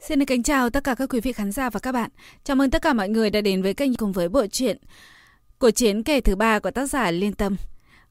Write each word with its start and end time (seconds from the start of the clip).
Xin 0.00 0.24
kính 0.24 0.42
chào 0.42 0.70
tất 0.70 0.84
cả 0.84 0.94
các 0.94 1.10
quý 1.12 1.20
vị 1.20 1.32
khán 1.32 1.52
giả 1.52 1.70
và 1.70 1.80
các 1.80 1.92
bạn. 1.92 2.10
Chào 2.44 2.56
mừng 2.56 2.70
tất 2.70 2.82
cả 2.82 2.92
mọi 2.92 3.08
người 3.08 3.30
đã 3.30 3.40
đến 3.40 3.62
với 3.62 3.74
kênh 3.74 3.94
cùng 3.94 4.12
với 4.12 4.28
bộ 4.28 4.46
truyện 4.46 4.78
cổ 5.58 5.70
chiến 5.70 6.02
kể 6.02 6.20
thứ 6.20 6.36
ba 6.36 6.58
của 6.58 6.70
tác 6.70 6.86
giả 6.86 7.10
Liên 7.10 7.32
Tâm. 7.32 7.56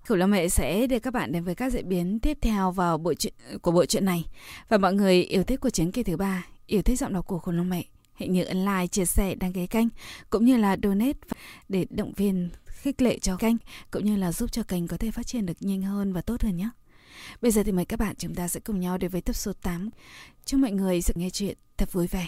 Khửu 0.02 0.18
Lâm 0.18 0.31
Mẹ 0.31 0.50
sẽ 0.50 0.88
đưa 0.88 1.00
các 1.00 1.13
bạn 1.13 1.31
đến 1.31 1.44
với 1.44 1.55
các 1.55 1.71
diễn 1.71 1.89
biến 1.89 2.20
tiếp 2.20 2.38
theo 2.42 2.71
vào 2.71 2.97
bộ 2.97 3.13
truyện 3.13 3.34
của 3.62 3.71
bộ 3.71 3.86
truyện 3.86 4.05
này. 4.05 4.26
Và 4.70 4.78
mọi 4.78 4.94
người 4.94 5.23
yêu 5.23 5.44
thích 5.44 5.60
của 5.60 5.70
chiến 5.70 5.92
kể 5.92 6.04
thứ 6.04 6.18
ba, 6.18 6.46
yêu 6.65 6.82
thích 6.82 7.00
giọng 7.00 7.14
đọc 7.14 7.28
của 7.28 7.39
Khổng 7.39 7.58
Lâm 7.58 7.70
Mẹ, 7.70 7.86
hãy 8.14 8.28
nhớ 8.28 8.44
ấn 8.44 8.66
like, 8.66 8.88
chia 8.88 9.06
sẻ, 9.06 9.36
đăng 9.36 9.54
ký 9.54 9.68
kênh 9.68 9.88
cũng 10.30 10.46
như 10.46 10.58
là 10.58 10.78
donate 10.84 11.20
để 11.70 11.86
động 11.90 12.14
viên 12.14 12.50
khích 12.66 13.02
lệ 13.02 13.20
cho 13.20 13.38
kênh 13.38 13.56
cũng 13.92 14.06
như 14.06 14.16
là 14.16 14.32
giúp 14.32 14.52
cho 14.52 14.64
kênh 14.64 14.88
có 14.88 14.98
thể 14.98 15.12
phát 15.12 15.28
triển 15.28 15.46
được 15.46 15.58
nhanh 15.60 15.82
hơn 15.82 16.14
và 16.14 16.22
tốt 16.22 16.42
hơn 16.42 16.58
nhé. 16.58 16.70
Bây 17.42 17.52
giờ 17.52 17.64
thì 17.64 17.72
mời 17.72 17.86
các 17.86 18.00
bạn 18.00 18.16
chúng 18.16 18.36
ta 18.36 18.48
sẽ 18.48 18.60
cùng 18.60 18.80
nhau 18.80 18.98
đến 18.98 19.12
với 19.12 19.22
tập 19.22 19.34
số 19.34 19.54
8. 19.54 19.90
Chúc 20.46 20.60
mọi 20.60 20.72
người 20.72 21.02
sẽ 21.02 21.14
nghe 21.18 21.30
chuyện 21.30 21.58
thật 21.78 21.91
vui 21.91 22.07
vẻ. 22.07 22.28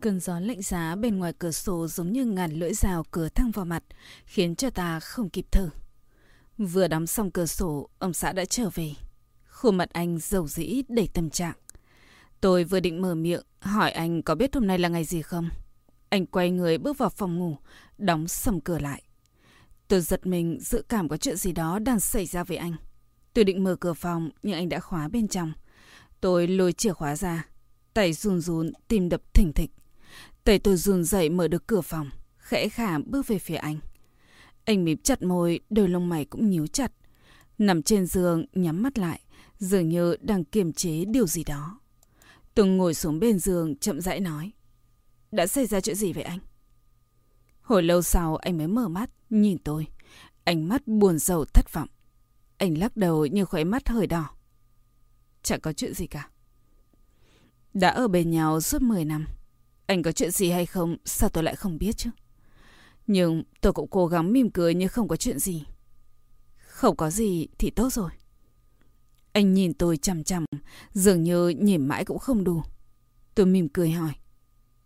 Cơn 0.00 0.20
gió 0.20 0.40
lạnh 0.40 0.62
giá 0.62 0.96
bên 0.96 1.18
ngoài 1.18 1.32
cửa 1.38 1.50
sổ 1.50 1.86
giống 1.88 2.12
như 2.12 2.24
ngàn 2.24 2.52
lưỡi 2.52 2.74
rào 2.74 3.04
cửa 3.10 3.28
thăng 3.28 3.50
vào 3.50 3.64
mặt, 3.64 3.84
khiến 4.24 4.56
cho 4.56 4.70
ta 4.70 5.00
không 5.00 5.30
kịp 5.30 5.46
thở. 5.50 5.68
Vừa 6.58 6.88
đóng 6.88 7.06
xong 7.06 7.30
cửa 7.30 7.46
sổ, 7.46 7.88
ông 7.98 8.12
xã 8.12 8.32
đã 8.32 8.44
trở 8.44 8.70
về. 8.74 8.92
Khuôn 9.64 9.76
mặt 9.76 9.90
anh 9.92 10.18
dầu 10.18 10.46
dĩ 10.46 10.82
đầy 10.88 11.08
tâm 11.14 11.30
trạng. 11.30 11.54
Tôi 12.40 12.64
vừa 12.64 12.80
định 12.80 13.02
mở 13.02 13.14
miệng, 13.14 13.42
hỏi 13.60 13.90
anh 13.90 14.22
có 14.22 14.34
biết 14.34 14.54
hôm 14.54 14.66
nay 14.66 14.78
là 14.78 14.88
ngày 14.88 15.04
gì 15.04 15.22
không? 15.22 15.48
Anh 16.08 16.26
quay 16.26 16.50
người 16.50 16.78
bước 16.78 16.98
vào 16.98 17.10
phòng 17.10 17.38
ngủ, 17.38 17.56
đóng 17.98 18.28
sầm 18.28 18.60
cửa 18.60 18.78
lại. 18.78 19.02
Tôi 19.88 20.00
giật 20.00 20.26
mình 20.26 20.58
dự 20.60 20.84
cảm 20.88 21.08
có 21.08 21.16
chuyện 21.16 21.36
gì 21.36 21.52
đó 21.52 21.78
đang 21.78 22.00
xảy 22.00 22.26
ra 22.26 22.44
với 22.44 22.56
anh. 22.56 22.76
Tôi 23.34 23.44
định 23.44 23.64
mở 23.64 23.76
cửa 23.76 23.94
phòng 23.94 24.30
nhưng 24.42 24.54
anh 24.54 24.68
đã 24.68 24.80
khóa 24.80 25.08
bên 25.08 25.28
trong. 25.28 25.52
Tôi 26.20 26.48
lôi 26.48 26.72
chìa 26.72 26.92
khóa 26.92 27.16
ra, 27.16 27.46
tay 27.94 28.12
run 28.12 28.40
run, 28.40 28.72
tim 28.88 29.08
đập 29.08 29.34
thình 29.34 29.52
thịch. 29.52 29.70
Tay 30.44 30.58
tôi 30.58 30.76
run 30.76 31.04
dậy 31.04 31.30
mở 31.30 31.48
được 31.48 31.66
cửa 31.66 31.80
phòng, 31.80 32.10
khẽ 32.38 32.68
khả 32.68 32.98
bước 32.98 33.26
về 33.26 33.38
phía 33.38 33.56
anh. 33.56 33.78
Anh 34.64 34.84
mím 34.84 34.98
chặt 34.98 35.22
môi, 35.22 35.60
đôi 35.70 35.88
lông 35.88 36.08
mày 36.08 36.24
cũng 36.24 36.50
nhíu 36.50 36.66
chặt. 36.66 36.92
Nằm 37.58 37.82
trên 37.82 38.06
giường, 38.06 38.44
nhắm 38.52 38.82
mắt 38.82 38.98
lại, 38.98 39.20
dường 39.58 39.88
như 39.88 40.16
đang 40.20 40.44
kiềm 40.44 40.72
chế 40.72 41.04
điều 41.04 41.26
gì 41.26 41.44
đó. 41.44 41.80
Tùng 42.54 42.76
ngồi 42.76 42.94
xuống 42.94 43.20
bên 43.20 43.38
giường, 43.38 43.76
chậm 43.76 44.00
rãi 44.00 44.20
nói. 44.20 44.52
Đã 45.32 45.46
xảy 45.46 45.66
ra 45.66 45.80
chuyện 45.80 45.96
gì 45.96 46.12
vậy 46.12 46.22
anh? 46.22 46.38
Hồi 47.60 47.82
lâu 47.82 48.02
sau, 48.02 48.36
anh 48.36 48.58
mới 48.58 48.66
mở 48.66 48.88
mắt, 48.88 49.10
nhìn 49.30 49.58
tôi. 49.58 49.86
Ánh 50.44 50.68
mắt 50.68 50.86
buồn 50.86 51.18
rầu 51.18 51.44
thất 51.44 51.72
vọng. 51.72 51.88
Anh 52.58 52.78
lắc 52.78 52.96
đầu 52.96 53.26
như 53.26 53.44
khóe 53.44 53.64
mắt 53.64 53.88
hơi 53.88 54.06
đỏ. 54.06 54.30
Chẳng 55.42 55.60
có 55.60 55.72
chuyện 55.72 55.94
gì 55.94 56.06
cả. 56.06 56.30
Đã 57.74 57.88
ở 57.88 58.08
bên 58.08 58.30
nhau 58.30 58.60
suốt 58.60 58.82
10 58.82 59.04
năm. 59.04 59.26
Anh 59.86 60.02
có 60.02 60.12
chuyện 60.12 60.30
gì 60.30 60.50
hay 60.50 60.66
không, 60.66 60.96
sao 61.04 61.28
tôi 61.28 61.44
lại 61.44 61.56
không 61.56 61.78
biết 61.78 61.96
chứ? 61.96 62.10
Nhưng 63.06 63.42
tôi 63.60 63.72
cũng 63.72 63.90
cố 63.90 64.06
gắng 64.06 64.32
mỉm 64.32 64.50
cười 64.50 64.74
như 64.74 64.88
không 64.88 65.08
có 65.08 65.16
chuyện 65.16 65.38
gì. 65.38 65.64
Không 66.56 66.96
có 66.96 67.10
gì 67.10 67.48
thì 67.58 67.70
tốt 67.70 67.92
rồi. 67.92 68.10
Anh 69.34 69.54
nhìn 69.54 69.74
tôi 69.74 69.96
chằm 69.96 70.24
chằm, 70.24 70.44
dường 70.92 71.22
như 71.22 71.48
nhìn 71.48 71.88
mãi 71.88 72.04
cũng 72.04 72.18
không 72.18 72.44
đủ. 72.44 72.62
Tôi 73.34 73.46
mỉm 73.46 73.68
cười 73.68 73.90
hỏi. 73.90 74.12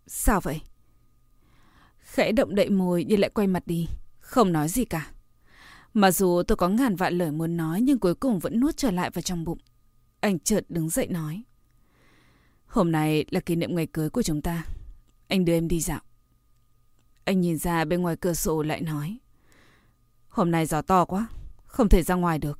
Sao 0.07 0.41
vậy? 0.41 0.61
Khẽ 1.99 2.31
động 2.31 2.55
đậy 2.55 2.69
môi 2.69 3.05
nhưng 3.07 3.19
lại 3.19 3.29
quay 3.29 3.47
mặt 3.47 3.67
đi, 3.67 3.87
không 4.19 4.51
nói 4.51 4.69
gì 4.69 4.85
cả. 4.85 5.11
Mặc 5.93 6.11
dù 6.11 6.43
tôi 6.47 6.55
có 6.55 6.69
ngàn 6.69 6.95
vạn 6.95 7.17
lời 7.17 7.31
muốn 7.31 7.57
nói 7.57 7.81
nhưng 7.81 7.99
cuối 7.99 8.15
cùng 8.15 8.39
vẫn 8.39 8.59
nuốt 8.59 8.77
trở 8.77 8.91
lại 8.91 9.09
vào 9.09 9.21
trong 9.21 9.43
bụng. 9.43 9.57
Anh 10.19 10.39
chợt 10.39 10.65
đứng 10.69 10.89
dậy 10.89 11.07
nói. 11.07 11.43
Hôm 12.65 12.91
nay 12.91 13.25
là 13.29 13.39
kỷ 13.39 13.55
niệm 13.55 13.75
ngày 13.75 13.87
cưới 13.87 14.09
của 14.09 14.21
chúng 14.21 14.41
ta. 14.41 14.65
Anh 15.27 15.45
đưa 15.45 15.53
em 15.53 15.67
đi 15.67 15.81
dạo. 15.81 16.01
Anh 17.23 17.41
nhìn 17.41 17.57
ra 17.57 17.85
bên 17.85 18.01
ngoài 18.01 18.15
cửa 18.15 18.33
sổ 18.33 18.61
lại 18.61 18.81
nói. 18.81 19.17
Hôm 20.29 20.51
nay 20.51 20.65
gió 20.65 20.81
to 20.81 21.05
quá, 21.05 21.27
không 21.65 21.89
thể 21.89 22.03
ra 22.03 22.15
ngoài 22.15 22.39
được. 22.39 22.59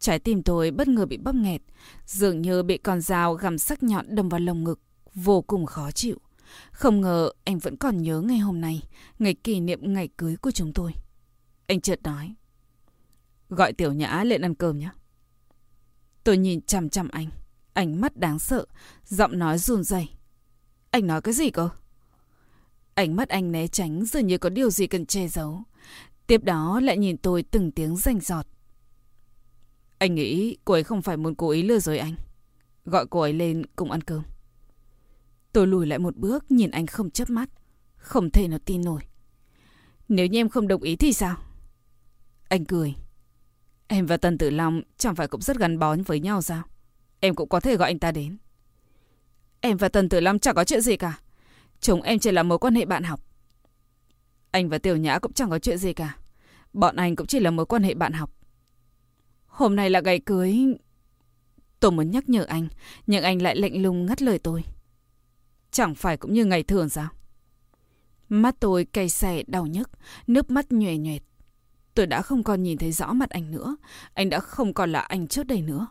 Trái 0.00 0.18
tim 0.18 0.42
tôi 0.42 0.70
bất 0.70 0.88
ngờ 0.88 1.06
bị 1.06 1.16
bóp 1.16 1.34
nghẹt, 1.34 1.62
dường 2.06 2.42
như 2.42 2.62
bị 2.62 2.78
con 2.78 3.00
dao 3.00 3.34
găm 3.34 3.58
sắc 3.58 3.82
nhọn 3.82 4.14
đâm 4.14 4.28
vào 4.28 4.40
lồng 4.40 4.64
ngực, 4.64 4.80
vô 5.14 5.42
cùng 5.42 5.66
khó 5.66 5.90
chịu. 5.90 6.18
Không 6.72 7.00
ngờ 7.00 7.30
anh 7.44 7.58
vẫn 7.58 7.76
còn 7.76 8.02
nhớ 8.02 8.20
ngày 8.20 8.38
hôm 8.38 8.60
nay, 8.60 8.82
ngày 9.18 9.34
kỷ 9.34 9.60
niệm 9.60 9.92
ngày 9.92 10.08
cưới 10.16 10.36
của 10.36 10.50
chúng 10.50 10.72
tôi. 10.72 10.92
Anh 11.66 11.80
chợt 11.80 12.00
nói. 12.02 12.34
Gọi 13.48 13.72
tiểu 13.72 13.92
nhã 13.92 14.24
lên 14.24 14.40
ăn 14.40 14.54
cơm 14.54 14.78
nhé. 14.78 14.90
Tôi 16.24 16.38
nhìn 16.38 16.60
chằm 16.60 16.88
chằm 16.88 17.08
anh, 17.08 17.30
ánh 17.72 18.00
mắt 18.00 18.16
đáng 18.16 18.38
sợ, 18.38 18.66
giọng 19.04 19.38
nói 19.38 19.58
run 19.58 19.84
rẩy. 19.84 20.08
Anh 20.90 21.06
nói 21.06 21.22
cái 21.22 21.34
gì 21.34 21.50
cơ? 21.50 21.68
Ánh 22.94 23.16
mắt 23.16 23.28
anh 23.28 23.52
né 23.52 23.66
tránh 23.66 24.04
dường 24.04 24.26
như 24.26 24.38
có 24.38 24.48
điều 24.48 24.70
gì 24.70 24.86
cần 24.86 25.06
che 25.06 25.28
giấu. 25.28 25.62
Tiếp 26.26 26.44
đó 26.44 26.80
lại 26.80 26.98
nhìn 26.98 27.16
tôi 27.16 27.42
từng 27.42 27.72
tiếng 27.72 27.96
rành 27.96 28.20
giọt. 28.20 28.46
Anh 30.00 30.14
nghĩ 30.14 30.56
cô 30.64 30.74
ấy 30.74 30.84
không 30.84 31.02
phải 31.02 31.16
muốn 31.16 31.34
cố 31.34 31.50
ý 31.50 31.62
lừa 31.62 31.78
dối 31.78 31.98
anh. 31.98 32.14
Gọi 32.84 33.06
cô 33.10 33.20
ấy 33.20 33.32
lên 33.32 33.66
cùng 33.76 33.90
ăn 33.90 34.00
cơm. 34.00 34.22
Tôi 35.52 35.66
lùi 35.66 35.86
lại 35.86 35.98
một 35.98 36.16
bước, 36.16 36.50
nhìn 36.50 36.70
anh 36.70 36.86
không 36.86 37.10
chớp 37.10 37.30
mắt. 37.30 37.48
Không 37.96 38.30
thể 38.30 38.48
nào 38.48 38.58
tin 38.64 38.84
nổi. 38.84 39.00
Nếu 40.08 40.26
như 40.26 40.38
em 40.38 40.48
không 40.48 40.68
đồng 40.68 40.82
ý 40.82 40.96
thì 40.96 41.12
sao? 41.12 41.36
Anh 42.48 42.64
cười. 42.64 42.94
Em 43.86 44.06
và 44.06 44.16
Tần 44.16 44.38
Tử 44.38 44.50
Long 44.50 44.82
chẳng 44.96 45.14
phải 45.14 45.28
cũng 45.28 45.40
rất 45.40 45.58
gắn 45.58 45.78
bó 45.78 45.96
với 46.06 46.20
nhau 46.20 46.42
sao? 46.42 46.62
Em 47.20 47.34
cũng 47.34 47.48
có 47.48 47.60
thể 47.60 47.76
gọi 47.76 47.90
anh 47.90 47.98
ta 47.98 48.12
đến. 48.12 48.38
Em 49.60 49.76
và 49.76 49.88
Tần 49.88 50.08
Tử 50.08 50.20
Long 50.20 50.38
chẳng 50.38 50.54
có 50.54 50.64
chuyện 50.64 50.80
gì 50.80 50.96
cả. 50.96 51.18
Chúng 51.80 52.02
em 52.02 52.18
chỉ 52.18 52.30
là 52.30 52.42
mối 52.42 52.58
quan 52.58 52.74
hệ 52.74 52.84
bạn 52.84 53.02
học. 53.02 53.20
Anh 54.50 54.68
và 54.68 54.78
Tiểu 54.78 54.96
Nhã 54.96 55.18
cũng 55.18 55.32
chẳng 55.32 55.50
có 55.50 55.58
chuyện 55.58 55.78
gì 55.78 55.92
cả. 55.92 56.16
Bọn 56.72 56.96
anh 56.96 57.16
cũng 57.16 57.26
chỉ 57.26 57.40
là 57.40 57.50
mối 57.50 57.66
quan 57.66 57.82
hệ 57.82 57.94
bạn 57.94 58.12
học. 58.12 58.39
Hôm 59.60 59.76
nay 59.76 59.90
là 59.90 60.00
ngày 60.00 60.18
cưới... 60.18 60.56
Tôi 61.80 61.90
muốn 61.90 62.10
nhắc 62.10 62.28
nhở 62.28 62.44
anh, 62.44 62.68
nhưng 63.06 63.22
anh 63.22 63.42
lại 63.42 63.56
lạnh 63.56 63.82
lùng 63.82 64.06
ngắt 64.06 64.22
lời 64.22 64.38
tôi. 64.38 64.64
Chẳng 65.70 65.94
phải 65.94 66.16
cũng 66.16 66.32
như 66.32 66.44
ngày 66.44 66.62
thường 66.62 66.88
sao? 66.88 67.08
Mắt 68.28 68.56
tôi 68.60 68.84
cay 68.84 69.08
xè 69.08 69.42
đau 69.46 69.66
nhức, 69.66 69.90
nước 70.26 70.50
mắt 70.50 70.72
nhòe 70.72 70.96
nhòe. 70.96 71.16
Tôi 71.94 72.06
đã 72.06 72.22
không 72.22 72.42
còn 72.42 72.62
nhìn 72.62 72.78
thấy 72.78 72.92
rõ 72.92 73.12
mặt 73.12 73.30
anh 73.30 73.50
nữa. 73.50 73.76
Anh 74.14 74.30
đã 74.30 74.40
không 74.40 74.74
còn 74.74 74.92
là 74.92 75.00
anh 75.00 75.28
trước 75.28 75.46
đây 75.46 75.62
nữa. 75.62 75.86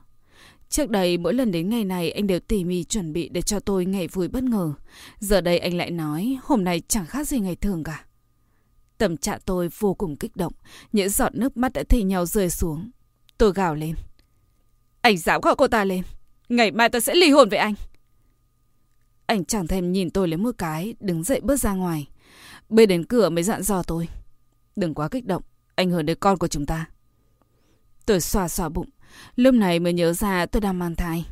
Trước 0.70 0.90
đây 0.90 1.18
mỗi 1.18 1.34
lần 1.34 1.52
đến 1.52 1.70
ngày 1.70 1.86
này 1.86 2.12
anh 2.12 2.28
đều 2.28 2.40
tỉ 2.40 2.64
mỉ 2.64 2.84
chuẩn 2.84 3.14
bị 3.14 3.30
để 3.30 3.42
cho 3.42 3.60
tôi 3.60 3.86
ngày 3.86 4.08
vui 4.08 4.28
bất 4.28 4.44
ngờ. 4.44 4.74
Giờ 5.20 5.42
đây 5.42 5.60
anh 5.60 5.78
lại 5.78 5.92
nói 5.92 6.38
hôm 6.44 6.64
nay 6.64 6.82
chẳng 6.88 7.06
khác 7.06 7.28
gì 7.28 7.40
ngày 7.40 7.56
thường 7.56 7.84
cả. 7.84 8.06
Tâm 8.98 9.18
trạng 9.18 9.40
tôi 9.46 9.70
vô 9.80 9.94
cùng 9.94 10.16
kích 10.16 10.36
động, 10.36 10.54
những 10.92 11.10
giọt 11.10 11.36
nước 11.36 11.58
mắt 11.58 11.74
đã 11.74 11.84
thi 11.90 12.04
nhau 12.04 12.26
rơi 12.26 12.50
xuống. 12.50 12.90
Tôi 13.40 13.54
gào 13.54 13.76
lên. 13.76 13.96
Anh 15.02 15.18
dám 15.18 15.42
gọi 15.42 15.56
cô 15.58 15.68
ta 15.68 15.84
lên. 15.84 16.04
Ngày 16.50 16.72
mai 16.72 16.90
tôi 16.90 17.02
sẽ 17.02 17.16
ly 17.16 17.30
hôn 17.30 17.50
với 17.50 17.60
anh. 17.60 17.74
Anh 19.26 19.46
chẳng 19.46 19.68
thèm 19.68 19.92
nhìn 19.92 20.10
tôi 20.10 20.28
lấy 20.28 20.38
một 20.38 20.56
cái, 20.58 20.96
đứng 21.00 21.24
dậy 21.24 21.40
bước 21.44 21.56
ra 21.56 21.74
ngoài. 21.74 22.08
Bê 22.70 22.86
đến 22.86 23.06
cửa 23.06 23.30
mới 23.30 23.44
dặn 23.44 23.64
dò 23.64 23.84
tôi. 23.84 24.08
Đừng 24.76 24.94
quá 24.94 25.10
kích 25.10 25.26
động, 25.26 25.44
anh 25.76 25.90
hưởng 25.90 26.06
đến 26.06 26.18
con 26.20 26.38
của 26.38 26.48
chúng 26.48 26.66
ta. 26.66 26.86
Tôi 28.06 28.22
xoa 28.22 28.48
xoa 28.48 28.70
bụng, 28.70 28.90
Lúc 29.36 29.54
này 29.54 29.80
mới 29.80 29.94
nhớ 29.94 30.14
ra 30.14 30.46
tôi 30.46 30.62
đang 30.62 30.80
mang 30.80 30.96
thai. 30.96 31.26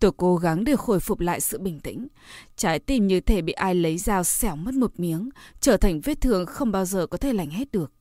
Tôi 0.00 0.12
cố 0.16 0.36
gắng 0.36 0.64
để 0.64 0.76
khôi 0.76 1.00
phục 1.00 1.20
lại 1.20 1.40
sự 1.40 1.58
bình 1.58 1.80
tĩnh. 1.80 2.08
Trái 2.56 2.78
tim 2.78 3.06
như 3.06 3.20
thể 3.20 3.42
bị 3.42 3.52
ai 3.52 3.74
lấy 3.74 3.98
dao 3.98 4.24
xẻo 4.24 4.56
mất 4.56 4.74
một 4.74 5.00
miếng, 5.00 5.30
trở 5.60 5.76
thành 5.76 6.00
vết 6.00 6.20
thương 6.20 6.46
không 6.46 6.72
bao 6.72 6.84
giờ 6.84 7.06
có 7.06 7.18
thể 7.18 7.32
lành 7.32 7.50
hết 7.50 7.72
được. 7.72 7.92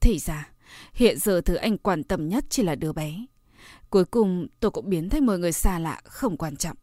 Thì 0.00 0.18
ra, 0.18 0.51
hiện 0.94 1.18
giờ 1.18 1.40
thứ 1.40 1.54
anh 1.54 1.78
quan 1.78 2.04
tâm 2.04 2.28
nhất 2.28 2.44
chỉ 2.48 2.62
là 2.62 2.74
đứa 2.74 2.92
bé. 2.92 3.26
Cuối 3.90 4.04
cùng 4.04 4.46
tôi 4.60 4.70
cũng 4.70 4.90
biến 4.90 5.08
thành 5.08 5.26
một 5.26 5.36
người 5.36 5.52
xa 5.52 5.78
lạ, 5.78 6.00
không 6.04 6.36
quan 6.36 6.56
trọng. 6.56 6.76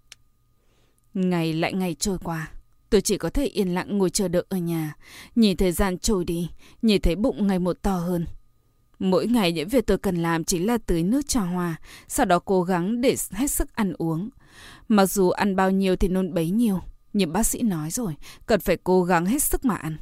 Ngày 1.13 1.53
lại 1.53 1.74
ngày 1.74 1.95
trôi 2.00 2.18
qua, 2.24 2.51
tôi 2.89 3.01
chỉ 3.01 3.18
có 3.18 3.30
thể 3.30 3.45
yên 3.45 3.74
lặng 3.74 3.97
ngồi 3.97 4.09
chờ 4.09 4.27
đợi 4.27 4.45
ở 4.50 4.57
nhà, 4.57 4.95
nhìn 5.36 5.57
thời 5.57 5.71
gian 5.71 5.97
trôi 6.00 6.25
đi, 6.25 6.50
nhìn 6.81 7.01
thấy 7.01 7.15
bụng 7.15 7.47
ngày 7.47 7.59
một 7.59 7.81
to 7.81 7.97
hơn. 7.97 8.25
Mỗi 9.00 9.27
ngày 9.27 9.51
những 9.51 9.68
việc 9.68 9.86
tôi 9.88 9.97
cần 9.97 10.15
làm 10.15 10.44
chính 10.44 10.68
là 10.68 10.77
tưới 10.77 11.03
nước 11.03 11.27
cho 11.27 11.42
hoa, 11.42 11.75
sau 12.07 12.25
đó 12.25 12.39
cố 12.39 12.63
gắng 12.63 13.01
để 13.01 13.15
hết 13.31 13.51
sức 13.51 13.75
ăn 13.75 13.94
uống. 13.97 14.30
Mặc 14.88 15.06
dù 15.06 15.30
ăn 15.30 15.56
bao 15.56 15.71
nhiêu 15.71 15.95
thì 15.95 16.07
nôn 16.07 16.33
bấy 16.33 16.50
nhiêu, 16.50 16.80
nhưng 17.13 17.33
bác 17.33 17.44
sĩ 17.44 17.62
nói 17.62 17.92
rồi, 17.92 18.15
cần 18.45 18.59
phải 18.59 18.77
cố 18.77 19.03
gắng 19.03 19.25
hết 19.25 19.44
sức 19.44 19.65
mà 19.65 19.75
ăn. 19.75 19.97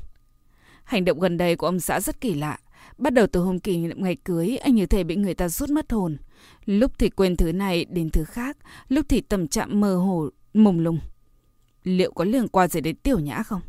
Hành 0.83 1.06
động 1.06 1.19
gần 1.19 1.38
đây 1.38 1.56
của 1.56 1.68
ông 1.68 1.80
xã 1.80 2.00
rất 2.00 2.22
kỳ 2.22 2.33
lạ. 2.33 2.60
Bắt 2.97 3.13
đầu 3.13 3.27
từ 3.27 3.39
hôm 3.39 3.59
kỷ 3.59 3.77
niệm 3.77 4.03
ngày 4.03 4.15
cưới, 4.15 4.57
anh 4.57 4.75
như 4.75 4.85
thể 4.85 5.03
bị 5.03 5.15
người 5.15 5.33
ta 5.33 5.49
rút 5.49 5.69
mất 5.69 5.91
hồn. 5.91 6.17
Lúc 6.65 6.91
thì 6.99 7.09
quên 7.09 7.35
thứ 7.35 7.51
này 7.51 7.85
đến 7.85 8.09
thứ 8.09 8.23
khác, 8.23 8.57
lúc 8.89 9.05
thì 9.09 9.21
tâm 9.21 9.47
trạng 9.47 9.81
mơ 9.81 9.95
hồ, 9.95 10.29
mông 10.53 10.79
lung. 10.79 10.99
Liệu 11.83 12.11
có 12.11 12.23
liên 12.23 12.47
quan 12.47 12.69
gì 12.69 12.81
đến 12.81 12.95
tiểu 12.95 13.19
nhã 13.19 13.44
không? 13.44 13.61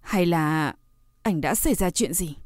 Hay 0.00 0.26
là 0.26 0.74
anh 1.22 1.40
đã 1.40 1.54
xảy 1.54 1.74
ra 1.74 1.90
chuyện 1.90 2.14
gì? 2.14 2.36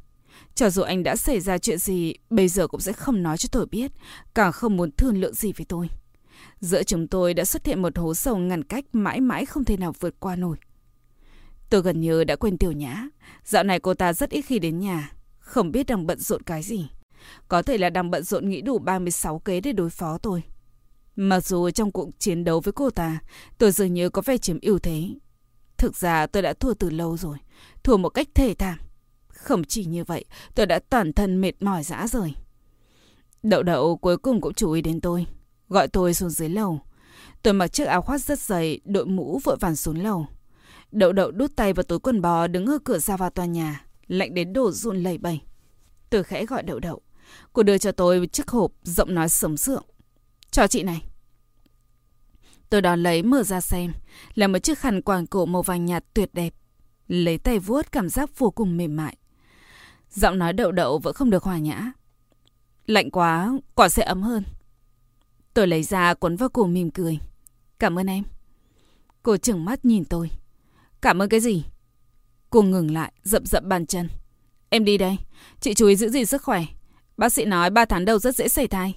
Cho 0.54 0.70
dù 0.70 0.82
anh 0.82 1.02
đã 1.02 1.16
xảy 1.16 1.40
ra 1.40 1.58
chuyện 1.58 1.78
gì, 1.78 2.14
bây 2.30 2.48
giờ 2.48 2.68
cũng 2.68 2.80
sẽ 2.80 2.92
không 2.92 3.22
nói 3.22 3.38
cho 3.38 3.48
tôi 3.52 3.66
biết, 3.66 3.92
càng 4.34 4.52
không 4.52 4.76
muốn 4.76 4.90
thương 4.90 5.20
lượng 5.20 5.34
gì 5.34 5.52
với 5.52 5.66
tôi. 5.68 5.88
Giữa 6.60 6.82
chúng 6.82 7.08
tôi 7.08 7.34
đã 7.34 7.44
xuất 7.44 7.66
hiện 7.66 7.82
một 7.82 7.98
hố 7.98 8.14
sâu 8.14 8.36
ngăn 8.36 8.64
cách 8.64 8.84
mãi 8.92 9.20
mãi 9.20 9.46
không 9.46 9.64
thể 9.64 9.76
nào 9.76 9.94
vượt 10.00 10.20
qua 10.20 10.36
nổi. 10.36 10.56
Tôi 11.70 11.82
gần 11.82 12.00
như 12.00 12.24
đã 12.24 12.36
quên 12.36 12.58
tiểu 12.58 12.72
nhã. 12.72 13.08
Dạo 13.44 13.64
này 13.64 13.80
cô 13.80 13.94
ta 13.94 14.12
rất 14.12 14.30
ít 14.30 14.42
khi 14.42 14.58
đến 14.58 14.78
nhà, 14.78 15.12
không 15.48 15.72
biết 15.72 15.86
đang 15.86 16.06
bận 16.06 16.18
rộn 16.18 16.42
cái 16.42 16.62
gì. 16.62 16.88
Có 17.48 17.62
thể 17.62 17.78
là 17.78 17.90
đang 17.90 18.10
bận 18.10 18.22
rộn 18.22 18.48
nghĩ 18.48 18.60
đủ 18.60 18.78
36 18.78 19.38
kế 19.38 19.60
để 19.60 19.72
đối 19.72 19.90
phó 19.90 20.18
tôi. 20.18 20.42
Mặc 21.16 21.40
dù 21.40 21.70
trong 21.70 21.90
cuộc 21.90 22.08
chiến 22.18 22.44
đấu 22.44 22.60
với 22.60 22.72
cô 22.72 22.90
ta, 22.90 23.18
tôi 23.58 23.70
dường 23.70 23.94
như 23.94 24.10
có 24.10 24.22
vẻ 24.22 24.38
chiếm 24.38 24.58
ưu 24.62 24.78
thế. 24.78 25.08
Thực 25.76 25.96
ra 25.96 26.26
tôi 26.26 26.42
đã 26.42 26.52
thua 26.52 26.74
từ 26.74 26.90
lâu 26.90 27.16
rồi, 27.16 27.36
thua 27.82 27.96
một 27.96 28.08
cách 28.08 28.28
thể 28.34 28.54
thảm. 28.54 28.78
Không 29.28 29.64
chỉ 29.64 29.84
như 29.84 30.04
vậy, 30.04 30.24
tôi 30.54 30.66
đã 30.66 30.78
toàn 30.90 31.12
thân 31.12 31.40
mệt 31.40 31.62
mỏi 31.62 31.82
dã 31.82 32.06
rời. 32.06 32.34
Đậu 33.42 33.62
đậu 33.62 33.96
cuối 33.96 34.16
cùng 34.16 34.40
cũng 34.40 34.54
chú 34.54 34.72
ý 34.72 34.82
đến 34.82 35.00
tôi, 35.00 35.26
gọi 35.68 35.88
tôi 35.88 36.14
xuống 36.14 36.30
dưới 36.30 36.48
lầu. 36.48 36.80
Tôi 37.42 37.54
mặc 37.54 37.68
chiếc 37.68 37.84
áo 37.84 38.02
khoác 38.02 38.18
rất 38.18 38.38
dày, 38.38 38.80
đội 38.84 39.06
mũ 39.06 39.40
vội 39.44 39.56
vàng 39.60 39.76
xuống 39.76 40.02
lầu. 40.02 40.26
Đậu 40.92 41.12
đậu 41.12 41.30
đút 41.30 41.56
tay 41.56 41.72
vào 41.72 41.84
túi 41.84 41.98
quần 41.98 42.20
bò 42.20 42.46
đứng 42.46 42.66
ở 42.66 42.78
cửa 42.84 42.98
ra 42.98 43.16
vào 43.16 43.30
tòa 43.30 43.46
nhà, 43.46 43.87
lạnh 44.08 44.34
đến 44.34 44.52
đổ 44.52 44.70
run 44.70 45.02
lẩy 45.02 45.18
bẩy. 45.18 45.40
Tôi 46.10 46.24
khẽ 46.24 46.46
gọi 46.46 46.62
đậu 46.62 46.78
đậu. 46.78 47.02
Cô 47.52 47.62
đưa 47.62 47.78
cho 47.78 47.92
tôi 47.92 48.20
một 48.20 48.32
chiếc 48.32 48.48
hộp 48.48 48.72
giọng 48.82 49.14
nói 49.14 49.28
sầm 49.28 49.56
sượng. 49.56 49.84
Cho 50.50 50.66
chị 50.66 50.82
này. 50.82 51.04
Tôi 52.70 52.82
đón 52.82 53.02
lấy 53.02 53.22
mở 53.22 53.42
ra 53.42 53.60
xem, 53.60 53.92
là 54.34 54.48
một 54.48 54.58
chiếc 54.58 54.78
khăn 54.78 55.02
quàng 55.02 55.26
cổ 55.26 55.46
màu 55.46 55.62
vàng 55.62 55.84
nhạt 55.84 56.04
tuyệt 56.14 56.30
đẹp. 56.32 56.54
Lấy 57.08 57.38
tay 57.38 57.58
vuốt 57.58 57.92
cảm 57.92 58.08
giác 58.08 58.38
vô 58.38 58.50
cùng 58.50 58.76
mềm 58.76 58.96
mại. 58.96 59.16
Giọng 60.10 60.38
nói 60.38 60.52
đậu 60.52 60.72
đậu 60.72 60.98
vẫn 60.98 61.14
không 61.14 61.30
được 61.30 61.44
hòa 61.44 61.58
nhã. 61.58 61.92
Lạnh 62.86 63.10
quá, 63.10 63.52
quả 63.74 63.88
sẽ 63.88 64.04
ấm 64.04 64.22
hơn. 64.22 64.44
Tôi 65.54 65.66
lấy 65.66 65.82
ra 65.82 66.14
quấn 66.14 66.36
vào 66.36 66.48
cổ 66.48 66.66
mỉm 66.66 66.90
cười. 66.90 67.18
Cảm 67.78 67.98
ơn 67.98 68.06
em. 68.06 68.24
Cô 69.22 69.36
chừng 69.36 69.64
mắt 69.64 69.84
nhìn 69.84 70.04
tôi. 70.04 70.30
Cảm 71.00 71.22
ơn 71.22 71.28
cái 71.28 71.40
gì? 71.40 71.64
Cô 72.50 72.62
ngừng 72.62 72.90
lại, 72.90 73.12
dậm 73.22 73.46
dậm 73.46 73.68
bàn 73.68 73.86
chân. 73.86 74.08
Em 74.68 74.84
đi 74.84 74.98
đây. 74.98 75.18
Chị 75.60 75.74
chú 75.74 75.86
ý 75.86 75.96
giữ 75.96 76.08
gìn 76.08 76.26
sức 76.26 76.42
khỏe. 76.42 76.64
Bác 77.16 77.32
sĩ 77.32 77.44
nói 77.44 77.70
3 77.70 77.84
tháng 77.84 78.04
đầu 78.04 78.18
rất 78.18 78.36
dễ 78.36 78.48
xảy 78.48 78.66
thai. 78.66 78.94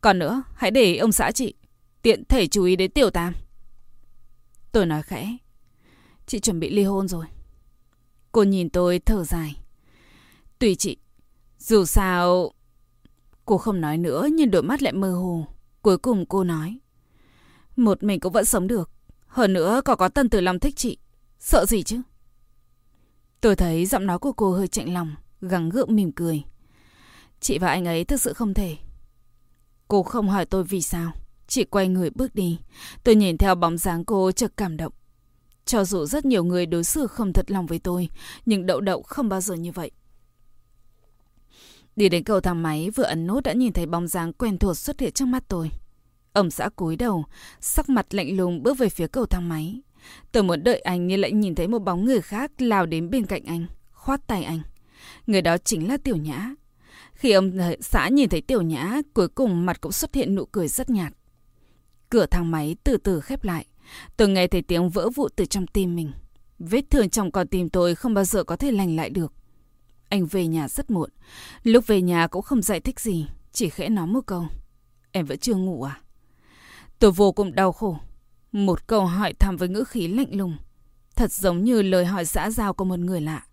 Còn 0.00 0.18
nữa, 0.18 0.42
hãy 0.54 0.70
để 0.70 0.96
ông 0.96 1.12
xã 1.12 1.32
chị. 1.32 1.54
Tiện 2.02 2.24
thể 2.24 2.46
chú 2.46 2.64
ý 2.64 2.76
đến 2.76 2.90
tiểu 2.90 3.10
tam. 3.10 3.34
Tôi 4.72 4.86
nói 4.86 5.02
khẽ. 5.02 5.36
Chị 6.26 6.40
chuẩn 6.40 6.60
bị 6.60 6.70
ly 6.70 6.84
hôn 6.84 7.08
rồi. 7.08 7.26
Cô 8.32 8.42
nhìn 8.42 8.70
tôi 8.70 8.98
thở 8.98 9.24
dài. 9.24 9.56
Tùy 10.58 10.74
chị. 10.74 10.96
Dù 11.58 11.84
sao... 11.84 12.52
Cô 13.44 13.58
không 13.58 13.80
nói 13.80 13.98
nữa 13.98 14.28
nhưng 14.32 14.50
đôi 14.50 14.62
mắt 14.62 14.82
lại 14.82 14.92
mơ 14.92 15.12
hồ. 15.12 15.46
Cuối 15.82 15.98
cùng 15.98 16.26
cô 16.26 16.44
nói. 16.44 16.78
Một 17.76 18.02
mình 18.02 18.20
cũng 18.20 18.32
vẫn 18.32 18.44
sống 18.44 18.66
được. 18.66 18.90
Hơn 19.26 19.52
nữa 19.52 19.80
còn 19.84 19.98
có 19.98 20.08
Tân 20.08 20.28
Tử 20.28 20.40
lòng 20.40 20.58
thích 20.58 20.76
chị. 20.76 20.98
Sợ 21.38 21.66
gì 21.66 21.82
chứ? 21.82 22.00
Tôi 23.40 23.56
thấy 23.56 23.86
giọng 23.86 24.06
nói 24.06 24.18
của 24.18 24.32
cô 24.32 24.52
hơi 24.52 24.68
chạnh 24.68 24.94
lòng, 24.94 25.14
gắng 25.40 25.68
gượng 25.68 25.96
mỉm 25.96 26.12
cười. 26.12 26.42
Chị 27.40 27.58
và 27.58 27.68
anh 27.68 27.84
ấy 27.84 28.04
thực 28.04 28.20
sự 28.20 28.32
không 28.32 28.54
thể. 28.54 28.76
Cô 29.88 30.02
không 30.02 30.28
hỏi 30.28 30.46
tôi 30.46 30.64
vì 30.64 30.82
sao, 30.82 31.12
chị 31.46 31.64
quay 31.64 31.88
người 31.88 32.10
bước 32.10 32.34
đi. 32.34 32.58
Tôi 33.04 33.14
nhìn 33.14 33.38
theo 33.38 33.54
bóng 33.54 33.78
dáng 33.78 34.04
cô 34.04 34.32
chợt 34.32 34.52
cảm 34.56 34.76
động. 34.76 34.92
Cho 35.64 35.84
dù 35.84 36.06
rất 36.06 36.24
nhiều 36.24 36.44
người 36.44 36.66
đối 36.66 36.84
xử 36.84 37.06
không 37.06 37.32
thật 37.32 37.50
lòng 37.50 37.66
với 37.66 37.78
tôi, 37.78 38.08
nhưng 38.46 38.66
đậu 38.66 38.80
đậu 38.80 39.02
không 39.02 39.28
bao 39.28 39.40
giờ 39.40 39.54
như 39.54 39.72
vậy. 39.72 39.90
Đi 41.96 42.08
đến 42.08 42.24
cầu 42.24 42.40
thang 42.40 42.62
máy, 42.62 42.90
vừa 42.90 43.04
ấn 43.04 43.26
nút 43.26 43.44
đã 43.44 43.52
nhìn 43.52 43.72
thấy 43.72 43.86
bóng 43.86 44.08
dáng 44.08 44.32
quen 44.32 44.58
thuộc 44.58 44.76
xuất 44.76 45.00
hiện 45.00 45.12
trước 45.12 45.24
mắt 45.24 45.44
tôi. 45.48 45.70
Ông 46.32 46.50
xã 46.50 46.68
cúi 46.68 46.96
đầu, 46.96 47.24
sắc 47.60 47.88
mặt 47.88 48.14
lạnh 48.14 48.36
lùng 48.36 48.62
bước 48.62 48.78
về 48.78 48.88
phía 48.88 49.06
cầu 49.06 49.26
thang 49.26 49.48
máy. 49.48 49.80
Tôi 50.32 50.42
muốn 50.42 50.64
đợi 50.64 50.78
anh 50.80 51.06
nhưng 51.06 51.20
lại 51.20 51.32
nhìn 51.32 51.54
thấy 51.54 51.68
một 51.68 51.78
bóng 51.78 52.04
người 52.04 52.20
khác 52.20 52.52
lao 52.58 52.86
đến 52.86 53.10
bên 53.10 53.26
cạnh 53.26 53.44
anh, 53.44 53.66
khoát 53.92 54.26
tay 54.26 54.44
anh. 54.44 54.60
Người 55.26 55.42
đó 55.42 55.56
chính 55.58 55.88
là 55.88 55.96
Tiểu 55.96 56.16
Nhã. 56.16 56.54
Khi 57.12 57.32
ông 57.32 57.58
ờ, 57.58 57.76
xã 57.80 58.08
nhìn 58.08 58.28
thấy 58.28 58.40
Tiểu 58.40 58.62
Nhã, 58.62 59.00
cuối 59.14 59.28
cùng 59.28 59.66
mặt 59.66 59.80
cũng 59.80 59.92
xuất 59.92 60.14
hiện 60.14 60.34
nụ 60.34 60.44
cười 60.44 60.68
rất 60.68 60.90
nhạt. 60.90 61.12
Cửa 62.10 62.26
thang 62.26 62.50
máy 62.50 62.76
từ 62.84 62.96
từ 62.96 63.20
khép 63.20 63.44
lại. 63.44 63.66
Tôi 64.16 64.28
nghe 64.28 64.46
thấy 64.46 64.62
tiếng 64.62 64.90
vỡ 64.90 65.08
vụn 65.14 65.32
từ 65.36 65.44
trong 65.44 65.66
tim 65.66 65.96
mình. 65.96 66.12
Vết 66.58 66.84
thương 66.90 67.10
trong 67.10 67.30
con 67.30 67.48
tim 67.48 67.70
tôi 67.70 67.94
không 67.94 68.14
bao 68.14 68.24
giờ 68.24 68.44
có 68.44 68.56
thể 68.56 68.70
lành 68.70 68.96
lại 68.96 69.10
được. 69.10 69.32
Anh 70.08 70.26
về 70.26 70.46
nhà 70.46 70.68
rất 70.68 70.90
muộn. 70.90 71.10
Lúc 71.62 71.86
về 71.86 72.02
nhà 72.02 72.26
cũng 72.26 72.42
không 72.42 72.62
giải 72.62 72.80
thích 72.80 73.00
gì, 73.00 73.26
chỉ 73.52 73.68
khẽ 73.68 73.88
nói 73.88 74.06
một 74.06 74.26
câu. 74.26 74.46
Em 75.12 75.26
vẫn 75.26 75.38
chưa 75.38 75.54
ngủ 75.54 75.82
à? 75.82 76.00
Tôi 76.98 77.10
vô 77.10 77.32
cùng 77.32 77.54
đau 77.54 77.72
khổ. 77.72 77.98
Một 78.56 78.86
câu 78.86 79.06
hỏi 79.06 79.32
thăm 79.32 79.56
với 79.56 79.68
ngữ 79.68 79.84
khí 79.84 80.08
lạnh 80.08 80.36
lùng. 80.36 80.56
Thật 81.16 81.32
giống 81.32 81.64
như 81.64 81.82
lời 81.82 82.06
hỏi 82.06 82.24
xã 82.24 82.50
giao 82.50 82.74
của 82.74 82.84
một 82.84 82.98
người 82.98 83.20
lạ. 83.20 83.46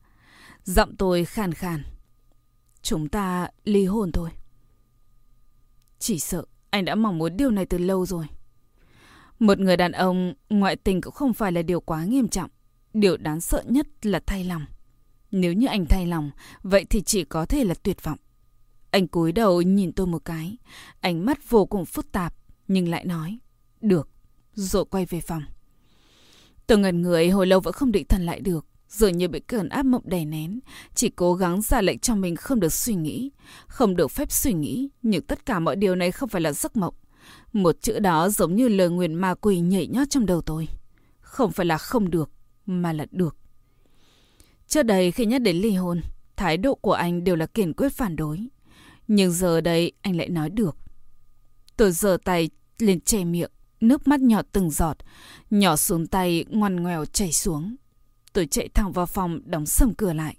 Giọng 0.63 0.95
tôi 0.95 1.25
khàn 1.25 1.53
khàn. 1.53 1.83
Chúng 2.81 3.09
ta 3.09 3.47
ly 3.63 3.85
hôn 3.85 4.11
thôi. 4.11 4.29
Chỉ 5.99 6.19
sợ 6.19 6.45
anh 6.69 6.85
đã 6.85 6.95
mong 6.95 7.17
muốn 7.17 7.37
điều 7.37 7.51
này 7.51 7.65
từ 7.65 7.77
lâu 7.77 8.05
rồi. 8.05 8.25
Một 9.39 9.59
người 9.59 9.77
đàn 9.77 9.91
ông, 9.91 10.33
ngoại 10.49 10.75
tình 10.75 11.01
cũng 11.01 11.13
không 11.13 11.33
phải 11.33 11.51
là 11.51 11.61
điều 11.61 11.79
quá 11.79 12.03
nghiêm 12.03 12.27
trọng. 12.27 12.49
Điều 12.93 13.17
đáng 13.17 13.41
sợ 13.41 13.63
nhất 13.65 13.87
là 14.05 14.19
thay 14.25 14.43
lòng. 14.43 14.65
Nếu 15.31 15.53
như 15.53 15.67
anh 15.67 15.85
thay 15.85 16.05
lòng, 16.05 16.31
vậy 16.61 16.85
thì 16.89 17.01
chỉ 17.01 17.23
có 17.23 17.45
thể 17.45 17.63
là 17.63 17.73
tuyệt 17.83 18.03
vọng. 18.03 18.17
Anh 18.91 19.07
cúi 19.07 19.31
đầu 19.31 19.61
nhìn 19.61 19.91
tôi 19.91 20.07
một 20.07 20.25
cái, 20.25 20.57
ánh 20.99 21.25
mắt 21.25 21.49
vô 21.49 21.65
cùng 21.65 21.85
phức 21.85 22.11
tạp, 22.11 22.35
nhưng 22.67 22.87
lại 22.87 23.05
nói, 23.05 23.39
được, 23.81 24.09
rồi 24.55 24.85
quay 24.85 25.05
về 25.05 25.21
phòng. 25.21 25.43
Tôi 26.67 26.77
ngần 26.77 27.01
người 27.01 27.29
hồi 27.29 27.47
lâu 27.47 27.59
vẫn 27.59 27.73
không 27.73 27.91
định 27.91 28.07
thần 28.07 28.25
lại 28.25 28.39
được, 28.39 28.65
dường 28.89 29.17
như 29.17 29.27
bị 29.27 29.39
cơn 29.39 29.69
áp 29.69 29.83
mộng 29.83 30.09
đè 30.09 30.25
nén, 30.25 30.59
chỉ 30.95 31.09
cố 31.09 31.33
gắng 31.33 31.61
ra 31.61 31.81
lệnh 31.81 31.99
cho 31.99 32.15
mình 32.15 32.35
không 32.35 32.59
được 32.59 32.73
suy 32.73 32.95
nghĩ, 32.95 33.31
không 33.67 33.95
được 33.95 34.11
phép 34.11 34.31
suy 34.31 34.53
nghĩ, 34.53 34.89
nhưng 35.01 35.21
tất 35.21 35.45
cả 35.45 35.59
mọi 35.59 35.75
điều 35.75 35.95
này 35.95 36.11
không 36.11 36.29
phải 36.29 36.41
là 36.41 36.51
giấc 36.51 36.77
mộng. 36.77 36.93
Một 37.53 37.81
chữ 37.81 37.99
đó 37.99 38.29
giống 38.29 38.55
như 38.55 38.67
lời 38.67 38.89
nguyền 38.89 39.13
ma 39.13 39.33
quỷ 39.33 39.59
nhảy 39.59 39.87
nhót 39.87 40.09
trong 40.09 40.25
đầu 40.25 40.41
tôi. 40.41 40.67
Không 41.19 41.51
phải 41.51 41.65
là 41.65 41.77
không 41.77 42.09
được, 42.09 42.29
mà 42.65 42.93
là 42.93 43.05
được. 43.11 43.37
Trước 44.67 44.83
đây 44.83 45.11
khi 45.11 45.25
nhắc 45.25 45.41
đến 45.41 45.57
ly 45.57 45.71
hôn, 45.71 46.01
thái 46.35 46.57
độ 46.57 46.75
của 46.75 46.93
anh 46.93 47.23
đều 47.23 47.35
là 47.35 47.45
kiên 47.45 47.73
quyết 47.73 47.89
phản 47.89 48.15
đối. 48.15 48.47
Nhưng 49.07 49.31
giờ 49.31 49.61
đây 49.61 49.91
anh 50.01 50.17
lại 50.17 50.29
nói 50.29 50.49
được. 50.49 50.77
Tôi 51.77 51.91
giơ 51.91 52.17
tay 52.23 52.49
lên 52.79 53.01
che 53.01 53.23
miệng, 53.23 53.51
nước 53.83 54.07
mắt 54.07 54.21
nhỏ 54.21 54.41
từng 54.51 54.71
giọt, 54.71 54.97
nhỏ 55.49 55.75
xuống 55.75 56.07
tay 56.07 56.45
ngoằn 56.49 56.75
ngoèo 56.75 57.05
chảy 57.05 57.31
xuống. 57.31 57.75
Tôi 58.33 58.45
chạy 58.45 58.69
thẳng 58.69 58.91
vào 58.91 59.05
phòng 59.05 59.39
đóng 59.45 59.65
sầm 59.65 59.93
cửa 59.93 60.13
lại. 60.13 60.37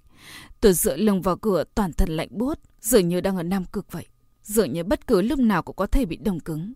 Tôi 0.61 0.73
dựa 0.73 0.97
lưng 0.97 1.23
vào 1.23 1.37
cửa 1.37 1.65
toàn 1.75 1.93
thân 1.93 2.17
lạnh 2.17 2.29
buốt, 2.31 2.59
dường 2.81 3.09
như 3.09 3.21
đang 3.21 3.37
ở 3.37 3.43
Nam 3.43 3.65
Cực 3.65 3.93
vậy. 3.93 4.07
Dường 4.43 4.73
như 4.73 4.85
bất 4.85 5.07
cứ 5.07 5.23
lúc 5.23 5.39
nào 5.39 5.63
cũng 5.63 5.77
có 5.77 5.87
thể 5.87 6.05
bị 6.05 6.17
đông 6.17 6.41
cứng. 6.41 6.73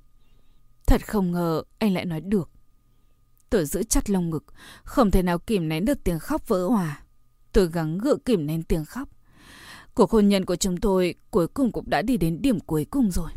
Thật 0.87 1.09
không 1.09 1.33
ngờ 1.33 1.63
anh 1.79 1.95
lại 1.95 2.05
nói 2.05 2.21
được. 2.21 2.51
Tôi 3.51 3.67
giữ 3.67 3.83
chặt 3.83 4.11
lồng 4.11 4.31
ngực, 4.31 4.45
không 4.85 5.11
thể 5.11 5.23
nào 5.23 5.39
kìm 5.39 5.69
nén 5.69 5.85
được 5.85 6.05
tiếng 6.05 6.19
khóc 6.19 6.49
vỡ 6.49 6.67
hòa. 6.67 7.03
Tôi 7.53 7.71
gắng 7.71 7.99
gượng 7.99 8.21
kìm 8.21 8.47
nén 8.47 8.63
tiếng 8.63 8.85
khóc. 8.85 9.09
Cuộc 9.95 10.11
hôn 10.11 10.29
nhân 10.29 10.45
của 10.45 10.57
chúng 10.57 10.77
tôi 10.77 11.15
cuối 11.31 11.49
cùng 11.49 11.73
cũng 11.73 11.91
đã 11.91 12.03
đi 12.03 12.17
đến 12.17 12.43
điểm 12.43 12.61
cuối 12.61 12.87
cùng 12.91 13.11
rồi. 13.11 13.31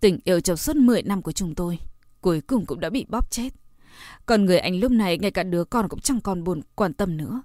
Tình 0.00 0.18
yêu 0.24 0.40
trong 0.40 0.56
suốt 0.56 0.76
10 0.76 1.02
năm 1.02 1.22
của 1.22 1.32
chúng 1.32 1.54
tôi 1.54 1.78
cuối 2.20 2.40
cùng 2.40 2.66
cũng 2.66 2.80
đã 2.80 2.90
bị 2.90 3.06
bóp 3.08 3.30
chết. 3.30 3.48
Còn 4.26 4.44
người 4.44 4.58
anh 4.58 4.80
lúc 4.80 4.92
này 4.92 5.18
ngay 5.18 5.30
cả 5.30 5.42
đứa 5.42 5.64
con 5.64 5.88
cũng 5.88 6.00
chẳng 6.00 6.20
còn 6.20 6.44
buồn 6.44 6.60
quan 6.74 6.94
tâm 6.94 7.16
nữa. 7.16 7.42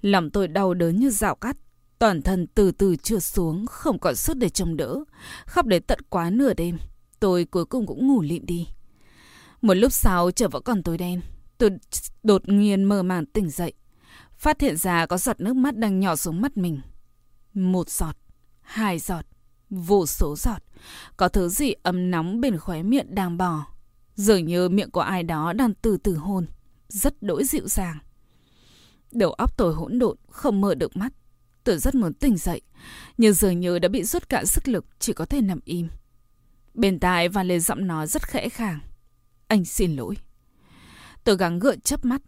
Lòng 0.00 0.30
tôi 0.30 0.48
đau 0.48 0.74
đớn 0.74 0.96
như 0.96 1.10
dạo 1.10 1.34
cắt. 1.34 1.56
Toàn 1.98 2.22
thân 2.22 2.46
từ 2.46 2.70
từ 2.70 2.96
trượt 2.96 3.22
xuống, 3.22 3.66
không 3.66 3.98
còn 3.98 4.16
sức 4.16 4.36
để 4.36 4.48
chống 4.48 4.76
đỡ. 4.76 5.04
Khóc 5.46 5.66
đến 5.66 5.82
tận 5.82 5.98
quá 6.08 6.30
nửa 6.30 6.54
đêm. 6.54 6.78
Tôi 7.20 7.44
cuối 7.44 7.64
cùng 7.64 7.86
cũng 7.86 8.06
ngủ 8.06 8.22
lịm 8.22 8.46
đi. 8.46 8.68
Một 9.62 9.74
lúc 9.74 9.92
sau 9.92 10.30
trời 10.30 10.48
vẫn 10.48 10.62
còn 10.62 10.82
tối 10.82 10.98
đen. 10.98 11.20
Tôi 11.58 11.70
đột 12.22 12.48
nhiên 12.48 12.84
mơ 12.84 13.02
màng 13.02 13.26
tỉnh 13.26 13.50
dậy. 13.50 13.72
Phát 14.36 14.60
hiện 14.60 14.76
ra 14.76 15.06
có 15.06 15.18
giọt 15.18 15.40
nước 15.40 15.56
mắt 15.56 15.76
đang 15.76 16.00
nhỏ 16.00 16.16
xuống 16.16 16.40
mắt 16.40 16.56
mình. 16.56 16.80
Một 17.54 17.88
giọt, 17.88 18.16
hai 18.60 18.98
giọt, 18.98 19.24
vô 19.70 20.06
số 20.06 20.36
giọt. 20.36 20.62
Có 21.16 21.28
thứ 21.28 21.48
gì 21.48 21.72
ấm 21.82 22.10
nóng 22.10 22.40
bên 22.40 22.58
khóe 22.58 22.82
miệng 22.82 23.14
đang 23.14 23.36
bò. 23.36 23.66
Dường 24.14 24.44
như 24.46 24.68
miệng 24.68 24.90
của 24.90 25.00
ai 25.00 25.22
đó 25.22 25.52
đang 25.52 25.74
từ 25.74 25.96
từ 25.96 26.16
hôn. 26.16 26.46
Rất 26.88 27.22
đỗi 27.22 27.44
dịu 27.44 27.68
dàng. 27.68 27.98
Đầu 29.12 29.32
óc 29.32 29.56
tôi 29.56 29.74
hỗn 29.74 29.98
độn, 29.98 30.16
không 30.30 30.60
mở 30.60 30.74
được 30.74 30.96
mắt. 30.96 31.12
Tôi 31.64 31.78
rất 31.78 31.94
muốn 31.94 32.14
tỉnh 32.14 32.36
dậy, 32.36 32.60
nhưng 33.18 33.32
dường 33.32 33.60
như 33.60 33.78
đã 33.78 33.88
bị 33.88 34.04
rút 34.04 34.28
cạn 34.28 34.46
sức 34.46 34.68
lực, 34.68 34.84
chỉ 34.98 35.12
có 35.12 35.24
thể 35.24 35.40
nằm 35.40 35.60
im. 35.64 35.88
Bên 36.74 37.00
tai 37.00 37.28
và 37.28 37.42
lên 37.42 37.60
giọng 37.60 37.86
nói 37.86 38.06
rất 38.06 38.22
khẽ 38.22 38.48
khàng. 38.48 38.80
Anh 39.48 39.64
xin 39.64 39.96
lỗi. 39.96 40.16
Tôi 41.24 41.36
gắng 41.36 41.58
gượng 41.58 41.80
chớp 41.80 42.04
mắt. 42.04 42.22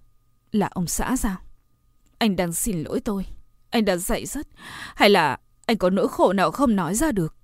Là 0.53 0.69
ông 0.73 0.87
xã 0.87 1.17
sao? 1.17 1.37
Anh 2.19 2.37
đang 2.37 2.53
xin 2.53 2.83
lỗi 2.83 3.01
tôi. 3.01 3.27
Anh 3.71 3.85
đã 3.85 3.97
dậy 3.97 4.27
rất. 4.27 4.47
Hay 4.95 5.11
là 5.11 5.39
anh 5.67 5.79
có 5.79 5.91
nỗi 5.91 6.09
khổ 6.09 6.33
nào 6.33 6.51
không 6.51 6.77
nói 6.77 6.95
ra 6.95 7.13
được? 7.13 7.35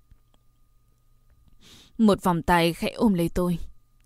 Một 1.98 2.22
vòng 2.22 2.42
tay 2.42 2.72
khẽ 2.72 2.90
ôm 2.90 3.14
lấy 3.14 3.28
tôi. 3.28 3.58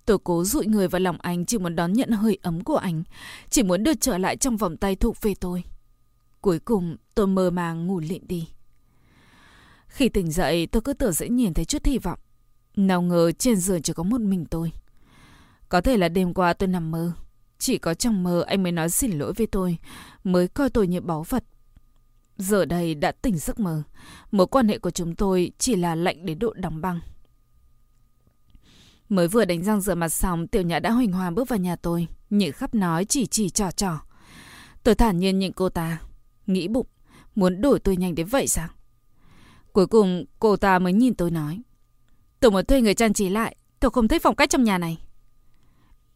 Tôi 0.07 0.19
cố 0.25 0.45
dụi 0.45 0.67
người 0.67 0.89
vào 0.89 1.01
lòng 1.01 1.17
anh 1.21 1.47
chỉ 1.47 1.59
muốn 1.59 1.77
đón 1.77 1.93
nhận 1.93 2.11
hơi 2.11 2.39
ấm 2.43 2.65
của 2.65 2.77
anh. 2.77 3.03
Chỉ 3.51 3.63
muốn 3.63 3.83
được 3.83 4.01
trở 4.01 4.19
lại 4.19 4.37
trong 4.37 4.57
vòng 4.57 4.77
tay 4.77 4.97
thuộc 4.97 5.17
về 5.23 5.35
tôi. 5.41 5.65
Cuối 6.41 6.59
cùng 6.59 6.97
tôi 7.15 7.27
mơ 7.27 7.51
màng 7.51 7.87
ngủ 7.87 8.01
lịm 8.01 8.27
đi. 8.27 8.49
Khi 9.87 10.09
tỉnh 10.09 10.31
dậy 10.31 10.67
tôi 10.67 10.83
cứ 10.83 10.93
tưởng 10.93 11.13
sẽ 11.13 11.29
nhìn 11.29 11.55
thấy 11.55 11.65
chút 11.65 11.85
hy 11.85 11.99
vọng. 11.99 12.19
Nào 12.77 13.03
ngờ 13.03 13.33
trên 13.33 13.57
giường 13.57 13.83
chỉ 13.83 13.93
có 13.93 14.03
một 14.03 14.21
mình 14.21 14.45
tôi. 14.45 14.73
Có 15.69 15.81
thể 15.81 15.97
là 15.97 16.09
đêm 16.09 16.35
qua 16.35 16.53
tôi 16.53 16.69
nằm 16.69 16.91
mơ. 16.91 17.13
Chỉ 17.59 17.79
có 17.79 17.95
trong 17.95 18.23
mơ 18.23 18.45
anh 18.47 18.63
mới 18.63 18.73
nói 18.73 18.91
xin 18.91 19.19
lỗi 19.19 19.33
với 19.33 19.47
tôi, 19.47 19.79
mới 20.25 20.49
coi 20.49 20.71
tôi 20.71 20.87
như 20.87 21.01
báu 21.01 21.23
vật. 21.29 21.45
Giờ 22.37 22.65
đây 22.65 22.95
đã 22.95 23.13
tỉnh 23.13 23.39
giấc 23.39 23.61
mơ. 23.61 23.83
Mối 24.31 24.47
quan 24.47 24.69
hệ 24.69 24.79
của 24.79 24.91
chúng 24.91 25.15
tôi 25.15 25.53
chỉ 25.59 25.77
là 25.77 25.95
lạnh 25.95 26.27
đến 26.27 26.39
độ 26.39 26.53
đóng 26.53 26.81
băng. 26.81 27.01
Mới 29.11 29.29
vừa 29.29 29.45
đánh 29.45 29.63
răng 29.63 29.81
rửa 29.81 29.95
mặt 29.95 30.09
xong, 30.09 30.47
tiểu 30.49 30.63
nhã 30.63 30.79
đã 30.79 30.91
huỳnh 30.91 31.13
hoa 31.13 31.31
bước 31.31 31.49
vào 31.49 31.59
nhà 31.59 31.77
tôi. 31.77 32.09
Nhị 32.31 32.51
khắp 32.51 32.75
nói 32.75 33.05
chỉ 33.05 33.27
chỉ 33.27 33.51
trò 33.51 33.71
trò. 33.71 34.01
Tôi 34.83 34.95
thản 34.95 35.19
nhiên 35.19 35.39
nhìn 35.39 35.53
cô 35.53 35.69
ta. 35.69 35.99
Nghĩ 36.47 36.69
bụng, 36.69 36.87
muốn 37.35 37.61
đuổi 37.61 37.79
tôi 37.79 37.97
nhanh 37.97 38.15
đến 38.15 38.27
vậy 38.27 38.49
sao? 38.49 38.69
Cuối 39.73 39.87
cùng 39.87 40.25
cô 40.39 40.57
ta 40.57 40.79
mới 40.79 40.93
nhìn 40.93 41.15
tôi 41.15 41.31
nói. 41.31 41.63
Tôi 42.41 42.51
muốn 42.51 42.65
thuê 42.65 42.81
người 42.81 42.95
trang 42.95 43.13
trí 43.13 43.29
lại. 43.29 43.57
Tôi 43.81 43.91
không 43.91 44.09
thích 44.09 44.23
phong 44.23 44.37
cách 44.37 44.51
trong 44.51 44.65
nhà 44.65 44.79
này. 44.79 44.99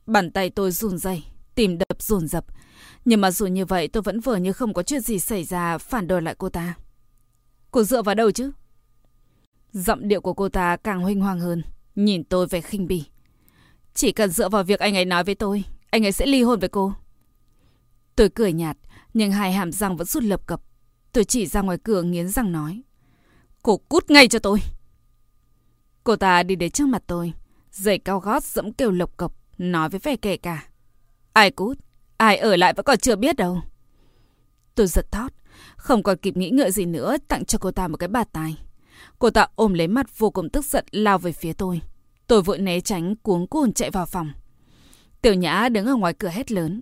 Bàn 0.06 0.30
tay 0.30 0.50
tôi 0.50 0.70
run 0.70 0.98
rẩy, 0.98 1.24
tìm 1.54 1.78
đập 1.78 2.02
rồn 2.02 2.28
rập. 2.28 2.44
Nhưng 3.04 3.20
mà 3.20 3.30
dù 3.30 3.46
như 3.46 3.64
vậy 3.64 3.88
tôi 3.88 4.02
vẫn 4.02 4.20
vừa 4.20 4.36
như 4.36 4.52
không 4.52 4.74
có 4.74 4.82
chuyện 4.82 5.00
gì 5.00 5.18
xảy 5.18 5.44
ra 5.44 5.78
phản 5.78 6.06
đối 6.06 6.22
lại 6.22 6.34
cô 6.38 6.48
ta. 6.48 6.74
Cô 7.70 7.82
dựa 7.82 8.02
vào 8.02 8.14
đâu 8.14 8.30
chứ? 8.30 8.50
Giọng 9.72 10.08
điệu 10.08 10.20
của 10.20 10.34
cô 10.34 10.48
ta 10.48 10.76
càng 10.76 11.00
huynh 11.00 11.20
hoàng 11.20 11.40
hơn. 11.40 11.62
Nhìn 11.94 12.24
tôi 12.24 12.46
vẻ 12.46 12.60
khinh 12.60 12.86
bỉ. 12.86 13.04
Chỉ 13.94 14.12
cần 14.12 14.30
dựa 14.30 14.48
vào 14.48 14.64
việc 14.64 14.80
anh 14.80 14.96
ấy 14.96 15.04
nói 15.04 15.24
với 15.24 15.34
tôi, 15.34 15.64
anh 15.90 16.06
ấy 16.06 16.12
sẽ 16.12 16.26
ly 16.26 16.42
hôn 16.42 16.60
với 16.60 16.68
cô. 16.68 16.92
Tôi 18.16 18.28
cười 18.28 18.52
nhạt, 18.52 18.76
nhưng 19.14 19.32
hai 19.32 19.52
hàm 19.52 19.72
răng 19.72 19.96
vẫn 19.96 20.06
rút 20.06 20.22
lập 20.22 20.46
cập. 20.46 20.62
Tôi 21.12 21.24
chỉ 21.24 21.46
ra 21.46 21.60
ngoài 21.60 21.78
cửa 21.84 22.02
nghiến 22.02 22.28
răng 22.28 22.52
nói. 22.52 22.82
Cô 23.62 23.76
cút 23.76 24.10
ngay 24.10 24.28
cho 24.28 24.38
tôi. 24.38 24.58
Cô 26.04 26.16
ta 26.16 26.42
đi 26.42 26.56
đến 26.56 26.70
trước 26.70 26.86
mặt 26.88 27.02
tôi, 27.06 27.32
giày 27.70 27.98
cao 27.98 28.20
gót 28.20 28.44
dẫm 28.44 28.72
kêu 28.72 28.90
lộc 28.90 29.16
cộc, 29.16 29.36
nói 29.58 29.88
với 29.88 30.00
vẻ 30.00 30.16
kể 30.16 30.36
cả. 30.36 30.68
Ai 31.32 31.50
cút, 31.50 31.78
ai 32.16 32.36
ở 32.36 32.56
lại 32.56 32.74
vẫn 32.76 32.84
còn 32.84 32.98
chưa 32.98 33.16
biết 33.16 33.36
đâu. 33.36 33.60
Tôi 34.74 34.86
giật 34.86 35.12
thót, 35.12 35.32
không 35.76 36.02
còn 36.02 36.18
kịp 36.18 36.36
nghĩ 36.36 36.50
ngợi 36.50 36.70
gì 36.70 36.86
nữa, 36.86 37.16
tặng 37.28 37.44
cho 37.44 37.58
cô 37.58 37.70
ta 37.70 37.88
một 37.88 37.96
cái 37.96 38.08
bạt 38.08 38.28
tài 38.32 38.56
Cô 39.18 39.30
ta 39.30 39.46
ôm 39.54 39.74
lấy 39.74 39.88
mặt 39.88 40.18
vô 40.18 40.30
cùng 40.30 40.50
tức 40.50 40.64
giận 40.64 40.84
lao 40.90 41.18
về 41.18 41.32
phía 41.32 41.52
tôi. 41.52 41.80
Tôi 42.26 42.42
vội 42.42 42.58
né 42.58 42.80
tránh 42.80 43.16
cuống 43.16 43.46
cuồng 43.46 43.72
chạy 43.72 43.90
vào 43.90 44.06
phòng. 44.06 44.32
Tiểu 45.22 45.34
Nhã 45.34 45.68
đứng 45.68 45.86
ở 45.86 45.94
ngoài 45.94 46.14
cửa 46.14 46.28
hét 46.28 46.52
lớn. 46.52 46.80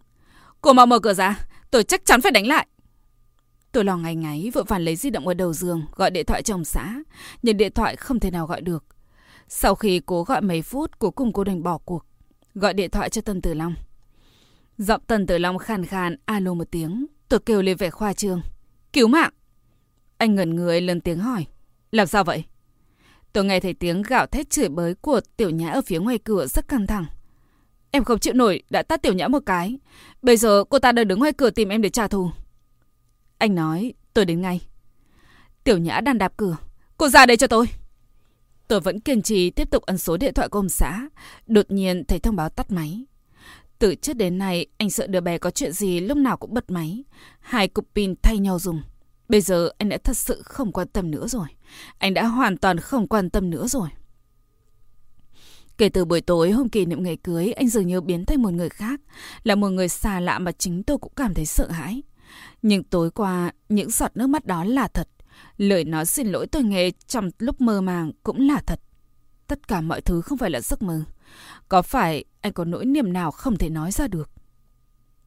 Cô 0.60 0.72
mau 0.72 0.86
mở 0.86 0.98
cửa 0.98 1.14
ra, 1.14 1.38
tôi 1.70 1.84
chắc 1.84 2.04
chắn 2.04 2.20
phải 2.20 2.32
đánh 2.32 2.46
lại. 2.46 2.66
Tôi 3.72 3.84
lo 3.84 3.96
ngày 3.96 4.16
ngáy 4.16 4.50
vội 4.54 4.64
vàng 4.64 4.82
lấy 4.82 4.96
di 4.96 5.10
động 5.10 5.28
ở 5.28 5.34
đầu 5.34 5.52
giường 5.52 5.82
gọi 5.96 6.10
điện 6.10 6.26
thoại 6.26 6.42
chồng 6.42 6.64
xã, 6.64 6.94
nhưng 7.42 7.56
điện 7.56 7.72
thoại 7.72 7.96
không 7.96 8.20
thể 8.20 8.30
nào 8.30 8.46
gọi 8.46 8.60
được. 8.60 8.84
Sau 9.48 9.74
khi 9.74 10.00
cố 10.06 10.22
gọi 10.22 10.40
mấy 10.40 10.62
phút, 10.62 10.98
cuối 10.98 11.10
cùng 11.10 11.32
cô 11.32 11.44
đành 11.44 11.62
bỏ 11.62 11.78
cuộc. 11.78 12.04
Gọi 12.54 12.74
điện 12.74 12.90
thoại 12.90 13.10
cho 13.10 13.20
Tân 13.22 13.40
Tử 13.40 13.54
Long. 13.54 13.74
Giọng 14.78 15.00
Tân 15.06 15.26
Tử 15.26 15.38
Long 15.38 15.58
khàn 15.58 15.84
khàn, 15.84 16.16
alo 16.24 16.54
một 16.54 16.70
tiếng. 16.70 17.06
Tôi 17.28 17.40
kêu 17.40 17.62
lên 17.62 17.76
vẻ 17.76 17.90
khoa 17.90 18.12
trương. 18.12 18.42
Cứu 18.92 19.08
mạng! 19.08 19.32
Anh 20.18 20.34
ngẩn 20.34 20.56
người 20.56 20.80
lên 20.80 21.00
tiếng 21.00 21.18
hỏi. 21.18 21.46
Làm 21.92 22.06
sao 22.06 22.24
vậy? 22.24 22.44
Tôi 23.32 23.44
nghe 23.44 23.60
thấy 23.60 23.74
tiếng 23.74 24.02
gạo 24.02 24.26
thét 24.26 24.50
chửi 24.50 24.68
bới 24.68 24.94
của 24.94 25.20
Tiểu 25.36 25.50
Nhã 25.50 25.70
ở 25.70 25.82
phía 25.82 25.98
ngoài 25.98 26.18
cửa 26.18 26.46
rất 26.46 26.68
căng 26.68 26.86
thẳng. 26.86 27.04
Em 27.90 28.04
không 28.04 28.18
chịu 28.18 28.34
nổi, 28.34 28.62
đã 28.70 28.82
tát 28.82 29.02
Tiểu 29.02 29.12
Nhã 29.12 29.28
một 29.28 29.42
cái. 29.46 29.78
Bây 30.22 30.36
giờ 30.36 30.64
cô 30.70 30.78
ta 30.78 30.92
đang 30.92 31.08
đứng 31.08 31.18
ngoài 31.18 31.32
cửa 31.32 31.50
tìm 31.50 31.68
em 31.68 31.82
để 31.82 31.88
trả 31.88 32.08
thù. 32.08 32.30
Anh 33.38 33.54
nói, 33.54 33.94
tôi 34.14 34.24
đến 34.24 34.40
ngay. 34.40 34.60
Tiểu 35.64 35.78
Nhã 35.78 36.00
đang 36.00 36.18
đạp 36.18 36.32
cửa. 36.36 36.56
Cô 36.96 37.08
ra 37.08 37.26
đây 37.26 37.36
cho 37.36 37.46
tôi. 37.46 37.66
Tôi 38.68 38.80
vẫn 38.80 39.00
kiên 39.00 39.22
trì 39.22 39.50
tiếp 39.50 39.70
tục 39.70 39.82
ấn 39.82 39.98
số 39.98 40.16
điện 40.16 40.34
thoại 40.34 40.48
của 40.48 40.58
ông 40.58 40.68
xã. 40.68 41.08
Đột 41.46 41.70
nhiên 41.70 42.04
thấy 42.04 42.18
thông 42.18 42.36
báo 42.36 42.48
tắt 42.48 42.70
máy. 42.70 43.04
Từ 43.78 43.94
trước 43.94 44.12
đến 44.12 44.38
nay, 44.38 44.66
anh 44.78 44.90
sợ 44.90 45.06
đứa 45.06 45.20
bé 45.20 45.38
có 45.38 45.50
chuyện 45.50 45.72
gì 45.72 46.00
lúc 46.00 46.18
nào 46.18 46.36
cũng 46.36 46.54
bật 46.54 46.70
máy. 46.70 47.04
Hai 47.40 47.68
cục 47.68 47.88
pin 47.94 48.14
thay 48.22 48.38
nhau 48.38 48.58
dùng. 48.58 48.82
Bây 49.32 49.40
giờ 49.40 49.70
anh 49.78 49.88
đã 49.88 49.98
thật 50.04 50.16
sự 50.16 50.42
không 50.44 50.72
quan 50.72 50.88
tâm 50.88 51.10
nữa 51.10 51.26
rồi. 51.26 51.46
Anh 51.98 52.14
đã 52.14 52.26
hoàn 52.26 52.56
toàn 52.56 52.80
không 52.80 53.08
quan 53.08 53.30
tâm 53.30 53.50
nữa 53.50 53.66
rồi. 53.66 53.88
Kể 55.78 55.88
từ 55.88 56.04
buổi 56.04 56.20
tối 56.20 56.50
hôm 56.50 56.68
kỷ 56.68 56.86
niệm 56.86 57.02
ngày 57.02 57.16
cưới, 57.16 57.52
anh 57.52 57.68
dường 57.68 57.86
như 57.86 58.00
biến 58.00 58.24
thành 58.24 58.42
một 58.42 58.52
người 58.52 58.68
khác. 58.68 59.00
Là 59.42 59.54
một 59.54 59.68
người 59.68 59.88
xa 59.88 60.20
lạ 60.20 60.38
mà 60.38 60.52
chính 60.52 60.82
tôi 60.82 60.98
cũng 60.98 61.12
cảm 61.16 61.34
thấy 61.34 61.46
sợ 61.46 61.70
hãi. 61.70 62.02
Nhưng 62.62 62.84
tối 62.84 63.10
qua, 63.10 63.52
những 63.68 63.90
giọt 63.90 64.10
nước 64.14 64.26
mắt 64.26 64.46
đó 64.46 64.64
là 64.64 64.88
thật. 64.88 65.08
Lời 65.56 65.84
nói 65.84 66.06
xin 66.06 66.26
lỗi 66.26 66.46
tôi 66.46 66.62
nghe 66.62 66.90
trong 67.06 67.30
lúc 67.38 67.60
mơ 67.60 67.80
màng 67.80 68.12
cũng 68.22 68.40
là 68.40 68.60
thật. 68.66 68.80
Tất 69.46 69.68
cả 69.68 69.80
mọi 69.80 70.00
thứ 70.00 70.20
không 70.20 70.38
phải 70.38 70.50
là 70.50 70.60
giấc 70.60 70.82
mơ. 70.82 71.02
Có 71.68 71.82
phải 71.82 72.24
anh 72.40 72.52
có 72.52 72.64
nỗi 72.64 72.84
niềm 72.84 73.12
nào 73.12 73.30
không 73.30 73.56
thể 73.56 73.68
nói 73.68 73.92
ra 73.92 74.08
được? 74.08 74.31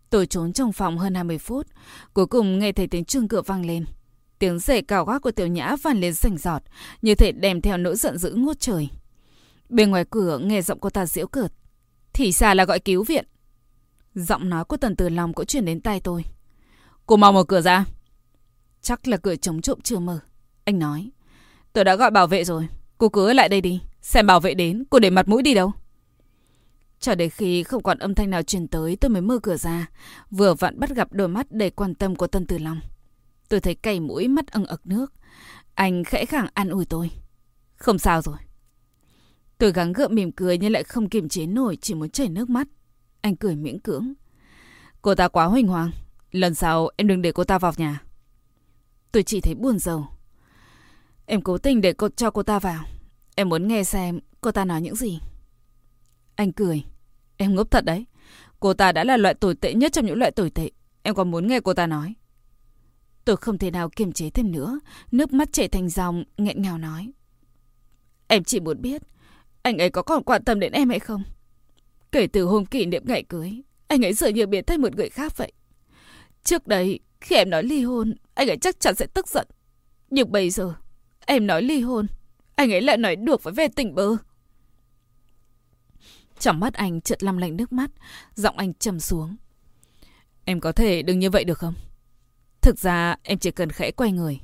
Tôi 0.10 0.26
trốn 0.26 0.54
trong 0.54 0.74
phòng 0.74 0.98
hơn 0.98 1.16
20 1.16 1.38
phút, 1.38 1.68
cuối 2.14 2.26
cùng 2.28 2.60
nghe 2.60 2.72
thấy 2.72 2.88
tiếng 2.88 3.06
chuông 3.06 3.28
cửa 3.28 3.42
vang 3.42 3.66
lên. 3.66 3.86
Tiếng 4.40 4.60
rể 4.60 4.82
cào 4.82 5.06
gác 5.06 5.22
của 5.22 5.32
tiểu 5.32 5.48
nhã 5.48 5.76
vang 5.84 6.00
lên 6.00 6.14
rành 6.14 6.38
giọt, 6.38 6.64
như 7.02 7.16
thể 7.16 7.32
đem 7.32 7.62
theo 7.62 7.78
nỗi 7.78 7.96
giận 7.96 8.18
dữ 8.18 8.34
ngút 8.34 8.60
trời. 8.60 8.90
Bên 9.70 9.92
ngoài 9.92 10.06
cửa 10.10 10.40
nghe 10.40 10.62
giọng 10.62 10.80
cô 10.80 10.90
ta 10.90 11.06
giễu 11.06 11.28
cợt. 11.28 11.52
Thì 12.14 12.32
xa 12.32 12.54
là 12.54 12.66
gọi 12.66 12.80
cứu 12.80 13.04
viện. 13.04 13.26
Giọng 14.16 14.50
nói 14.50 14.66
của 14.66 14.78
tần 14.78 14.96
từ 14.96 15.10
lòng 15.10 15.34
cũng 15.34 15.46
chuyển 15.46 15.66
đến 15.66 15.82
tai 15.82 16.00
tôi. 16.00 16.24
Cô 17.06 17.16
mau 17.16 17.32
mở 17.32 17.44
cửa 17.44 17.62
ra. 17.62 17.86
Chắc 18.82 19.08
là 19.08 19.18
cửa 19.18 19.36
chống 19.36 19.62
trộm 19.62 19.82
chưa 19.82 20.00
mở. 20.00 20.20
Anh 20.64 20.80
nói. 20.80 21.10
Tôi 21.74 21.84
đã 21.84 21.96
gọi 21.96 22.12
bảo 22.12 22.28
vệ 22.28 22.44
rồi. 22.44 22.68
Cô 22.98 23.10
cứ 23.10 23.28
ở 23.28 23.34
lại 23.34 23.50
đây 23.50 23.62
đi. 23.62 23.82
Xem 24.02 24.28
bảo 24.28 24.40
vệ 24.40 24.54
đến, 24.54 24.84
cô 24.90 25.00
để 25.00 25.10
mặt 25.10 25.28
mũi 25.28 25.42
đi 25.42 25.54
đâu. 25.54 25.72
Cho 27.06 27.16
đến 27.16 27.30
khi 27.30 27.64
không 27.64 27.84
còn 27.84 27.98
âm 27.98 28.16
thanh 28.16 28.30
nào 28.30 28.44
truyền 28.44 28.68
tới, 28.68 28.96
tôi 28.96 29.10
mới 29.10 29.22
mở 29.22 29.40
cửa 29.44 29.58
ra. 29.58 29.90
Vừa 30.32 30.54
vặn 30.54 30.80
bắt 30.80 30.90
gặp 30.90 31.08
đôi 31.12 31.28
mắt 31.28 31.52
đầy 31.52 31.70
quan 31.70 31.96
tâm 31.96 32.16
của 32.16 32.28
Tân 32.28 32.46
Tử 32.46 32.58
Long. 32.58 32.80
Tôi 33.50 33.60
thấy 33.60 33.76
cay 33.76 34.00
mũi, 34.00 34.28
mắt 34.28 34.48
ẩn 34.48 34.66
ực 34.66 34.88
nước. 34.88 35.14
Anh 35.74 36.04
khẽ 36.04 36.26
khàng 36.26 36.48
an 36.54 36.70
ủi 36.70 36.86
tôi. 36.86 37.12
Không 37.76 38.00
sao 38.00 38.22
rồi. 38.22 38.36
Tôi 39.58 39.72
gắng 39.72 39.94
gượng 39.94 40.16
mỉm 40.16 40.32
cười 40.32 40.58
nhưng 40.58 40.72
lại 40.72 40.84
không 40.84 41.10
kiềm 41.10 41.30
chế 41.30 41.46
nổi, 41.46 41.78
chỉ 41.82 41.94
muốn 41.94 42.10
chảy 42.10 42.30
nước 42.30 42.50
mắt. 42.50 42.68
Anh 43.22 43.36
cười 43.36 43.56
miễn 43.56 43.80
cưỡng. 43.80 44.14
Cô 45.02 45.16
ta 45.16 45.28
quá 45.28 45.46
hoành 45.46 45.68
hoàng. 45.68 45.92
Lần 46.32 46.56
sau 46.56 46.90
em 46.98 47.08
đừng 47.08 47.22
để 47.22 47.32
cô 47.32 47.44
ta 47.44 47.60
vào 47.60 47.74
nhà. 47.78 48.02
Tôi 49.12 49.24
chỉ 49.24 49.42
thấy 49.42 49.56
buồn 49.56 49.80
rầu. 49.80 50.08
Em 51.26 51.42
cố 51.42 51.58
tình 51.58 51.82
để 51.82 51.94
cô, 51.94 52.10
cho 52.10 52.32
cô 52.32 52.44
ta 52.44 52.60
vào. 52.60 52.84
Em 53.36 53.50
muốn 53.50 53.68
nghe 53.68 53.84
xem 53.84 54.20
cô 54.42 54.52
ta 54.52 54.66
nói 54.66 54.82
những 54.82 54.96
gì. 54.96 55.20
Anh 56.36 56.52
cười. 56.52 56.84
Em 57.38 57.56
ngốc 57.56 57.72
thật 57.72 57.86
đấy. 57.86 58.06
Cô 58.60 58.74
ta 58.74 58.92
đã 58.92 59.04
là 59.04 59.18
loại 59.18 59.34
tồi 59.34 59.56
tệ 59.56 59.74
nhất 59.74 59.94
trong 59.94 60.06
những 60.06 60.18
loại 60.18 60.32
tồi 60.32 60.50
tệ. 60.50 60.72
Em 61.04 61.16
còn 61.16 61.32
muốn 61.32 61.48
nghe 61.48 61.60
cô 61.60 61.74
ta 61.74 61.88
nói. 61.88 62.14
Tôi 63.26 63.38
không 63.38 63.58
thể 63.58 63.72
nào 63.72 63.90
kiềm 63.90 64.12
chế 64.12 64.30
thêm 64.30 64.52
nữa. 64.52 64.80
Nước 65.12 65.34
mắt 65.34 65.54
chảy 65.54 65.68
thành 65.68 65.90
dòng, 65.90 66.24
nghẹn 66.38 66.62
ngào 66.62 66.78
nói. 66.78 67.12
Em 68.28 68.44
chỉ 68.44 68.60
muốn 68.60 68.82
biết, 68.82 69.02
anh 69.62 69.78
ấy 69.78 69.90
có 69.90 70.02
còn 70.02 70.24
quan 70.24 70.44
tâm 70.44 70.60
đến 70.60 70.72
em 70.72 70.90
hay 70.90 71.00
không? 71.00 71.24
Kể 72.12 72.28
từ 72.28 72.44
hôm 72.44 72.66
kỷ 72.66 72.86
niệm 72.86 73.04
ngày 73.06 73.24
cưới, 73.24 73.62
anh 73.88 74.06
ấy 74.06 74.14
dường 74.14 74.34
như 74.34 74.48
biến 74.48 74.66
thành 74.66 74.82
một 74.82 74.96
người 74.96 75.10
khác 75.10 75.38
vậy. 75.38 75.52
Trước 76.44 76.68
đây, 76.68 77.00
khi 77.22 77.36
em 77.36 77.50
nói 77.50 77.64
ly 77.64 77.82
hôn, 77.82 78.14
anh 78.34 78.48
ấy 78.48 78.58
chắc 78.58 78.80
chắn 78.80 78.96
sẽ 78.96 79.06
tức 79.14 79.28
giận. 79.28 79.48
Nhưng 80.10 80.32
bây 80.32 80.50
giờ, 80.50 80.74
em 81.26 81.48
nói 81.48 81.62
ly 81.62 81.82
hôn, 81.82 82.08
anh 82.56 82.74
ấy 82.74 82.82
lại 82.82 82.98
nói 82.98 83.16
được 83.16 83.44
với 83.44 83.54
về 83.54 83.68
tình 83.68 83.96
bơ. 83.96 84.18
Trong 86.40 86.60
mắt 86.60 86.74
anh 86.74 87.02
chợt 87.02 87.24
lăm 87.24 87.38
lạnh 87.38 87.58
nước 87.58 87.74
mắt, 87.74 87.92
giọng 88.36 88.58
anh 88.58 88.74
trầm 88.74 89.00
xuống. 89.00 89.36
Em 90.46 90.60
có 90.60 90.72
thể 90.72 91.02
đừng 91.02 91.20
như 91.20 91.30
vậy 91.30 91.44
được 91.44 91.58
không? 91.58 91.74
Thực 92.62 92.80
ra 92.80 93.16
em 93.24 93.38
chỉ 93.38 93.52
cần 93.52 93.70
khẽ 93.70 93.92
quay 93.92 94.12
người. 94.12 94.40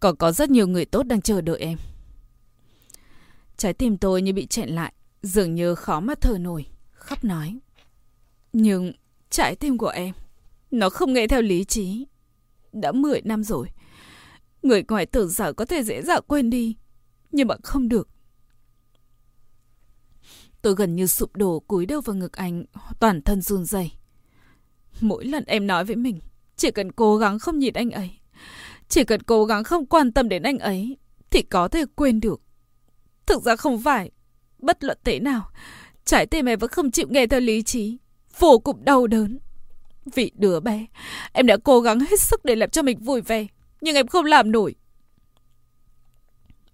Còn 0.00 0.16
có 0.16 0.32
rất 0.32 0.50
nhiều 0.50 0.66
người 0.66 0.84
tốt 0.84 1.02
đang 1.02 1.20
chờ 1.20 1.40
đợi 1.40 1.58
em. 1.58 1.78
Trái 3.56 3.72
tim 3.72 3.96
tôi 3.96 4.22
như 4.22 4.32
bị 4.32 4.46
chẹn 4.46 4.68
lại, 4.68 4.92
dường 5.22 5.54
như 5.54 5.74
khó 5.74 6.00
mà 6.00 6.14
thở 6.20 6.38
nổi, 6.38 6.66
khóc 6.92 7.24
nói. 7.24 7.58
Nhưng 8.52 8.92
trái 9.30 9.56
tim 9.56 9.78
của 9.78 9.88
em, 9.88 10.14
nó 10.70 10.90
không 10.90 11.12
nghe 11.12 11.26
theo 11.26 11.42
lý 11.42 11.64
trí. 11.64 12.06
Đã 12.72 12.92
10 12.92 13.20
năm 13.24 13.44
rồi, 13.44 13.68
Người 14.62 14.84
ngoài 14.88 15.06
tưởng 15.06 15.28
rằng 15.28 15.54
có 15.54 15.64
thể 15.64 15.82
dễ 15.82 16.02
dàng 16.02 16.22
quên 16.26 16.50
đi. 16.50 16.76
Nhưng 17.32 17.48
mà 17.48 17.54
không 17.62 17.88
được. 17.88 18.08
Tôi 20.62 20.74
gần 20.74 20.96
như 20.96 21.06
sụp 21.06 21.36
đổ 21.36 21.60
cúi 21.60 21.86
đầu 21.86 22.00
vào 22.00 22.16
ngực 22.16 22.32
anh, 22.32 22.64
toàn 23.00 23.22
thân 23.22 23.42
run 23.42 23.64
rẩy. 23.64 23.92
Mỗi 25.00 25.24
lần 25.24 25.44
em 25.44 25.66
nói 25.66 25.84
với 25.84 25.96
mình, 25.96 26.20
chỉ 26.56 26.70
cần 26.70 26.92
cố 26.92 27.16
gắng 27.16 27.38
không 27.38 27.58
nhìn 27.58 27.74
anh 27.74 27.90
ấy, 27.90 28.10
chỉ 28.88 29.04
cần 29.04 29.22
cố 29.22 29.44
gắng 29.44 29.64
không 29.64 29.86
quan 29.86 30.12
tâm 30.12 30.28
đến 30.28 30.42
anh 30.42 30.58
ấy, 30.58 30.96
thì 31.30 31.42
có 31.42 31.68
thể 31.68 31.84
quên 31.94 32.20
được. 32.20 32.40
Thực 33.26 33.42
ra 33.42 33.56
không 33.56 33.82
phải, 33.82 34.10
bất 34.58 34.84
luận 34.84 34.98
thế 35.04 35.20
nào, 35.20 35.50
trái 36.04 36.26
tim 36.26 36.46
em 36.48 36.58
vẫn 36.58 36.70
không 36.70 36.90
chịu 36.90 37.06
nghe 37.10 37.26
theo 37.26 37.40
lý 37.40 37.62
trí, 37.62 37.98
vô 38.38 38.58
cùng 38.58 38.84
đau 38.84 39.06
đớn. 39.06 39.38
Vì 40.14 40.32
đứa 40.34 40.60
bé, 40.60 40.86
em 41.32 41.46
đã 41.46 41.56
cố 41.64 41.80
gắng 41.80 42.00
hết 42.00 42.20
sức 42.20 42.44
để 42.44 42.56
làm 42.56 42.70
cho 42.70 42.82
mình 42.82 42.98
vui 42.98 43.20
vẻ, 43.20 43.46
nhưng 43.80 43.94
em 43.94 44.06
không 44.06 44.24
làm 44.24 44.52
nổi. 44.52 44.74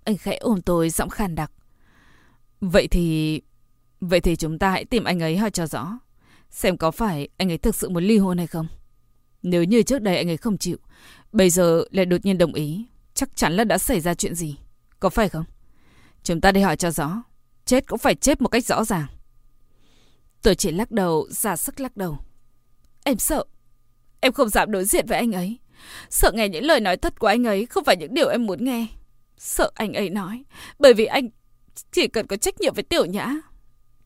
Anh 0.05 0.17
khẽ 0.17 0.37
ôm 0.37 0.63
tôi 0.63 0.91
giọng 0.91 1.09
khàn 1.09 1.35
đặc. 1.35 1.53
Vậy 2.61 2.89
thì... 2.89 3.41
Vậy 4.01 4.21
thì 4.21 4.37
chúng 4.37 4.59
ta 4.59 4.71
hãy 4.71 4.85
tìm 4.85 5.05
anh 5.05 5.21
ấy 5.21 5.37
hỏi 5.37 5.51
cho 5.51 5.67
rõ. 5.67 5.99
Xem 6.51 6.77
có 6.77 6.91
phải 6.91 7.29
anh 7.37 7.51
ấy 7.51 7.59
thực 7.59 7.75
sự 7.75 7.89
muốn 7.89 8.05
ly 8.05 8.19
hôn 8.19 8.39
hay 8.39 8.47
không. 8.47 8.67
Nếu 9.43 9.65
như 9.65 9.83
trước 9.83 10.03
đây 10.03 10.17
anh 10.17 10.31
ấy 10.31 10.37
không 10.37 10.59
chịu, 10.59 10.77
bây 11.33 11.51
giờ 11.51 11.85
lại 11.91 12.07
đột 12.07 12.25
nhiên 12.25 12.39
đồng 12.39 12.55
ý, 12.55 12.87
chắc 13.15 13.37
chắn 13.37 13.53
là 13.53 13.65
đã 13.65 13.79
xảy 13.79 14.01
ra 14.01 14.15
chuyện 14.15 14.35
gì. 14.35 14.57
Có 15.01 15.09
phải 15.09 15.29
không? 15.29 15.45
Chúng 16.23 16.41
ta 16.41 16.53
đi 16.53 16.61
hỏi 16.61 16.77
cho 16.77 16.91
rõ. 16.91 17.23
Chết 17.65 17.87
cũng 17.87 17.99
phải 17.99 18.15
chết 18.15 18.41
một 18.41 18.49
cách 18.49 18.65
rõ 18.65 18.85
ràng. 18.85 19.07
Tôi 20.43 20.55
chỉ 20.55 20.71
lắc 20.71 20.91
đầu, 20.91 21.27
ra 21.31 21.57
sức 21.57 21.81
lắc 21.81 21.97
đầu. 21.97 22.19
Em 23.05 23.19
sợ. 23.19 23.45
Em 24.21 24.33
không 24.33 24.49
dám 24.49 24.71
đối 24.71 24.85
diện 24.85 25.07
với 25.07 25.19
anh 25.19 25.33
ấy. 25.33 25.59
Sợ 26.11 26.33
nghe 26.35 26.49
những 26.49 26.65
lời 26.65 26.81
nói 26.81 26.97
thật 26.97 27.19
của 27.19 27.27
anh 27.27 27.45
ấy 27.45 27.67
không 27.67 27.85
phải 27.85 27.97
những 27.97 28.15
điều 28.15 28.29
em 28.29 28.47
muốn 28.47 28.65
nghe. 28.65 28.87
Sợ 29.39 29.71
anh 29.75 29.93
ấy 29.93 30.11
nói. 30.11 30.45
Bởi 30.79 30.95
vì 30.95 31.05
anh 31.05 31.29
chỉ 31.93 32.09
cần 32.09 32.27
có 32.27 32.37
trách 32.37 32.61
nhiệm 32.61 32.75
với 32.75 32.85
tiểu 32.85 33.05
nhã. 33.05 33.37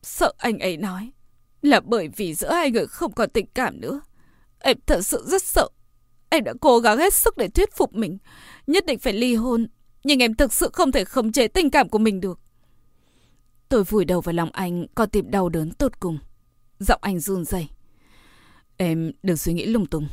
Sợ 0.03 0.33
anh 0.37 0.59
ấy 0.59 0.77
nói. 0.77 1.11
Là 1.61 1.79
bởi 1.79 2.09
vì 2.15 2.33
giữa 2.33 2.51
hai 2.51 2.71
người 2.71 2.87
không 2.87 3.13
còn 3.13 3.29
tình 3.29 3.45
cảm 3.53 3.81
nữa. 3.81 4.01
Em 4.59 4.77
thật 4.85 5.01
sự 5.01 5.23
rất 5.27 5.43
sợ. 5.43 5.67
Em 6.29 6.43
đã 6.43 6.53
cố 6.61 6.79
gắng 6.79 6.97
hết 6.97 7.13
sức 7.13 7.37
để 7.37 7.47
thuyết 7.47 7.73
phục 7.73 7.93
mình. 7.93 8.17
Nhất 8.67 8.85
định 8.85 8.99
phải 8.99 9.13
ly 9.13 9.35
hôn. 9.35 9.67
Nhưng 10.03 10.19
em 10.19 10.35
thực 10.35 10.53
sự 10.53 10.69
không 10.73 10.91
thể 10.91 11.05
khống 11.05 11.31
chế 11.31 11.47
tình 11.47 11.69
cảm 11.69 11.89
của 11.89 11.99
mình 11.99 12.21
được. 12.21 12.39
Tôi 13.69 13.83
vùi 13.83 14.05
đầu 14.05 14.21
vào 14.21 14.33
lòng 14.33 14.49
anh, 14.51 14.85
có 14.95 15.05
tìm 15.05 15.31
đau 15.31 15.49
đớn 15.49 15.71
tột 15.71 15.99
cùng. 15.99 16.19
Giọng 16.79 16.99
anh 17.01 17.19
run 17.19 17.45
rẩy. 17.45 17.67
Em 18.77 19.11
đừng 19.23 19.37
suy 19.37 19.53
nghĩ 19.53 19.65
lung 19.65 19.85
tung. 19.85 20.07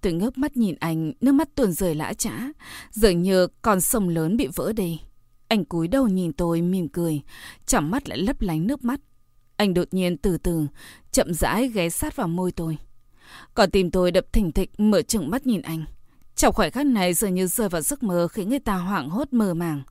Tôi 0.00 0.12
ngước 0.12 0.38
mắt 0.38 0.56
nhìn 0.56 0.74
anh, 0.80 1.12
nước 1.20 1.32
mắt 1.32 1.54
tuôn 1.54 1.72
rơi 1.72 1.94
lã 1.94 2.12
chã, 2.12 2.48
dường 2.90 3.22
như 3.22 3.46
con 3.62 3.80
sông 3.80 4.08
lớn 4.08 4.36
bị 4.36 4.46
vỡ 4.54 4.72
đi. 4.72 5.00
Anh 5.48 5.64
cúi 5.64 5.88
đầu 5.88 6.08
nhìn 6.08 6.32
tôi 6.32 6.62
mỉm 6.62 6.88
cười, 6.88 7.20
chẳng 7.66 7.90
mắt 7.90 8.08
lại 8.08 8.18
lấp 8.18 8.40
lánh 8.40 8.66
nước 8.66 8.84
mắt. 8.84 9.00
Anh 9.56 9.74
đột 9.74 9.88
nhiên 9.90 10.16
từ 10.16 10.38
từ, 10.38 10.66
chậm 11.12 11.34
rãi 11.34 11.68
ghé 11.68 11.90
sát 11.90 12.16
vào 12.16 12.28
môi 12.28 12.52
tôi. 12.52 12.78
Còn 13.54 13.70
tim 13.70 13.90
tôi 13.90 14.10
đập 14.10 14.24
thỉnh 14.32 14.52
thịch 14.52 14.80
mở 14.80 15.02
trừng 15.02 15.30
mắt 15.30 15.46
nhìn 15.46 15.62
anh. 15.62 15.84
Trong 16.36 16.54
khoảnh 16.54 16.70
khắc 16.70 16.86
này 16.86 17.14
dường 17.14 17.34
như 17.34 17.46
rơi 17.46 17.68
vào 17.68 17.82
giấc 17.82 18.02
mơ 18.02 18.28
khiến 18.28 18.48
người 18.48 18.58
ta 18.58 18.76
hoảng 18.76 19.10
hốt 19.10 19.32
mơ 19.32 19.54
màng. 19.54 19.82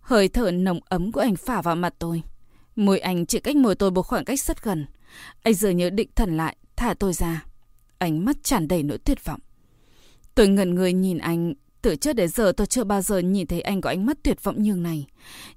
Hơi 0.00 0.28
thở 0.28 0.50
nồng 0.50 0.80
ấm 0.84 1.12
của 1.12 1.20
anh 1.20 1.36
phả 1.36 1.62
vào 1.62 1.76
mặt 1.76 1.94
tôi. 1.98 2.22
Môi 2.76 2.98
anh 2.98 3.26
chỉ 3.26 3.40
cách 3.40 3.56
môi 3.56 3.74
tôi 3.74 3.90
một 3.90 4.02
khoảng 4.02 4.24
cách 4.24 4.40
rất 4.40 4.64
gần. 4.64 4.86
Anh 5.42 5.54
dường 5.54 5.76
như 5.76 5.90
định 5.90 6.08
thần 6.14 6.36
lại, 6.36 6.56
thả 6.76 6.94
tôi 6.94 7.12
ra. 7.12 7.44
Ánh 7.98 8.24
mắt 8.24 8.36
tràn 8.42 8.68
đầy 8.68 8.82
nỗi 8.82 8.98
tuyệt 8.98 9.24
vọng. 9.24 9.40
Tôi 10.34 10.48
ngẩn 10.48 10.74
người 10.74 10.92
nhìn 10.92 11.18
anh. 11.18 11.54
Từ 11.82 11.96
trước 11.96 12.12
đến 12.12 12.28
giờ 12.28 12.52
tôi 12.56 12.66
chưa 12.66 12.84
bao 12.84 13.02
giờ 13.02 13.18
nhìn 13.18 13.46
thấy 13.46 13.60
anh 13.60 13.80
có 13.80 13.90
ánh 13.90 14.06
mắt 14.06 14.18
tuyệt 14.22 14.44
vọng 14.44 14.62
như 14.62 14.74
này. 14.74 15.06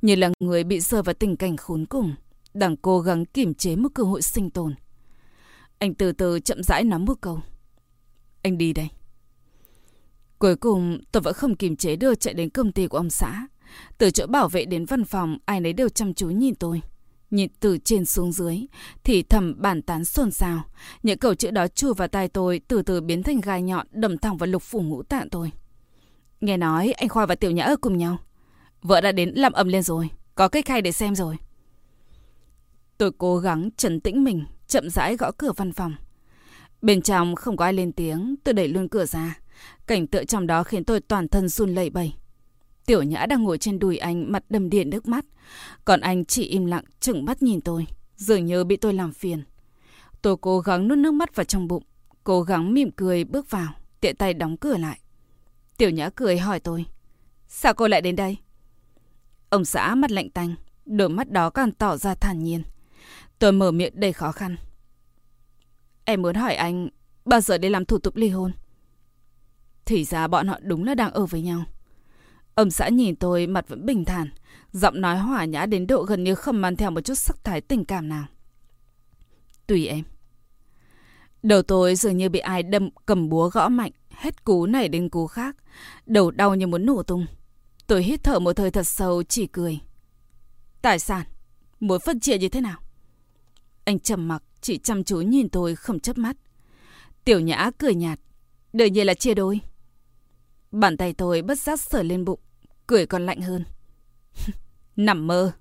Như 0.02 0.16
là 0.16 0.30
người 0.40 0.64
bị 0.64 0.80
rơi 0.80 1.02
vào 1.04 1.14
tình 1.14 1.36
cảnh 1.36 1.58
khốn 1.58 1.86
cùng. 1.86 2.16
Đang 2.54 2.78
cố 2.78 3.00
gắng 3.00 3.26
kiềm 3.26 3.54
chế 3.54 3.76
một 3.76 3.90
cơ 3.94 4.04
hội 4.04 4.22
sinh 4.22 4.50
tồn. 4.50 4.76
Anh 5.80 5.94
từ 5.94 6.12
từ 6.12 6.40
chậm 6.40 6.64
rãi 6.64 6.84
nắm 6.84 7.06
bước 7.06 7.22
câu. 7.22 7.40
Anh 8.42 8.58
đi 8.58 8.74
đây. 8.74 8.90
Cuối 10.40 10.56
cùng 10.56 11.00
tôi 11.12 11.22
vẫn 11.22 11.34
không 11.34 11.56
kiềm 11.56 11.76
chế 11.76 11.96
được 11.96 12.20
chạy 12.20 12.34
đến 12.34 12.50
công 12.50 12.72
ty 12.72 12.88
của 12.88 12.98
ông 12.98 13.10
xã. 13.10 13.48
Từ 13.98 14.12
chỗ 14.12 14.28
bảo 14.28 14.48
vệ 14.48 14.66
đến 14.66 14.86
văn 14.86 15.06
phòng, 15.06 15.38
ai 15.46 15.60
nấy 15.60 15.74
đều 15.74 15.90
chăm 15.90 16.14
chú 16.14 16.30
nhìn 16.30 16.56
tôi. 16.56 16.82
Nhìn 17.32 17.50
từ 17.60 17.78
trên 17.78 18.06
xuống 18.06 18.32
dưới, 18.32 18.66
thì 19.04 19.24
thầm 19.24 19.56
bàn 19.58 19.82
tán 19.82 20.06
xôn 20.06 20.32
xao. 20.32 20.64
Những 21.04 21.18
câu 21.20 21.36
chữ 21.36 21.52
đó 21.52 21.68
chui 21.68 21.94
vào 21.94 22.08
tai 22.08 22.28
tôi, 22.28 22.62
từ 22.68 22.82
từ 22.82 23.02
biến 23.02 23.24
thành 23.24 23.42
gai 23.42 23.62
nhọn 23.62 23.88
đâm 23.92 24.18
thẳng 24.18 24.38
vào 24.38 24.48
lục 24.48 24.64
phủ 24.64 24.82
ngũ 24.82 25.04
tạng 25.04 25.30
tôi. 25.30 25.52
Nghe 26.46 26.58
nói 26.58 26.92
anh 26.92 27.10
Khoa 27.10 27.26
và 27.26 27.36
Tiểu 27.36 27.52
Nhã 27.52 27.64
ở 27.64 27.76
cùng 27.76 27.98
nhau. 27.98 28.18
Vợ 28.82 29.02
đã 29.02 29.12
đến 29.12 29.30
làm 29.36 29.54
ầm 29.54 29.68
lên 29.68 29.84
rồi, 29.84 30.10
có 30.36 30.48
cái 30.48 30.62
khay 30.62 30.82
để 30.82 30.92
xem 30.92 31.16
rồi. 31.16 31.38
Tôi 32.98 33.12
cố 33.18 33.38
gắng 33.38 33.70
trấn 33.78 34.00
tĩnh 34.00 34.24
mình, 34.24 34.46
chậm 34.68 34.90
rãi 34.90 35.18
gõ 35.18 35.32
cửa 35.32 35.52
văn 35.58 35.72
phòng. 35.72 35.96
Bên 36.82 37.02
trong 37.02 37.36
không 37.36 37.58
có 37.58 37.66
ai 37.66 37.74
lên 37.74 37.92
tiếng, 37.92 38.36
tôi 38.44 38.54
đẩy 38.54 38.68
luôn 38.68 38.90
cửa 38.90 39.06
ra. 39.06 39.40
Cảnh 39.88 40.08
tượng 40.08 40.26
trong 40.26 40.48
đó 40.48 40.64
khiến 40.64 40.84
tôi 40.84 41.02
toàn 41.02 41.28
thân 41.28 41.50
run 41.50 41.76
lẩy 41.76 41.90
bẩy. 41.90 42.14
Tiểu 42.86 43.04
Nhã 43.04 43.26
đang 43.26 43.44
ngồi 43.44 43.58
trên 43.58 43.80
đùi 43.80 43.98
anh, 43.98 44.32
mặt 44.32 44.44
đầm 44.50 44.70
điện 44.70 44.90
nước 44.90 45.08
mắt. 45.08 45.26
Còn 45.86 46.00
anh 46.00 46.26
chỉ 46.26 46.44
im 46.44 46.66
lặng, 46.66 46.84
chừng 47.00 47.26
mắt 47.26 47.42
nhìn 47.42 47.62
tôi, 47.62 47.88
dường 48.16 48.46
như 48.46 48.64
bị 48.64 48.76
tôi 48.76 48.94
làm 48.94 49.14
phiền. 49.14 49.44
Tôi 50.22 50.38
cố 50.42 50.60
gắng 50.60 50.88
nuốt 50.88 50.98
nước 50.98 51.14
mắt 51.14 51.36
vào 51.36 51.44
trong 51.44 51.68
bụng, 51.68 51.84
cố 52.24 52.42
gắng 52.42 52.74
mỉm 52.74 52.92
cười 52.92 53.24
bước 53.24 53.52
vào, 53.52 53.74
tiện 54.02 54.16
tay 54.16 54.34
đóng 54.34 54.58
cửa 54.58 54.78
lại. 54.78 55.00
Tiểu 55.78 55.90
Nhã 55.90 56.10
cười 56.10 56.38
hỏi 56.38 56.60
tôi, 56.60 56.86
sao 57.48 57.74
cô 57.74 57.88
lại 57.88 58.02
đến 58.02 58.16
đây? 58.16 58.38
Ông 59.50 59.66
xã 59.66 59.96
mặt 59.96 60.12
lạnh 60.12 60.30
tanh, 60.30 60.56
đôi 60.86 61.10
mắt 61.10 61.32
đó 61.32 61.50
càng 61.50 61.72
tỏ 61.72 61.98
ra 61.98 62.16
thản 62.16 62.44
nhiên. 62.44 62.64
Tôi 63.40 63.52
mở 63.52 63.72
miệng 63.72 64.00
đầy 64.00 64.14
khó 64.14 64.32
khăn. 64.32 64.56
Em 66.06 66.22
muốn 66.22 66.36
hỏi 66.36 66.56
anh, 66.56 66.90
bao 67.26 67.42
giờ 67.42 67.58
để 67.58 67.70
làm 67.70 67.86
thủ 67.86 67.98
tục 68.00 68.16
ly 68.16 68.30
hôn? 68.30 68.52
Thì 69.86 70.04
ra 70.04 70.28
bọn 70.28 70.48
họ 70.48 70.60
đúng 70.62 70.84
là 70.84 70.96
đang 70.96 71.12
ở 71.14 71.26
với 71.26 71.42
nhau. 71.42 71.64
Ông 72.56 72.72
xã 72.72 72.90
nhìn 72.90 73.16
tôi 73.16 73.48
mặt 73.48 73.66
vẫn 73.68 73.86
bình 73.86 74.06
thản, 74.06 74.30
giọng 74.72 75.02
nói 75.02 75.18
hỏa 75.18 75.46
nhã 75.46 75.66
đến 75.66 75.88
độ 75.88 76.04
gần 76.04 76.24
như 76.24 76.36
không 76.36 76.62
mang 76.62 76.76
theo 76.76 76.92
một 76.92 77.02
chút 77.02 77.16
sắc 77.16 77.44
thái 77.44 77.62
tình 77.62 77.86
cảm 77.86 78.10
nào. 78.10 78.26
Tùy 79.68 79.88
em. 79.88 80.04
Đầu 81.44 81.62
tôi 81.62 81.96
dường 81.96 82.18
như 82.18 82.30
bị 82.30 82.40
ai 82.40 82.64
đâm 82.64 82.90
cầm 83.06 83.30
búa 83.30 83.50
gõ 83.50 83.70
mạnh, 83.70 83.92
hết 84.18 84.44
cú 84.44 84.66
này 84.66 84.88
đến 84.90 85.10
cú 85.10 85.28
khác. 85.28 85.56
Đầu 86.06 86.32
đau 86.32 86.56
như 86.56 86.68
muốn 86.68 86.86
nổ 86.86 87.04
tung. 87.04 87.26
Tôi 87.88 88.04
hít 88.04 88.24
thở 88.24 88.40
một 88.40 88.54
thời 88.54 88.72
thật 88.72 88.88
sâu, 88.88 89.24
chỉ 89.24 89.48
cười. 89.48 89.80
Tài 90.82 91.00
sản, 91.00 91.24
muốn 91.80 92.00
phân 92.06 92.20
chia 92.20 92.38
như 92.38 92.50
thế 92.50 92.62
nào? 92.62 92.80
Anh 93.86 94.00
trầm 94.00 94.28
mặc, 94.28 94.44
chỉ 94.62 94.78
chăm 94.78 95.04
chú 95.04 95.22
nhìn 95.22 95.50
tôi 95.50 95.76
không 95.76 96.00
chớp 96.00 96.18
mắt. 96.18 96.36
Tiểu 97.26 97.40
nhã 97.40 97.72
cười 97.78 97.96
nhạt. 97.96 98.20
đời 98.74 98.90
nhiên 98.90 99.08
là 99.08 99.14
chia 99.14 99.34
đôi. 99.34 99.60
Bàn 100.72 100.98
tay 100.98 101.14
tôi 101.14 101.42
bất 101.42 101.60
giác 101.60 101.80
sờ 101.80 102.04
lên 102.04 102.26
bụng, 102.26 102.40
cười 102.88 103.06
còn 103.06 103.26
lạnh 103.26 103.42
hơn. 103.42 103.64
Nằm 104.96 105.28
mơ. 105.28 105.52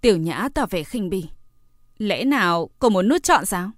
Tiểu 0.00 0.16
nhã 0.16 0.48
tỏ 0.54 0.66
vẻ 0.70 0.82
khinh 0.82 1.10
bỉ. 1.10 1.28
Lẽ 1.98 2.24
nào 2.24 2.70
cô 2.78 2.88
muốn 2.88 3.08
nuốt 3.08 3.22
trọn 3.22 3.46
sao? 3.46 3.70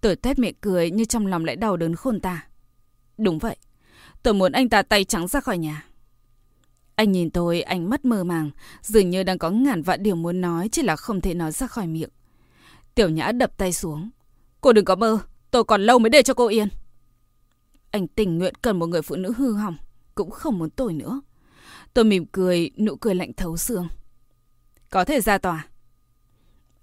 Tôi 0.00 0.16
tét 0.16 0.38
miệng 0.38 0.54
cười 0.60 0.90
như 0.90 1.04
trong 1.04 1.26
lòng 1.26 1.44
lại 1.44 1.56
đau 1.56 1.76
đớn 1.76 1.94
khôn 1.94 2.20
ta. 2.20 2.46
Đúng 3.22 3.38
vậy. 3.38 3.56
Tôi 4.22 4.34
muốn 4.34 4.52
anh 4.52 4.68
ta 4.68 4.82
tay 4.82 5.04
trắng 5.04 5.28
ra 5.28 5.40
khỏi 5.40 5.58
nhà. 5.58 5.86
Anh 6.94 7.12
nhìn 7.12 7.30
tôi, 7.30 7.62
ánh 7.62 7.90
mắt 7.90 8.04
mơ 8.04 8.24
màng, 8.24 8.50
dường 8.82 9.10
như 9.10 9.22
đang 9.22 9.38
có 9.38 9.50
ngàn 9.50 9.82
vạn 9.82 10.02
điều 10.02 10.16
muốn 10.16 10.40
nói, 10.40 10.68
chỉ 10.72 10.82
là 10.82 10.96
không 10.96 11.20
thể 11.20 11.34
nói 11.34 11.52
ra 11.52 11.66
khỏi 11.66 11.86
miệng. 11.86 12.08
Tiểu 12.94 13.08
Nhã 13.08 13.32
đập 13.32 13.56
tay 13.56 13.72
xuống. 13.72 14.10
Cô 14.60 14.72
đừng 14.72 14.84
có 14.84 14.96
mơ, 14.96 15.18
tôi 15.50 15.64
còn 15.64 15.82
lâu 15.82 15.98
mới 15.98 16.10
để 16.10 16.22
cho 16.22 16.34
cô 16.34 16.48
yên. 16.48 16.68
Anh 17.90 18.08
tình 18.08 18.38
nguyện 18.38 18.54
cần 18.54 18.78
một 18.78 18.86
người 18.86 19.02
phụ 19.02 19.16
nữ 19.16 19.32
hư 19.36 19.52
hỏng, 19.52 19.76
cũng 20.14 20.30
không 20.30 20.58
muốn 20.58 20.70
tôi 20.70 20.92
nữa. 20.92 21.20
Tôi 21.94 22.04
mỉm 22.04 22.26
cười, 22.26 22.70
nụ 22.78 22.96
cười 22.96 23.14
lạnh 23.14 23.32
thấu 23.32 23.56
xương. 23.56 23.88
Có 24.90 25.04
thể 25.04 25.20
ra 25.20 25.38
tòa. 25.38 25.66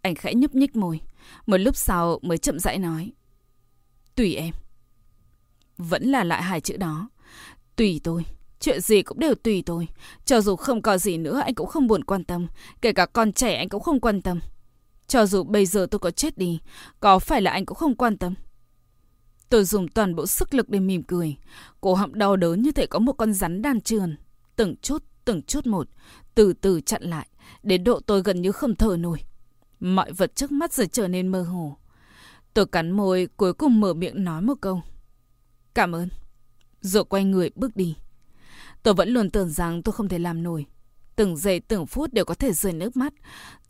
Anh 0.02 0.16
khẽ 0.16 0.34
nhúc 0.34 0.56
nhích 0.56 0.76
môi, 0.76 1.02
một 1.46 1.58
lúc 1.58 1.76
sau 1.76 2.20
mới 2.22 2.38
chậm 2.38 2.60
rãi 2.60 2.78
nói. 2.78 3.12
Tùy 4.16 4.36
em. 4.36 4.54
Vẫn 5.80 6.04
là 6.04 6.24
lại 6.24 6.44
hai 6.44 6.62
chữ 6.62 6.78
đó. 6.78 7.10
Tùy 7.76 8.02
tôi. 8.04 8.26
Chuyện 8.60 8.82
gì 8.82 9.02
cũng 9.02 9.20
đều 9.20 9.36
tùy 9.36 9.64
tôi. 9.66 9.88
Cho 10.26 10.42
dù 10.42 10.56
không 10.56 10.82
có 10.82 10.98
gì 10.98 11.18
nữa 11.18 11.42
anh 11.46 11.56
cũng 11.56 11.68
không 11.68 11.88
buồn 11.88 12.04
quan 12.04 12.24
tâm. 12.24 12.48
Kể 12.82 12.94
cả 12.94 13.06
con 13.06 13.34
trẻ 13.34 13.56
anh 13.56 13.70
cũng 13.70 13.84
không 13.84 14.00
quan 14.00 14.22
tâm. 14.22 14.40
Cho 15.08 15.26
dù 15.26 15.44
bây 15.44 15.66
giờ 15.66 15.88
tôi 15.92 16.00
có 16.00 16.12
chết 16.12 16.38
đi, 16.38 16.60
có 17.00 17.20
phải 17.20 17.42
là 17.42 17.52
anh 17.52 17.66
cũng 17.66 17.78
không 17.78 17.96
quan 17.96 18.18
tâm. 18.18 18.36
Tôi 19.50 19.64
dùng 19.64 19.88
toàn 19.88 20.16
bộ 20.16 20.28
sức 20.28 20.54
lực 20.54 20.70
để 20.70 20.80
mỉm 20.80 21.04
cười. 21.04 21.38
Cổ 21.82 21.94
họng 21.94 22.18
đau 22.18 22.36
đớn 22.36 22.62
như 22.62 22.72
thể 22.72 22.86
có 22.86 23.00
một 23.00 23.14
con 23.14 23.34
rắn 23.34 23.62
đan 23.62 23.82
trườn. 23.82 24.18
Từng 24.56 24.76
chút, 24.82 25.04
từng 25.26 25.42
chút 25.42 25.68
một, 25.68 25.88
từ 26.36 26.54
từ 26.54 26.82
chặn 26.82 27.04
lại, 27.04 27.28
đến 27.64 27.84
độ 27.84 28.00
tôi 28.00 28.22
gần 28.22 28.42
như 28.42 28.52
không 28.52 28.76
thở 28.76 28.98
nổi. 28.98 29.20
Mọi 29.80 30.12
vật 30.12 30.36
trước 30.36 30.52
mắt 30.52 30.74
giờ 30.74 30.86
trở 30.92 31.08
nên 31.08 31.28
mơ 31.28 31.42
hồ. 31.42 31.78
Tôi 32.54 32.66
cắn 32.66 32.92
môi, 32.92 33.28
cuối 33.38 33.54
cùng 33.54 33.80
mở 33.80 33.94
miệng 33.94 34.24
nói 34.24 34.42
một 34.42 34.56
câu. 34.62 34.82
Cảm 35.80 35.96
ơn. 35.96 36.10
Rồi 36.82 37.06
quay 37.06 37.24
người 37.24 37.50
bước 37.56 37.76
đi. 37.76 37.96
Tôi 38.84 38.94
vẫn 38.94 39.10
luôn 39.10 39.30
tưởng 39.30 39.50
rằng 39.50 39.84
tôi 39.84 39.94
không 39.94 40.08
thể 40.10 40.20
làm 40.20 40.44
nổi. 40.44 40.66
Từng 41.16 41.38
giây 41.38 41.60
từng 41.60 41.88
phút 41.88 42.14
đều 42.14 42.26
có 42.26 42.34
thể 42.34 42.54
rơi 42.54 42.74
nước 42.74 42.98
mắt. 42.98 43.14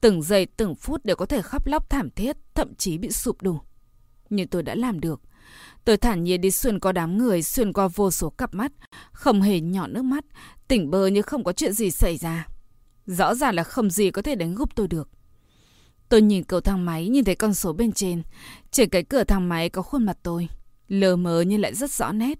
Từng 0.01 0.21
giây 0.21 0.45
từng 0.45 0.75
phút 0.75 1.05
đều 1.05 1.15
có 1.15 1.25
thể 1.25 1.41
khóc 1.41 1.67
lóc 1.67 1.89
thảm 1.89 2.09
thiết, 2.09 2.37
thậm 2.55 2.75
chí 2.75 2.97
bị 2.97 3.11
sụp 3.11 3.41
đổ. 3.41 3.61
Nhưng 4.29 4.47
tôi 4.47 4.63
đã 4.63 4.75
làm 4.75 4.99
được. 4.99 5.21
Tôi 5.85 5.97
thản 5.97 6.23
nhiên 6.23 6.41
đi 6.41 6.51
xuyên 6.51 6.79
qua 6.79 6.91
đám 6.91 7.17
người, 7.17 7.43
xuyên 7.43 7.73
qua 7.73 7.87
vô 7.87 8.11
số 8.11 8.29
cặp 8.29 8.53
mắt, 8.53 8.71
không 9.11 9.41
hề 9.41 9.59
nhỏ 9.59 9.87
nước 9.87 10.03
mắt, 10.03 10.25
tỉnh 10.67 10.91
bơ 10.91 11.07
như 11.07 11.21
không 11.21 11.43
có 11.43 11.53
chuyện 11.53 11.73
gì 11.73 11.91
xảy 11.91 12.17
ra. 12.17 12.47
Rõ 13.05 13.35
ràng 13.35 13.55
là 13.55 13.63
không 13.63 13.89
gì 13.89 14.11
có 14.11 14.21
thể 14.21 14.35
đánh 14.35 14.55
gục 14.55 14.75
tôi 14.75 14.87
được. 14.87 15.09
Tôi 16.09 16.21
nhìn 16.21 16.43
cầu 16.43 16.61
thang 16.61 16.85
máy, 16.85 17.07
nhìn 17.09 17.25
thấy 17.25 17.35
con 17.35 17.53
số 17.53 17.73
bên 17.73 17.91
trên. 17.91 18.23
Trên 18.71 18.89
cái 18.89 19.03
cửa 19.03 19.23
thang 19.23 19.49
máy 19.49 19.69
có 19.69 19.81
khuôn 19.81 20.05
mặt 20.05 20.17
tôi. 20.23 20.49
Lờ 20.89 21.15
mờ 21.15 21.41
nhưng 21.41 21.61
lại 21.61 21.73
rất 21.73 21.91
rõ 21.91 22.11
nét. 22.11 22.39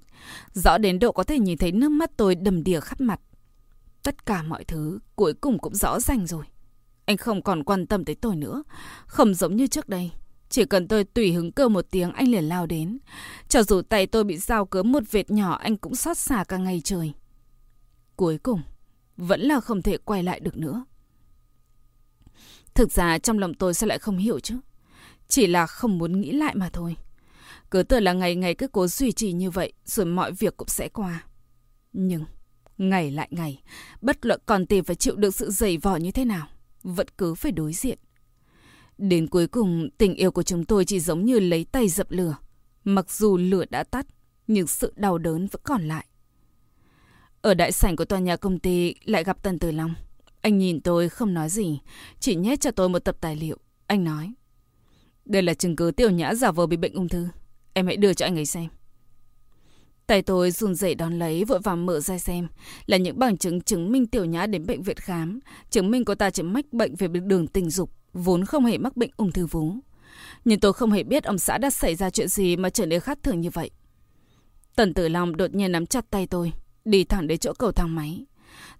Rõ 0.53 0.77
đến 0.77 0.99
độ 0.99 1.11
có 1.11 1.23
thể 1.23 1.39
nhìn 1.39 1.57
thấy 1.57 1.71
nước 1.71 1.89
mắt 1.89 2.11
tôi 2.17 2.35
đầm 2.35 2.63
đìa 2.63 2.79
khắp 2.79 3.01
mặt. 3.01 3.19
Tất 4.03 4.25
cả 4.25 4.43
mọi 4.43 4.63
thứ 4.63 4.99
cuối 5.15 5.33
cùng 5.33 5.59
cũng 5.59 5.75
rõ 5.75 5.99
ràng 5.99 6.27
rồi. 6.27 6.45
Anh 7.05 7.17
không 7.17 7.41
còn 7.41 7.63
quan 7.63 7.87
tâm 7.87 8.05
tới 8.05 8.15
tôi 8.15 8.35
nữa. 8.35 8.63
Không 9.05 9.33
giống 9.33 9.55
như 9.55 9.67
trước 9.67 9.89
đây. 9.89 10.11
Chỉ 10.49 10.65
cần 10.65 10.87
tôi 10.87 11.03
tùy 11.03 11.31
hứng 11.31 11.51
cơ 11.51 11.69
một 11.69 11.85
tiếng 11.91 12.11
anh 12.11 12.27
liền 12.27 12.43
lao 12.43 12.65
đến. 12.65 12.97
Cho 13.49 13.63
dù 13.63 13.81
tay 13.81 14.07
tôi 14.07 14.23
bị 14.23 14.37
dao 14.37 14.65
cớ 14.65 14.83
một 14.83 15.03
vệt 15.11 15.31
nhỏ 15.31 15.53
anh 15.53 15.77
cũng 15.77 15.95
xót 15.95 16.17
xa 16.17 16.43
cả 16.43 16.57
ngày 16.57 16.81
trời. 16.83 17.13
Cuối 18.15 18.37
cùng, 18.37 18.61
vẫn 19.17 19.41
là 19.41 19.59
không 19.59 19.81
thể 19.81 19.97
quay 19.97 20.23
lại 20.23 20.39
được 20.39 20.57
nữa. 20.57 20.85
Thực 22.73 22.91
ra 22.91 23.19
trong 23.19 23.39
lòng 23.39 23.53
tôi 23.53 23.73
sẽ 23.73 23.87
lại 23.87 23.99
không 23.99 24.17
hiểu 24.17 24.39
chứ. 24.39 24.55
Chỉ 25.27 25.47
là 25.47 25.67
không 25.67 25.97
muốn 25.97 26.21
nghĩ 26.21 26.31
lại 26.31 26.55
mà 26.55 26.69
thôi. 26.73 26.95
Cứ 27.71 27.83
tưởng 27.83 28.03
là 28.03 28.13
ngày 28.13 28.35
ngày 28.35 28.55
cứ 28.55 28.67
cố 28.67 28.87
duy 28.87 29.11
trì 29.11 29.31
như 29.31 29.49
vậy 29.49 29.73
rồi 29.85 30.05
mọi 30.05 30.31
việc 30.31 30.57
cũng 30.57 30.67
sẽ 30.67 30.89
qua. 30.89 31.23
Nhưng, 31.93 32.23
ngày 32.77 33.11
lại 33.11 33.27
ngày, 33.31 33.61
bất 34.01 34.25
luận 34.25 34.41
còn 34.45 34.65
tìm 34.65 34.83
phải 34.83 34.95
chịu 34.95 35.15
được 35.15 35.35
sự 35.35 35.49
dày 35.49 35.77
vò 35.77 35.95
như 35.95 36.11
thế 36.11 36.25
nào, 36.25 36.47
vẫn 36.83 37.07
cứ 37.17 37.35
phải 37.35 37.51
đối 37.51 37.73
diện. 37.73 37.99
Đến 38.97 39.27
cuối 39.27 39.47
cùng, 39.47 39.89
tình 39.97 40.15
yêu 40.15 40.31
của 40.31 40.43
chúng 40.43 40.65
tôi 40.65 40.85
chỉ 40.85 40.99
giống 40.99 41.25
như 41.25 41.39
lấy 41.39 41.65
tay 41.71 41.89
dập 41.89 42.11
lửa. 42.11 42.35
Mặc 42.83 43.11
dù 43.11 43.37
lửa 43.37 43.65
đã 43.69 43.83
tắt, 43.83 44.05
nhưng 44.47 44.67
sự 44.67 44.93
đau 44.95 45.17
đớn 45.17 45.47
vẫn 45.47 45.61
còn 45.63 45.87
lại. 45.87 46.05
Ở 47.41 47.53
đại 47.53 47.71
sảnh 47.71 47.95
của 47.95 48.05
tòa 48.05 48.19
nhà 48.19 48.37
công 48.37 48.59
ty 48.59 48.95
lại 49.03 49.23
gặp 49.23 49.43
Tần 49.43 49.59
Tử 49.59 49.71
Long. 49.71 49.93
Anh 50.41 50.57
nhìn 50.57 50.81
tôi 50.81 51.09
không 51.09 51.33
nói 51.33 51.49
gì, 51.49 51.79
chỉ 52.19 52.35
nhét 52.35 52.61
cho 52.61 52.71
tôi 52.71 52.89
một 52.89 52.99
tập 52.99 53.17
tài 53.21 53.35
liệu. 53.35 53.57
Anh 53.87 54.03
nói, 54.03 54.33
đây 55.25 55.41
là 55.41 55.53
chứng 55.53 55.75
cứ 55.75 55.91
tiểu 55.91 56.09
nhã 56.09 56.35
giả 56.35 56.51
vờ 56.51 56.67
bị 56.67 56.77
bệnh 56.77 56.93
ung 56.93 57.09
thư. 57.09 57.27
Em 57.73 57.87
hãy 57.87 57.97
đưa 57.97 58.13
cho 58.13 58.25
anh 58.25 58.35
ấy 58.35 58.45
xem. 58.45 58.67
Tay 60.07 60.21
tôi 60.21 60.51
run 60.51 60.75
rẩy 60.75 60.95
đón 60.95 61.19
lấy, 61.19 61.43
vội 61.43 61.59
vàng 61.59 61.85
mở 61.85 61.99
ra 61.99 62.17
xem. 62.17 62.47
Là 62.85 62.97
những 62.97 63.19
bằng 63.19 63.37
chứng 63.37 63.61
chứng 63.61 63.91
minh 63.91 64.07
tiểu 64.07 64.25
nhã 64.25 64.45
đến 64.45 64.65
bệnh 64.65 64.83
viện 64.83 64.97
khám. 64.97 65.39
Chứng 65.69 65.91
minh 65.91 66.05
cô 66.05 66.15
ta 66.15 66.29
chỉ 66.29 66.43
mắc 66.43 66.73
bệnh 66.73 66.95
về 66.95 67.07
đường 67.07 67.47
tình 67.47 67.69
dục, 67.69 67.91
vốn 68.13 68.45
không 68.45 68.65
hề 68.65 68.77
mắc 68.77 68.97
bệnh 68.97 69.09
ung 69.17 69.31
thư 69.31 69.45
vú. 69.45 69.73
Nhưng 70.45 70.59
tôi 70.59 70.73
không 70.73 70.91
hề 70.91 71.03
biết 71.03 71.23
ông 71.23 71.37
xã 71.37 71.57
đã 71.57 71.69
xảy 71.69 71.95
ra 71.95 72.09
chuyện 72.09 72.27
gì 72.27 72.55
mà 72.55 72.69
trở 72.69 72.85
nên 72.85 72.99
khác 72.99 73.19
thường 73.23 73.41
như 73.41 73.49
vậy. 73.49 73.71
Tần 74.75 74.93
Tử 74.93 75.07
Long 75.09 75.37
đột 75.37 75.55
nhiên 75.55 75.71
nắm 75.71 75.85
chặt 75.85 76.05
tay 76.09 76.27
tôi, 76.27 76.53
đi 76.85 77.03
thẳng 77.03 77.27
đến 77.27 77.39
chỗ 77.39 77.53
cầu 77.53 77.71
thang 77.71 77.95
máy. 77.95 78.25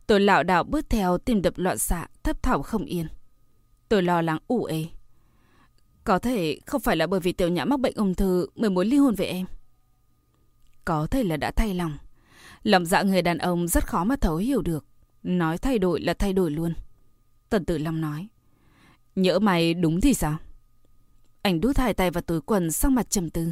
Tôi 0.08 0.20
lảo 0.20 0.44
đảo 0.44 0.64
bước 0.64 0.90
theo 0.90 1.18
tim 1.18 1.42
đập 1.42 1.54
loạn 1.58 1.78
xạ, 1.78 2.08
thấp 2.24 2.44
thỏm 2.44 2.64
không 2.64 2.86
yên. 2.86 3.08
Tôi 3.90 4.04
lo 4.04 4.22
lắng 4.22 4.40
ủ 4.48 4.64
ê. 4.64 4.86
Có 6.04 6.20
thể 6.20 6.60
không 6.66 6.82
phải 6.82 6.96
là 6.96 7.08
bởi 7.08 7.20
vì 7.20 7.32
tiểu 7.32 7.50
nhã 7.50 7.66
mắc 7.66 7.80
bệnh 7.80 7.94
ung 7.96 8.16
thư 8.16 8.48
mới 8.56 8.70
muốn 8.70 8.88
ly 8.88 8.98
hôn 8.98 9.16
với 9.16 9.28
em. 9.28 9.46
Có 10.86 11.08
thể 11.12 11.24
là 11.24 11.38
đã 11.38 11.52
thay 11.52 11.74
lòng. 11.74 11.98
Lòng 12.64 12.86
dạ 12.86 13.04
người 13.04 13.22
đàn 13.22 13.38
ông 13.38 13.68
rất 13.68 13.88
khó 13.88 14.04
mà 14.04 14.16
thấu 14.16 14.36
hiểu 14.36 14.62
được. 14.62 14.86
Nói 15.24 15.58
thay 15.58 15.80
đổi 15.80 16.02
là 16.02 16.14
thay 16.14 16.34
đổi 16.34 16.52
luôn. 16.52 16.74
Tần 17.50 17.66
Tử 17.66 17.78
Long 17.78 18.02
nói. 18.02 18.28
Nhỡ 19.16 19.40
mày 19.40 19.74
đúng 19.74 20.02
thì 20.02 20.14
sao? 20.14 20.38
Anh 21.42 21.62
đút 21.62 21.78
hai 21.78 21.94
tay 21.94 22.12
vào 22.12 22.22
túi 22.22 22.42
quần 22.42 22.72
sang 22.72 22.96
mặt 22.96 23.10
trầm 23.10 23.30
tư. 23.30 23.52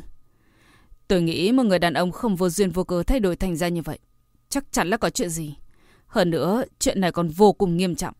Tôi 1.08 1.22
nghĩ 1.22 1.52
một 1.52 1.64
người 1.64 1.80
đàn 1.80 1.94
ông 1.94 2.12
không 2.12 2.36
vô 2.36 2.50
duyên 2.50 2.72
vô 2.72 2.84
cớ 2.84 3.04
thay 3.04 3.20
đổi 3.20 3.36
thành 3.36 3.56
ra 3.56 3.68
như 3.68 3.82
vậy. 3.82 4.00
Chắc 4.50 4.72
chắn 4.72 4.88
là 4.88 4.98
có 4.98 5.10
chuyện 5.10 5.30
gì. 5.30 5.56
Hơn 6.08 6.30
nữa, 6.30 6.64
chuyện 6.80 7.02
này 7.02 7.12
còn 7.12 7.28
vô 7.28 7.54
cùng 7.54 7.78
nghiêm 7.78 7.96
trọng. 7.96 8.14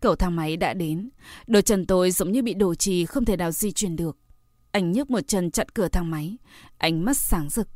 Cầu 0.00 0.16
thang 0.16 0.36
máy 0.36 0.56
đã 0.56 0.74
đến. 0.74 1.10
Đôi 1.46 1.62
chân 1.62 1.86
tôi 1.86 2.10
giống 2.10 2.32
như 2.32 2.42
bị 2.42 2.54
đổ 2.54 2.74
trì 2.74 3.06
không 3.06 3.24
thể 3.24 3.36
nào 3.36 3.50
di 3.50 3.72
chuyển 3.72 3.96
được. 3.96 4.16
Anh 4.70 4.92
nhấc 4.92 5.10
một 5.10 5.20
chân 5.20 5.50
chặn 5.50 5.68
cửa 5.74 5.88
thang 5.88 6.10
máy. 6.10 6.36
Ánh 6.78 7.04
mắt 7.04 7.16
sáng 7.16 7.50
rực. 7.50 7.68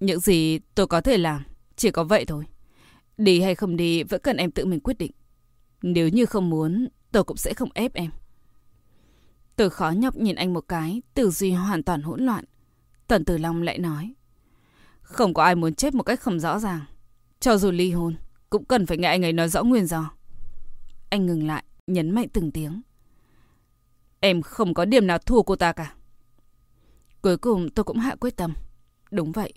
Những 0.00 0.20
gì 0.20 0.58
tôi 0.74 0.86
có 0.86 1.00
thể 1.00 1.18
làm, 1.18 1.42
chỉ 1.76 1.90
có 1.90 2.04
vậy 2.04 2.24
thôi. 2.24 2.44
Đi 3.16 3.40
hay 3.40 3.54
không 3.54 3.76
đi 3.76 4.02
vẫn 4.02 4.20
cần 4.22 4.36
em 4.36 4.50
tự 4.50 4.66
mình 4.66 4.80
quyết 4.80 4.98
định. 4.98 5.12
Nếu 5.82 6.08
như 6.08 6.26
không 6.26 6.50
muốn, 6.50 6.88
tôi 7.12 7.24
cũng 7.24 7.36
sẽ 7.36 7.54
không 7.54 7.68
ép 7.74 7.94
em. 7.94 8.10
Tôi 9.56 9.70
khó 9.70 9.90
nhọc 9.90 10.16
nhìn 10.16 10.36
anh 10.36 10.52
một 10.52 10.64
cái, 10.68 11.02
tư 11.14 11.30
duy 11.30 11.50
hoàn 11.50 11.82
toàn 11.82 12.02
hỗn 12.02 12.26
loạn. 12.26 12.44
Tần 13.06 13.24
Tử 13.24 13.38
Long 13.38 13.62
lại 13.62 13.78
nói. 13.78 14.14
Không 15.02 15.34
có 15.34 15.42
ai 15.42 15.54
muốn 15.54 15.74
chết 15.74 15.94
một 15.94 16.02
cách 16.02 16.20
không 16.20 16.40
rõ 16.40 16.58
ràng. 16.58 16.80
Cho 17.40 17.56
dù 17.56 17.70
ly 17.70 17.90
hôn, 17.90 18.16
cũng 18.50 18.64
cần 18.64 18.86
phải 18.86 18.98
nghe 18.98 19.08
anh 19.08 19.24
ấy 19.24 19.32
nói 19.32 19.48
rõ 19.48 19.62
nguyên 19.62 19.86
do. 19.86 20.10
Anh 21.14 21.26
ngừng 21.26 21.46
lại, 21.46 21.64
nhấn 21.86 22.10
mạnh 22.10 22.28
từng 22.32 22.50
tiếng. 22.50 22.82
Em 24.20 24.42
không 24.42 24.74
có 24.74 24.84
điểm 24.84 25.06
nào 25.06 25.18
thua 25.18 25.42
cô 25.42 25.56
ta 25.56 25.72
cả. 25.72 25.94
Cuối 27.22 27.36
cùng 27.36 27.70
tôi 27.70 27.84
cũng 27.84 27.98
hạ 27.98 28.16
quyết 28.20 28.36
tâm. 28.36 28.54
Đúng 29.10 29.32
vậy, 29.32 29.52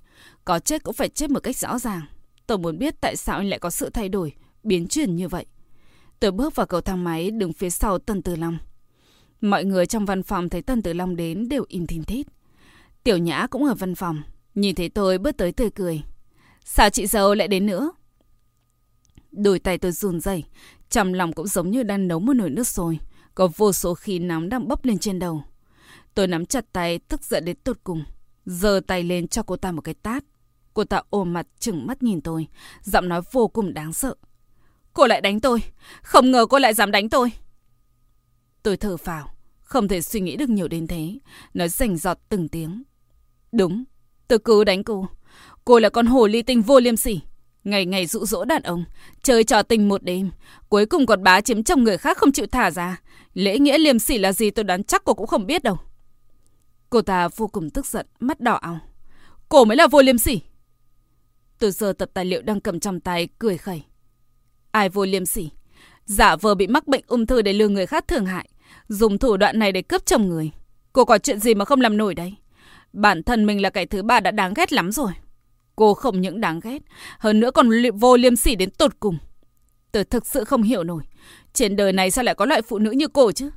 có 0.45 0.59
chết 0.59 0.83
cũng 0.83 0.93
phải 0.93 1.09
chết 1.09 1.29
một 1.29 1.39
cách 1.39 1.57
rõ 1.57 1.79
ràng. 1.79 2.01
Tôi 2.47 2.57
muốn 2.57 2.79
biết 2.79 3.01
tại 3.01 3.15
sao 3.15 3.37
anh 3.37 3.49
lại 3.49 3.59
có 3.59 3.69
sự 3.69 3.89
thay 3.89 4.09
đổi, 4.09 4.33
biến 4.63 4.87
chuyển 4.87 5.15
như 5.15 5.27
vậy. 5.27 5.45
Tôi 6.19 6.31
bước 6.31 6.55
vào 6.55 6.65
cầu 6.67 6.81
thang 6.81 7.03
máy 7.03 7.31
đứng 7.31 7.53
phía 7.53 7.69
sau 7.69 7.99
Tần 7.99 8.21
Tử 8.21 8.35
Long. 8.35 8.57
Mọi 9.41 9.65
người 9.65 9.85
trong 9.85 10.05
văn 10.05 10.23
phòng 10.23 10.49
thấy 10.49 10.61
Tần 10.61 10.81
Tử 10.81 10.93
Long 10.93 11.15
đến 11.15 11.49
đều 11.49 11.65
im 11.67 11.87
thìn 11.87 12.03
thít. 12.03 12.27
Tiểu 13.03 13.17
Nhã 13.17 13.47
cũng 13.47 13.65
ở 13.65 13.75
văn 13.75 13.95
phòng, 13.95 14.21
nhìn 14.55 14.75
thấy 14.75 14.89
tôi 14.89 15.17
bước 15.17 15.37
tới 15.37 15.51
tươi 15.51 15.69
cười. 15.69 16.03
Sao 16.65 16.89
chị 16.89 17.07
dâu 17.07 17.33
lại 17.33 17.47
đến 17.47 17.65
nữa? 17.65 17.91
Đôi 19.31 19.59
tay 19.59 19.77
tôi 19.77 19.91
run 19.91 20.19
rẩy, 20.19 20.43
trong 20.89 21.13
lòng 21.13 21.33
cũng 21.33 21.47
giống 21.47 21.71
như 21.71 21.83
đang 21.83 22.07
nấu 22.07 22.19
một 22.19 22.33
nồi 22.33 22.49
nước 22.49 22.67
sôi, 22.67 22.99
có 23.35 23.47
vô 23.55 23.73
số 23.73 23.93
khí 23.93 24.19
nóng 24.19 24.49
đang 24.49 24.67
bốc 24.67 24.85
lên 24.85 24.99
trên 24.99 25.19
đầu. 25.19 25.43
Tôi 26.13 26.27
nắm 26.27 26.45
chặt 26.45 26.65
tay, 26.73 26.99
tức 26.99 27.23
giận 27.23 27.45
đến 27.45 27.55
tột 27.63 27.77
cùng, 27.83 28.03
giơ 28.45 28.79
tay 28.87 29.03
lên 29.03 29.27
cho 29.27 29.43
cô 29.43 29.55
ta 29.55 29.71
một 29.71 29.81
cái 29.81 29.93
tát. 29.93 30.23
Cô 30.73 30.83
ta 30.83 31.01
ôm 31.09 31.33
mặt 31.33 31.47
chừng 31.59 31.87
mắt 31.87 32.03
nhìn 32.03 32.21
tôi, 32.21 32.47
giọng 32.83 33.09
nói 33.09 33.21
vô 33.31 33.47
cùng 33.47 33.73
đáng 33.73 33.93
sợ. 33.93 34.15
Cô 34.93 35.07
lại 35.07 35.21
đánh 35.21 35.39
tôi, 35.39 35.63
không 36.01 36.31
ngờ 36.31 36.45
cô 36.49 36.59
lại 36.59 36.73
dám 36.73 36.91
đánh 36.91 37.09
tôi. 37.09 37.31
Tôi 38.63 38.77
thở 38.77 38.97
phào, 38.97 39.33
không 39.59 39.87
thể 39.87 40.01
suy 40.01 40.19
nghĩ 40.19 40.35
được 40.35 40.49
nhiều 40.49 40.67
đến 40.67 40.87
thế, 40.87 41.17
nói 41.53 41.69
rành 41.69 41.97
giọt 41.97 42.17
từng 42.29 42.47
tiếng. 42.47 42.83
Đúng, 43.51 43.83
tôi 44.27 44.39
cứ 44.39 44.63
đánh 44.63 44.83
cô. 44.83 45.07
Cô 45.65 45.79
là 45.79 45.89
con 45.89 46.05
hồ 46.05 46.27
ly 46.27 46.41
tinh 46.41 46.61
vô 46.61 46.79
liêm 46.79 46.97
sỉ. 46.97 47.19
Ngày 47.67 47.85
ngày 47.85 48.05
dụ 48.05 48.25
dỗ 48.25 48.45
đàn 48.45 48.63
ông, 48.63 48.85
chơi 49.23 49.43
trò 49.43 49.63
tình 49.63 49.89
một 49.89 50.03
đêm. 50.03 50.31
Cuối 50.69 50.85
cùng 50.85 51.05
còn 51.05 51.23
bá 51.23 51.41
chiếm 51.41 51.63
chồng 51.63 51.83
người 51.83 51.97
khác 51.97 52.17
không 52.17 52.31
chịu 52.31 52.45
thả 52.51 52.71
ra. 52.71 53.01
Lễ 53.33 53.59
nghĩa 53.59 53.77
liềm 53.77 53.99
sỉ 53.99 54.17
là 54.17 54.33
gì 54.33 54.49
tôi 54.49 54.63
đoán 54.63 54.83
chắc 54.83 55.03
cô 55.03 55.13
cũng 55.13 55.27
không 55.27 55.47
biết 55.47 55.63
đâu. 55.63 55.77
Cô 56.89 57.01
ta 57.01 57.27
vô 57.35 57.47
cùng 57.47 57.69
tức 57.69 57.85
giận, 57.85 58.05
mắt 58.19 58.39
đỏ 58.39 58.53
ao. 58.53 58.79
Cô 59.49 59.65
mới 59.65 59.77
là 59.77 59.87
vô 59.87 60.01
liêm 60.01 60.17
sỉ. 60.17 60.41
Tôi 61.59 61.71
giờ 61.71 61.93
tập 61.97 62.09
tài 62.13 62.25
liệu 62.25 62.41
đang 62.41 62.61
cầm 62.61 62.79
trong 62.79 62.99
tay, 62.99 63.27
cười 63.39 63.57
khẩy. 63.57 63.83
Ai 64.71 64.89
vô 64.89 65.05
liêm 65.05 65.25
sỉ? 65.25 65.49
Giả 66.05 66.35
vờ 66.35 66.55
bị 66.55 66.67
mắc 66.67 66.87
bệnh 66.87 67.03
ung 67.07 67.25
thư 67.25 67.41
để 67.41 67.53
lừa 67.53 67.67
người 67.67 67.85
khác 67.85 68.07
thương 68.07 68.25
hại. 68.25 68.49
Dùng 68.87 69.17
thủ 69.17 69.37
đoạn 69.37 69.59
này 69.59 69.71
để 69.71 69.81
cướp 69.81 70.05
chồng 70.05 70.29
người. 70.29 70.51
Cô 70.93 71.05
có 71.05 71.17
chuyện 71.17 71.39
gì 71.39 71.55
mà 71.55 71.65
không 71.65 71.81
làm 71.81 71.97
nổi 71.97 72.15
đấy 72.15 72.35
Bản 72.93 73.23
thân 73.23 73.45
mình 73.45 73.61
là 73.61 73.69
cái 73.69 73.85
thứ 73.85 74.03
ba 74.03 74.19
đã 74.19 74.31
đáng 74.31 74.53
ghét 74.53 74.73
lắm 74.73 74.91
rồi. 74.91 75.11
Cô 75.77 75.93
không 75.93 76.21
những 76.21 76.41
đáng 76.41 76.59
ghét, 76.59 76.79
hơn 77.19 77.39
nữa 77.39 77.51
còn 77.51 77.69
vô 77.93 78.17
liêm 78.17 78.35
sỉ 78.35 78.55
đến 78.55 78.69
tột 78.69 78.99
cùng. 78.99 79.17
Tôi 79.91 80.03
thực 80.03 80.25
sự 80.25 80.43
không 80.43 80.63
hiểu 80.63 80.83
nổi. 80.83 81.03
Trên 81.53 81.75
đời 81.75 81.93
này 81.93 82.11
sao 82.11 82.23
lại 82.23 82.35
có 82.35 82.45
loại 82.45 82.61
phụ 82.61 82.79
nữ 82.79 82.91
như 82.91 83.07
cô 83.07 83.31
chứ? 83.31 83.49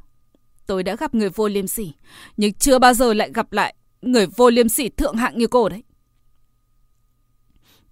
Tôi 0.67 0.83
đã 0.83 0.97
gặp 0.97 1.15
người 1.15 1.29
vô 1.29 1.49
liêm 1.49 1.67
sỉ, 1.67 1.93
nhưng 2.37 2.53
chưa 2.53 2.79
bao 2.79 2.95
giờ 2.95 3.15
lại 3.15 3.31
gặp 3.35 3.53
lại 3.53 3.75
người 4.03 4.27
vô 4.27 4.51
liêm 4.51 4.69
sỉ 4.69 4.89
thượng 4.89 5.17
hạng 5.17 5.39
như 5.39 5.47
cô 5.47 5.69
đấy. 5.69 5.83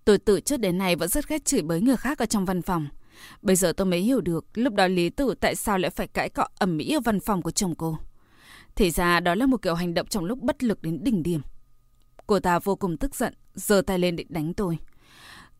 Tôi 0.04 0.18
từ 0.18 0.40
trước 0.40 0.60
đến 0.60 0.78
nay 0.78 0.96
vẫn 0.96 1.08
rất 1.08 1.28
ghét 1.28 1.44
chửi 1.44 1.62
bới 1.62 1.80
người 1.80 1.96
khác 1.96 2.18
ở 2.18 2.26
trong 2.26 2.44
văn 2.44 2.62
phòng. 2.62 2.88
Bây 3.42 3.56
giờ 3.56 3.72
tôi 3.72 3.86
mới 3.86 4.00
hiểu 4.00 4.20
được 4.20 4.44
lúc 4.54 4.74
đó 4.74 4.86
Lý 4.86 5.10
Tử 5.10 5.34
tại 5.40 5.54
sao 5.54 5.78
lại 5.78 5.90
phải 5.90 6.06
cãi 6.06 6.28
cọ 6.28 6.48
ẩm 6.58 6.76
mỹ 6.76 6.92
ở 6.92 7.00
văn 7.00 7.20
phòng 7.20 7.42
của 7.42 7.50
chồng 7.50 7.74
cô. 7.74 7.98
Thì 8.74 8.90
ra 8.90 9.20
đó 9.20 9.34
là 9.34 9.46
một 9.46 9.62
kiểu 9.62 9.74
hành 9.74 9.94
động 9.94 10.06
trong 10.06 10.24
lúc 10.24 10.42
bất 10.42 10.62
lực 10.62 10.82
đến 10.82 11.04
đỉnh 11.04 11.22
điểm. 11.22 11.40
Cô 12.28 12.40
ta 12.40 12.58
vô 12.58 12.76
cùng 12.76 12.96
tức 12.96 13.14
giận, 13.14 13.34
giơ 13.54 13.82
tay 13.82 13.98
lên 13.98 14.16
định 14.16 14.26
đánh 14.30 14.54
tôi. 14.54 14.78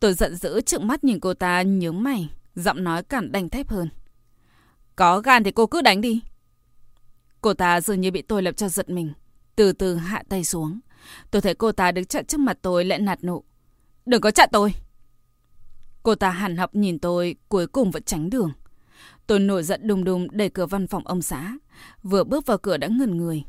Tôi 0.01 0.15
giận 0.15 0.37
dữ 0.37 0.61
trợn 0.61 0.87
mắt 0.87 1.05
nhìn 1.05 1.21
cô 1.21 1.35
ta 1.35 1.63
nhướng 1.63 2.03
mày, 2.03 2.31
giọng 2.55 2.85
nói 2.85 3.03
càng 3.03 3.33
đanh 3.33 3.49
thép 3.49 3.69
hơn. 3.69 3.89
Có 4.97 5.21
gan 5.21 5.45
thì 5.45 5.51
cô 5.51 5.67
cứ 5.67 5.83
đánh 5.83 6.01
đi. 6.01 6.23
Cô 7.41 7.55
ta 7.55 7.81
dường 7.81 8.01
như 8.01 8.11
bị 8.11 8.23
tôi 8.23 8.43
lập 8.43 8.53
cho 8.57 8.69
giật 8.69 8.91
mình, 8.91 9.13
từ 9.57 9.73
từ 9.73 9.97
hạ 9.97 10.23
tay 10.29 10.45
xuống. 10.45 10.81
Tôi 11.31 11.43
thấy 11.43 11.55
cô 11.55 11.73
ta 11.73 11.93
đứng 11.93 12.05
chặn 12.05 12.25
trước 12.25 12.41
mặt 12.41 12.59
tôi 12.63 12.85
lại 12.85 12.99
nạt 12.99 13.25
nụ. 13.25 13.45
Đừng 14.07 14.21
có 14.21 14.31
chặn 14.31 14.49
tôi. 14.53 14.75
Cô 16.03 16.15
ta 16.15 16.31
hẳn 16.31 16.57
học 16.57 16.75
nhìn 16.75 16.99
tôi, 16.99 17.37
cuối 17.49 17.67
cùng 17.67 17.91
vẫn 17.91 18.03
tránh 18.03 18.31
đường. 18.31 18.53
Tôi 19.27 19.39
nổi 19.41 19.63
giận 19.63 19.87
đùng 19.87 20.05
đùng 20.05 20.29
đẩy 20.31 20.49
cửa 20.49 20.67
văn 20.67 20.87
phòng 20.87 21.07
ông 21.07 21.23
xã. 21.23 21.53
Vừa 22.03 22.25
bước 22.25 22.47
vào 22.47 22.59
cửa 22.59 22.77
đã 22.77 22.89
ngẩn 22.89 23.17
người. 23.17 23.45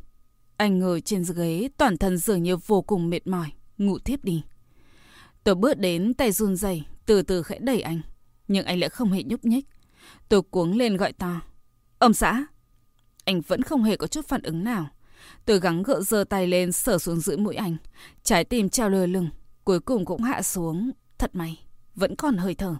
Anh 0.59 0.79
ngồi 0.79 1.01
trên 1.01 1.23
ghế, 1.35 1.69
toàn 1.77 1.97
thân 1.97 2.17
dường 2.17 2.43
như 2.43 2.57
vô 2.57 2.81
cùng 2.81 3.09
mệt 3.09 3.27
mỏi, 3.27 3.51
ngủ 3.77 3.99
thiếp 3.99 4.23
đi. 4.23 4.43
Tôi 5.43 5.55
bước 5.55 5.77
đến, 5.77 6.13
tay 6.13 6.31
run 6.31 6.55
rẩy, 6.55 6.83
từ 7.05 7.21
từ 7.21 7.43
khẽ 7.43 7.59
đẩy 7.59 7.81
anh. 7.81 8.01
Nhưng 8.47 8.65
anh 8.65 8.79
lại 8.79 8.89
không 8.89 9.11
hề 9.11 9.23
nhúc 9.23 9.45
nhích. 9.45 9.65
Tôi 10.29 10.41
cuống 10.41 10.77
lên 10.77 10.97
gọi 10.97 11.13
to. 11.13 11.41
Ông 11.99 12.13
xã! 12.13 12.45
Anh 13.25 13.41
vẫn 13.41 13.61
không 13.61 13.83
hề 13.83 13.97
có 13.97 14.07
chút 14.07 14.27
phản 14.27 14.41
ứng 14.41 14.63
nào. 14.63 14.89
Tôi 15.45 15.59
gắng 15.59 15.83
gượng 15.83 16.03
giơ 16.03 16.23
tay 16.23 16.47
lên 16.47 16.71
sờ 16.71 16.97
xuống 16.97 17.19
giữa 17.19 17.37
mũi 17.37 17.55
anh. 17.55 17.77
Trái 18.23 18.43
tim 18.43 18.69
treo 18.69 18.89
lơ 18.89 19.05
lửng, 19.05 19.29
cuối 19.63 19.79
cùng 19.79 20.05
cũng 20.05 20.23
hạ 20.23 20.41
xuống. 20.41 20.91
Thật 21.17 21.35
may, 21.35 21.59
vẫn 21.95 22.15
còn 22.15 22.37
hơi 22.37 22.55
thở. 22.55 22.75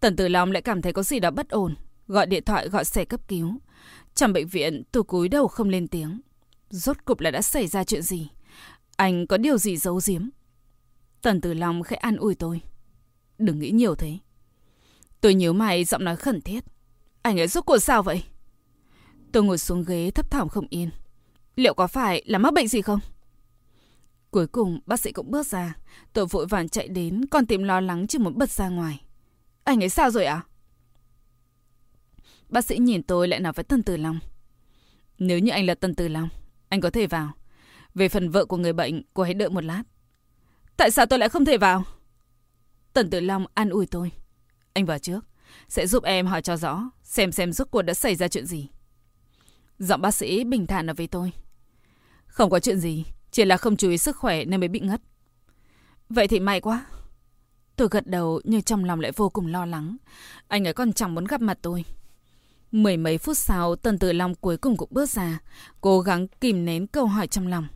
Tần 0.00 0.16
Tử 0.16 0.28
Long 0.28 0.52
lại 0.52 0.62
cảm 0.62 0.82
thấy 0.82 0.92
có 0.92 1.02
gì 1.02 1.20
đó 1.20 1.30
bất 1.30 1.48
ổn, 1.48 1.74
gọi 2.06 2.26
điện 2.26 2.44
thoại 2.44 2.68
gọi 2.68 2.84
xe 2.84 3.04
cấp 3.04 3.20
cứu. 3.28 3.54
Trong 4.14 4.32
bệnh 4.32 4.48
viện, 4.48 4.82
tôi 4.92 5.02
cúi 5.02 5.28
đầu 5.28 5.48
không 5.48 5.68
lên 5.68 5.88
tiếng. 5.88 6.20
Rốt 6.70 7.04
cục 7.04 7.20
là 7.20 7.30
đã 7.30 7.42
xảy 7.42 7.66
ra 7.66 7.84
chuyện 7.84 8.02
gì? 8.02 8.28
Anh 8.96 9.26
có 9.26 9.36
điều 9.36 9.58
gì 9.58 9.76
giấu 9.76 10.00
giếm? 10.06 10.28
Tần 11.22 11.40
Tử 11.40 11.54
Long 11.54 11.82
khẽ 11.82 11.96
an 11.96 12.16
ủi 12.16 12.34
tôi. 12.34 12.60
Đừng 13.38 13.58
nghĩ 13.58 13.70
nhiều 13.70 13.94
thế. 13.94 14.18
Tôi 15.20 15.34
nhớ 15.34 15.52
mày 15.52 15.84
giọng 15.84 16.04
nói 16.04 16.16
khẩn 16.16 16.40
thiết. 16.40 16.64
Anh 17.22 17.40
ấy 17.40 17.48
rốt 17.48 17.66
cuộc 17.66 17.78
sao 17.78 18.02
vậy? 18.02 18.24
Tôi 19.32 19.42
ngồi 19.42 19.58
xuống 19.58 19.84
ghế 19.84 20.10
thấp 20.10 20.30
thỏm 20.30 20.48
không 20.48 20.66
yên. 20.70 20.90
Liệu 21.56 21.74
có 21.74 21.86
phải 21.86 22.22
là 22.26 22.38
mắc 22.38 22.54
bệnh 22.54 22.68
gì 22.68 22.82
không? 22.82 23.00
Cuối 24.30 24.46
cùng 24.46 24.80
bác 24.86 25.00
sĩ 25.00 25.12
cũng 25.12 25.30
bước 25.30 25.46
ra. 25.46 25.76
Tôi 26.12 26.26
vội 26.26 26.46
vàng 26.46 26.68
chạy 26.68 26.88
đến 26.88 27.26
còn 27.26 27.46
tìm 27.46 27.62
lo 27.62 27.80
lắng 27.80 28.06
chưa 28.06 28.18
muốn 28.18 28.38
bật 28.38 28.50
ra 28.50 28.68
ngoài. 28.68 29.04
Anh 29.64 29.82
ấy 29.82 29.88
sao 29.88 30.10
rồi 30.10 30.24
ạ? 30.24 30.34
À? 30.34 30.46
Bác 32.48 32.64
sĩ 32.64 32.78
nhìn 32.78 33.02
tôi 33.02 33.28
lại 33.28 33.40
nói 33.40 33.52
với 33.52 33.64
Tần 33.64 33.82
Tử 33.82 33.96
Long. 33.96 34.18
Nếu 35.18 35.38
như 35.38 35.52
anh 35.52 35.66
là 35.66 35.74
Tần 35.74 35.94
Tử 35.94 36.08
Long, 36.08 36.28
anh 36.70 36.80
có 36.80 36.90
thể 36.90 37.06
vào. 37.06 37.32
Về 37.94 38.08
phần 38.08 38.30
vợ 38.30 38.44
của 38.44 38.56
người 38.56 38.72
bệnh, 38.72 39.02
cô 39.14 39.22
hãy 39.22 39.34
đợi 39.34 39.50
một 39.50 39.64
lát. 39.64 39.82
Tại 40.76 40.90
sao 40.90 41.06
tôi 41.06 41.18
lại 41.18 41.28
không 41.28 41.44
thể 41.44 41.58
vào? 41.58 41.84
Tần 42.92 43.10
Tử 43.10 43.20
Long 43.20 43.46
an 43.54 43.70
ủi 43.70 43.86
tôi. 43.86 44.12
Anh 44.72 44.86
vào 44.86 44.98
trước, 44.98 45.20
sẽ 45.68 45.86
giúp 45.86 46.04
em 46.04 46.26
hỏi 46.26 46.42
cho 46.42 46.56
rõ, 46.56 46.90
xem 47.02 47.32
xem 47.32 47.52
rốt 47.52 47.68
cuộc 47.70 47.82
đã 47.82 47.94
xảy 47.94 48.14
ra 48.14 48.28
chuyện 48.28 48.46
gì. 48.46 48.68
Giọng 49.78 50.00
bác 50.00 50.10
sĩ 50.10 50.44
bình 50.44 50.66
thản 50.66 50.86
nói 50.86 50.94
với 50.94 51.06
tôi. 51.06 51.32
Không 52.26 52.50
có 52.50 52.60
chuyện 52.60 52.80
gì, 52.80 53.04
chỉ 53.30 53.44
là 53.44 53.56
không 53.56 53.76
chú 53.76 53.90
ý 53.90 53.98
sức 53.98 54.16
khỏe 54.16 54.44
nên 54.44 54.60
mới 54.60 54.68
bị 54.68 54.80
ngất. 54.80 55.00
Vậy 56.08 56.28
thì 56.28 56.40
may 56.40 56.60
quá. 56.60 56.86
Tôi 57.76 57.88
gật 57.90 58.06
đầu 58.06 58.40
nhưng 58.44 58.62
trong 58.62 58.84
lòng 58.84 59.00
lại 59.00 59.12
vô 59.16 59.28
cùng 59.28 59.46
lo 59.46 59.66
lắng. 59.66 59.96
Anh 60.48 60.66
ấy 60.66 60.74
còn 60.74 60.92
chẳng 60.92 61.14
muốn 61.14 61.24
gặp 61.24 61.40
mặt 61.40 61.58
tôi. 61.62 61.84
Mười 62.72 62.96
mấy 62.96 63.18
phút 63.18 63.36
sau, 63.36 63.76
Tần 63.76 63.98
Tử 63.98 64.12
Long 64.12 64.34
cuối 64.34 64.56
cùng 64.56 64.76
cũng 64.76 64.88
bước 64.92 65.08
ra, 65.08 65.40
cố 65.80 66.00
gắng 66.00 66.28
kìm 66.28 66.64
nén 66.64 66.86
câu 66.86 67.06
hỏi 67.06 67.26
trong 67.26 67.46
lòng. 67.46 67.68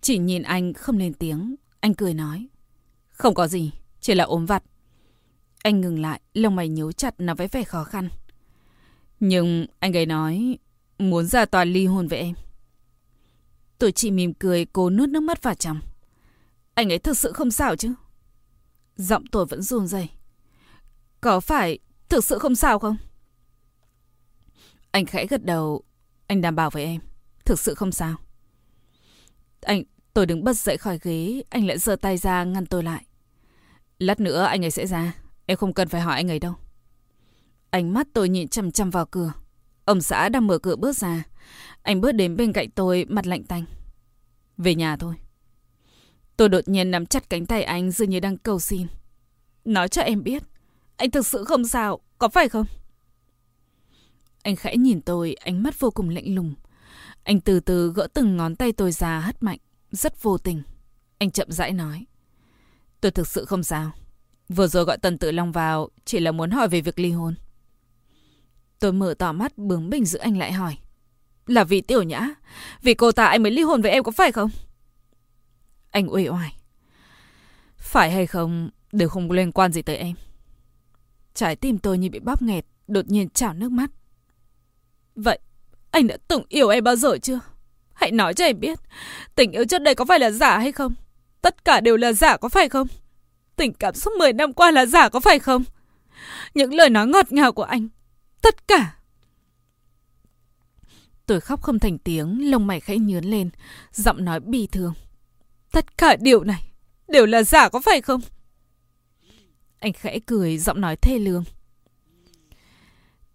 Chỉ 0.00 0.18
nhìn 0.18 0.42
anh 0.42 0.72
không 0.72 0.98
lên 0.98 1.14
tiếng, 1.14 1.54
anh 1.80 1.94
cười 1.94 2.14
nói. 2.14 2.48
Không 3.08 3.34
có 3.34 3.46
gì, 3.46 3.72
chỉ 4.00 4.14
là 4.14 4.24
ốm 4.24 4.46
vặt. 4.46 4.62
Anh 5.62 5.80
ngừng 5.80 6.00
lại, 6.02 6.20
lông 6.34 6.56
mày 6.56 6.68
nhíu 6.68 6.92
chặt 6.92 7.14
nói 7.18 7.36
với 7.36 7.48
vẻ 7.48 7.64
khó 7.64 7.84
khăn. 7.84 8.08
Nhưng 9.20 9.66
anh 9.78 9.96
ấy 9.96 10.06
nói 10.06 10.58
muốn 10.98 11.26
ra 11.26 11.44
tòa 11.44 11.64
ly 11.64 11.86
hôn 11.86 12.08
với 12.08 12.18
em. 12.18 12.34
Tôi 13.78 13.92
chị 13.92 14.10
mỉm 14.10 14.34
cười 14.34 14.64
cố 14.64 14.90
nuốt 14.90 15.08
nước 15.08 15.22
mắt 15.22 15.42
vào 15.42 15.54
trong. 15.54 15.80
Anh 16.74 16.92
ấy 16.92 16.98
thực 16.98 17.18
sự 17.18 17.32
không 17.32 17.50
sao 17.50 17.76
chứ? 17.76 17.94
Giọng 18.96 19.26
tôi 19.26 19.46
vẫn 19.46 19.62
run 19.62 19.86
rẩy. 19.86 20.08
Có 21.20 21.40
phải 21.40 21.78
thực 22.08 22.24
sự 22.24 22.38
không 22.38 22.54
sao 22.54 22.78
không? 22.78 22.96
Anh 24.94 25.06
khẽ 25.06 25.26
gật 25.26 25.44
đầu. 25.44 25.82
Anh 26.26 26.40
đảm 26.40 26.56
bảo 26.56 26.70
với 26.70 26.84
em. 26.84 27.00
Thực 27.44 27.60
sự 27.60 27.74
không 27.74 27.92
sao. 27.92 28.16
Anh, 29.60 29.82
tôi 30.12 30.26
đứng 30.26 30.44
bật 30.44 30.52
dậy 30.52 30.76
khỏi 30.76 30.98
ghế. 31.02 31.42
Anh 31.50 31.66
lại 31.66 31.78
giơ 31.78 31.96
tay 31.96 32.16
ra 32.16 32.44
ngăn 32.44 32.66
tôi 32.66 32.82
lại. 32.82 33.04
Lát 33.98 34.20
nữa 34.20 34.42
anh 34.42 34.64
ấy 34.64 34.70
sẽ 34.70 34.86
ra. 34.86 35.14
Em 35.46 35.56
không 35.56 35.72
cần 35.72 35.88
phải 35.88 36.00
hỏi 36.00 36.14
anh 36.14 36.30
ấy 36.30 36.38
đâu. 36.38 36.54
Ánh 37.70 37.94
mắt 37.94 38.06
tôi 38.12 38.28
nhìn 38.28 38.48
chằm 38.48 38.70
chằm 38.70 38.90
vào 38.90 39.06
cửa. 39.06 39.32
Ông 39.84 40.00
xã 40.00 40.28
đang 40.28 40.46
mở 40.46 40.58
cửa 40.58 40.76
bước 40.76 40.96
ra. 40.96 41.24
Anh 41.82 42.00
bước 42.00 42.12
đến 42.12 42.36
bên 42.36 42.52
cạnh 42.52 42.70
tôi, 42.70 43.04
mặt 43.08 43.26
lạnh 43.26 43.44
tanh. 43.44 43.64
Về 44.56 44.74
nhà 44.74 44.96
thôi. 44.96 45.14
Tôi 46.36 46.48
đột 46.48 46.68
nhiên 46.68 46.90
nắm 46.90 47.06
chặt 47.06 47.30
cánh 47.30 47.46
tay 47.46 47.62
anh 47.62 47.90
dường 47.90 48.10
như 48.10 48.20
đang 48.20 48.38
cầu 48.38 48.60
xin. 48.60 48.86
Nói 49.64 49.88
cho 49.88 50.02
em 50.02 50.22
biết, 50.22 50.42
anh 50.96 51.10
thực 51.10 51.26
sự 51.26 51.44
không 51.44 51.66
sao, 51.66 52.00
có 52.18 52.28
phải 52.28 52.48
không? 52.48 52.66
Anh 54.44 54.56
khẽ 54.56 54.76
nhìn 54.76 55.00
tôi, 55.00 55.34
ánh 55.34 55.62
mắt 55.62 55.80
vô 55.80 55.90
cùng 55.90 56.08
lạnh 56.08 56.34
lùng. 56.34 56.54
Anh 57.22 57.40
từ 57.40 57.60
từ 57.60 57.92
gỡ 57.92 58.06
từng 58.14 58.36
ngón 58.36 58.56
tay 58.56 58.72
tôi 58.72 58.92
ra 58.92 59.20
hất 59.20 59.42
mạnh, 59.42 59.58
rất 59.90 60.22
vô 60.22 60.38
tình. 60.38 60.62
Anh 61.18 61.30
chậm 61.30 61.50
rãi 61.50 61.72
nói. 61.72 62.06
Tôi 63.00 63.10
thực 63.12 63.28
sự 63.28 63.44
không 63.44 63.62
sao. 63.62 63.90
Vừa 64.48 64.66
rồi 64.66 64.84
gọi 64.84 64.98
Tần 64.98 65.18
tự 65.18 65.30
Long 65.32 65.52
vào, 65.52 65.88
chỉ 66.04 66.20
là 66.20 66.32
muốn 66.32 66.50
hỏi 66.50 66.68
về 66.68 66.80
việc 66.80 66.98
ly 66.98 67.10
hôn. 67.10 67.34
Tôi 68.78 68.92
mở 68.92 69.14
tỏ 69.18 69.32
mắt 69.32 69.58
bướng 69.58 69.90
bỉnh 69.90 70.04
giữ 70.04 70.18
anh 70.18 70.38
lại 70.38 70.52
hỏi. 70.52 70.76
Là 71.46 71.64
vì 71.64 71.80
tiểu 71.80 72.02
nhã, 72.02 72.28
vì 72.82 72.94
cô 72.94 73.12
ta 73.12 73.24
anh 73.26 73.42
mới 73.42 73.52
ly 73.52 73.62
hôn 73.62 73.82
với 73.82 73.90
em 73.90 74.04
có 74.04 74.12
phải 74.12 74.32
không? 74.32 74.50
Anh 75.90 76.12
uể 76.12 76.28
oải. 76.28 76.56
Phải 77.76 78.10
hay 78.10 78.26
không, 78.26 78.70
đều 78.92 79.08
không 79.08 79.30
liên 79.30 79.52
quan 79.52 79.72
gì 79.72 79.82
tới 79.82 79.96
em. 79.96 80.16
Trái 81.34 81.56
tim 81.56 81.78
tôi 81.78 81.98
như 81.98 82.10
bị 82.10 82.18
bóp 82.18 82.42
nghẹt, 82.42 82.66
đột 82.88 83.06
nhiên 83.08 83.28
trào 83.28 83.54
nước 83.54 83.72
mắt. 83.72 83.90
Vậy, 85.14 85.38
anh 85.90 86.06
đã 86.06 86.16
từng 86.28 86.42
yêu 86.48 86.68
em 86.68 86.84
bao 86.84 86.96
giờ 86.96 87.18
chưa? 87.22 87.40
Hãy 87.92 88.10
nói 88.12 88.34
cho 88.34 88.44
em 88.44 88.60
biết, 88.60 88.78
tình 89.34 89.52
yêu 89.52 89.64
trước 89.64 89.82
đây 89.82 89.94
có 89.94 90.04
phải 90.04 90.18
là 90.18 90.30
giả 90.30 90.58
hay 90.58 90.72
không? 90.72 90.94
Tất 91.42 91.64
cả 91.64 91.80
đều 91.80 91.96
là 91.96 92.12
giả 92.12 92.36
có 92.36 92.48
phải 92.48 92.68
không? 92.68 92.86
Tình 93.56 93.72
cảm 93.72 93.94
suốt 93.94 94.10
10 94.18 94.32
năm 94.32 94.52
qua 94.52 94.70
là 94.70 94.86
giả 94.86 95.08
có 95.08 95.20
phải 95.20 95.38
không? 95.38 95.64
Những 96.54 96.74
lời 96.74 96.90
nói 96.90 97.06
ngọt 97.06 97.32
ngào 97.32 97.52
của 97.52 97.62
anh, 97.62 97.88
tất 98.42 98.68
cả. 98.68 98.96
Tôi 101.26 101.40
khóc 101.40 101.62
không 101.62 101.78
thành 101.78 101.98
tiếng, 101.98 102.50
lông 102.50 102.66
mày 102.66 102.80
khẽ 102.80 102.96
nhướn 102.98 103.24
lên, 103.24 103.50
giọng 103.92 104.24
nói 104.24 104.40
bi 104.40 104.66
thương. 104.72 104.94
Tất 105.72 105.98
cả 105.98 106.16
điều 106.20 106.44
này 106.44 106.72
đều 107.08 107.26
là 107.26 107.42
giả 107.42 107.68
có 107.68 107.80
phải 107.80 108.00
không? 108.00 108.20
Anh 109.78 109.92
khẽ 109.92 110.18
cười, 110.26 110.58
giọng 110.58 110.80
nói 110.80 110.96
thê 110.96 111.18
lương. 111.18 111.44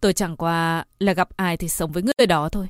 Tôi 0.02 0.14
chẳng 0.14 0.38
qua 0.38 0.86
là 1.00 1.14
gặp 1.14 1.30
ai 1.36 1.58
thì 1.58 1.70
sống 1.70 1.92
với 1.92 2.04
người 2.04 2.28
đó 2.28 2.50
thôi. 2.50 2.70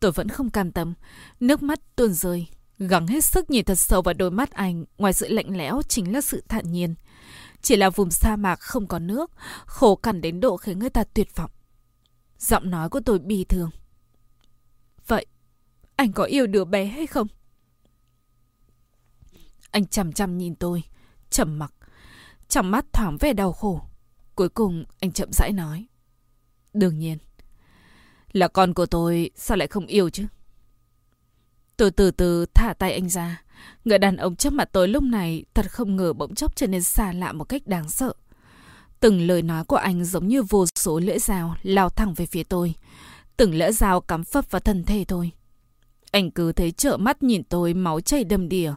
Tôi 0.00 0.12
vẫn 0.12 0.28
không 0.28 0.50
cam 0.50 0.72
tâm, 0.72 0.94
nước 1.40 1.62
mắt 1.62 1.96
tuôn 1.96 2.12
rơi, 2.12 2.46
gắng 2.78 3.06
hết 3.06 3.24
sức 3.24 3.50
nhìn 3.50 3.64
thật 3.64 3.74
sâu 3.74 4.02
vào 4.02 4.14
đôi 4.14 4.30
mắt 4.30 4.50
anh, 4.50 4.84
ngoài 4.98 5.12
sự 5.12 5.28
lạnh 5.28 5.56
lẽo 5.56 5.82
chính 5.88 6.12
là 6.12 6.20
sự 6.20 6.42
thản 6.48 6.72
nhiên. 6.72 6.94
Chỉ 7.62 7.76
là 7.76 7.90
vùng 7.90 8.10
sa 8.10 8.36
mạc 8.36 8.60
không 8.60 8.86
có 8.86 8.98
nước, 8.98 9.30
khổ 9.66 9.96
cằn 9.96 10.20
đến 10.20 10.40
độ 10.40 10.56
khiến 10.56 10.78
người 10.78 10.90
ta 10.90 11.04
tuyệt 11.04 11.36
vọng. 11.36 11.50
Giọng 12.38 12.70
nói 12.70 12.88
của 12.88 13.00
tôi 13.00 13.18
bi 13.18 13.44
thường 13.44 13.70
Vậy, 15.06 15.26
anh 15.96 16.12
có 16.12 16.24
yêu 16.24 16.46
đứa 16.46 16.64
bé 16.64 16.84
hay 16.84 17.06
không? 17.06 17.26
Anh 19.70 19.86
chằm 19.86 20.12
chằm 20.12 20.38
nhìn 20.38 20.54
tôi, 20.54 20.82
trầm 21.30 21.58
mặc, 21.58 21.72
trong 22.48 22.70
mắt 22.70 22.92
thoáng 22.92 23.16
vẻ 23.20 23.32
đau 23.32 23.52
khổ. 23.52 23.80
Cuối 24.34 24.48
cùng 24.48 24.84
anh 25.00 25.12
chậm 25.12 25.32
rãi 25.32 25.52
nói. 25.52 25.86
Đương 26.72 26.98
nhiên. 26.98 27.18
Là 28.32 28.48
con 28.48 28.74
của 28.74 28.86
tôi 28.86 29.30
sao 29.36 29.56
lại 29.56 29.68
không 29.68 29.86
yêu 29.86 30.10
chứ? 30.10 30.26
Tôi 31.76 31.90
từ 31.90 32.10
từ 32.10 32.46
thả 32.46 32.74
tay 32.78 32.92
anh 32.92 33.08
ra. 33.08 33.42
Người 33.84 33.98
đàn 33.98 34.16
ông 34.16 34.36
trước 34.36 34.52
mặt 34.52 34.68
tôi 34.72 34.88
lúc 34.88 35.02
này 35.02 35.44
thật 35.54 35.70
không 35.70 35.96
ngờ 35.96 36.12
bỗng 36.12 36.34
chốc 36.34 36.56
trở 36.56 36.66
nên 36.66 36.82
xa 36.82 37.12
lạ 37.12 37.32
một 37.32 37.44
cách 37.44 37.66
đáng 37.66 37.88
sợ. 37.88 38.12
Từng 39.00 39.26
lời 39.26 39.42
nói 39.42 39.64
của 39.64 39.76
anh 39.76 40.04
giống 40.04 40.28
như 40.28 40.42
vô 40.42 40.66
số 40.66 40.98
lưỡi 41.00 41.18
dao 41.18 41.56
lao 41.62 41.90
thẳng 41.90 42.14
về 42.14 42.26
phía 42.26 42.42
tôi. 42.42 42.74
Từng 43.36 43.54
lưỡi 43.54 43.72
dao 43.72 44.00
cắm 44.00 44.24
phập 44.24 44.50
vào 44.50 44.60
thân 44.60 44.84
thể 44.84 45.04
tôi. 45.08 45.30
Anh 46.10 46.30
cứ 46.30 46.52
thấy 46.52 46.72
trợ 46.72 46.96
mắt 46.96 47.22
nhìn 47.22 47.44
tôi 47.44 47.74
máu 47.74 48.00
chảy 48.00 48.24
đầm 48.24 48.48
đìa, 48.48 48.72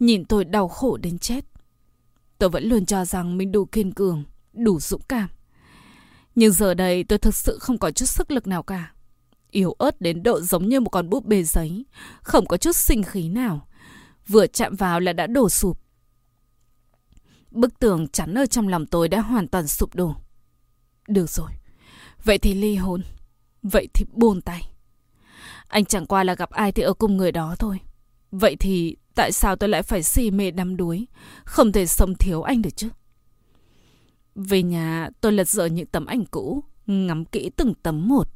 nhìn 0.00 0.24
tôi 0.24 0.44
đau 0.44 0.68
khổ 0.68 0.96
đến 0.96 1.18
chết. 1.18 1.44
Tôi 2.38 2.50
vẫn 2.50 2.64
luôn 2.64 2.86
cho 2.86 3.04
rằng 3.04 3.38
mình 3.38 3.52
đủ 3.52 3.64
kiên 3.64 3.92
cường, 3.92 4.24
đủ 4.56 4.80
dũng 4.80 5.02
cảm. 5.08 5.28
Nhưng 6.34 6.52
giờ 6.52 6.74
đây 6.74 7.04
tôi 7.04 7.18
thực 7.18 7.34
sự 7.34 7.58
không 7.60 7.78
có 7.78 7.90
chút 7.90 8.06
sức 8.06 8.30
lực 8.30 8.46
nào 8.46 8.62
cả. 8.62 8.92
Yếu 9.50 9.72
ớt 9.72 10.00
đến 10.00 10.22
độ 10.22 10.40
giống 10.40 10.68
như 10.68 10.80
một 10.80 10.90
con 10.90 11.10
búp 11.10 11.24
bê 11.24 11.42
giấy, 11.42 11.84
không 12.22 12.46
có 12.46 12.56
chút 12.56 12.76
sinh 12.76 13.02
khí 13.02 13.28
nào. 13.28 13.68
Vừa 14.28 14.46
chạm 14.46 14.76
vào 14.76 15.00
là 15.00 15.12
đã 15.12 15.26
đổ 15.26 15.48
sụp. 15.48 15.80
Bức 17.50 17.78
tường 17.78 18.08
chắn 18.08 18.34
ở 18.34 18.46
trong 18.46 18.68
lòng 18.68 18.86
tôi 18.86 19.08
đã 19.08 19.20
hoàn 19.20 19.48
toàn 19.48 19.66
sụp 19.66 19.94
đổ. 19.94 20.14
Được 21.08 21.30
rồi, 21.30 21.50
vậy 22.24 22.38
thì 22.38 22.54
ly 22.54 22.76
hôn, 22.76 23.02
vậy 23.62 23.88
thì 23.94 24.04
buồn 24.12 24.40
tay. 24.40 24.70
Anh 25.68 25.84
chẳng 25.84 26.06
qua 26.06 26.24
là 26.24 26.34
gặp 26.34 26.50
ai 26.50 26.72
thì 26.72 26.82
ở 26.82 26.92
cùng 26.94 27.16
người 27.16 27.32
đó 27.32 27.56
thôi. 27.58 27.80
Vậy 28.30 28.56
thì 28.60 28.96
tại 29.14 29.32
sao 29.32 29.56
tôi 29.56 29.68
lại 29.68 29.82
phải 29.82 30.02
si 30.02 30.30
mê 30.30 30.50
đắm 30.50 30.76
đuối, 30.76 31.06
không 31.44 31.72
thể 31.72 31.86
sống 31.86 32.14
thiếu 32.14 32.42
anh 32.42 32.62
được 32.62 32.76
chứ? 32.76 32.88
Về 34.36 34.62
nhà 34.62 35.10
tôi 35.20 35.32
lật 35.32 35.48
dở 35.48 35.66
những 35.66 35.86
tấm 35.86 36.06
ảnh 36.06 36.24
cũ, 36.24 36.64
ngắm 36.86 37.24
kỹ 37.24 37.50
từng 37.56 37.74
tấm 37.82 38.08
một. 38.08 38.28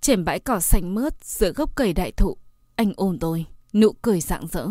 Trên 0.00 0.24
bãi 0.24 0.40
cỏ 0.40 0.60
xanh 0.60 0.94
mướt 0.94 1.24
giữa 1.24 1.52
gốc 1.52 1.76
cây 1.76 1.92
đại 1.92 2.12
thụ, 2.12 2.36
anh 2.76 2.92
ôm 2.96 3.18
tôi, 3.18 3.46
nụ 3.72 3.92
cười 4.02 4.20
rạng 4.20 4.46
rỡ. 4.46 4.66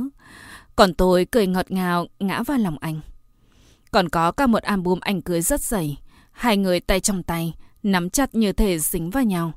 Còn 0.76 0.93
tôi 0.93 1.26
cười 1.26 1.48
ngọt 1.48 1.72
ngào 1.72 2.08
ngã 2.19 2.43
vào 2.43 2.58
lòng 2.58 2.78
anh. 2.80 3.00
Còn 3.91 4.10
có 4.10 4.32
cả 4.32 4.48
một 4.48 4.63
album 4.63 5.00
ảnh 5.00 5.22
cưới 5.22 5.41
rất 5.41 5.62
dày. 5.62 5.98
Hai 6.32 6.58
người 6.58 6.80
tay 6.80 7.00
trong 7.00 7.24
tay, 7.24 7.54
nắm 7.84 8.10
chặt 8.10 8.36
như 8.36 8.52
thể 8.52 8.80
dính 8.80 9.10
vào 9.10 9.24
nhau. 9.24 9.52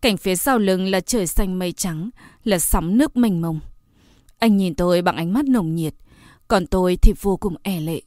Cảnh 0.00 0.16
phía 0.16 0.36
sau 0.36 0.58
lưng 0.58 0.86
là 0.86 1.00
trời 1.00 1.26
xanh 1.26 1.58
mây 1.58 1.72
trắng, 1.72 2.10
là 2.44 2.58
sóng 2.58 2.98
nước 2.98 3.16
mênh 3.16 3.40
mông. 3.40 3.60
Anh 4.38 4.56
nhìn 4.56 4.74
tôi 4.74 5.02
bằng 5.02 5.16
ánh 5.16 5.32
mắt 5.32 5.44
nồng 5.44 5.74
nhiệt, 5.74 5.94
còn 6.48 6.66
tôi 6.66 6.96
thì 6.96 7.12
vô 7.20 7.36
cùng 7.36 7.54
e 7.62 7.80
lệ. 7.80 8.00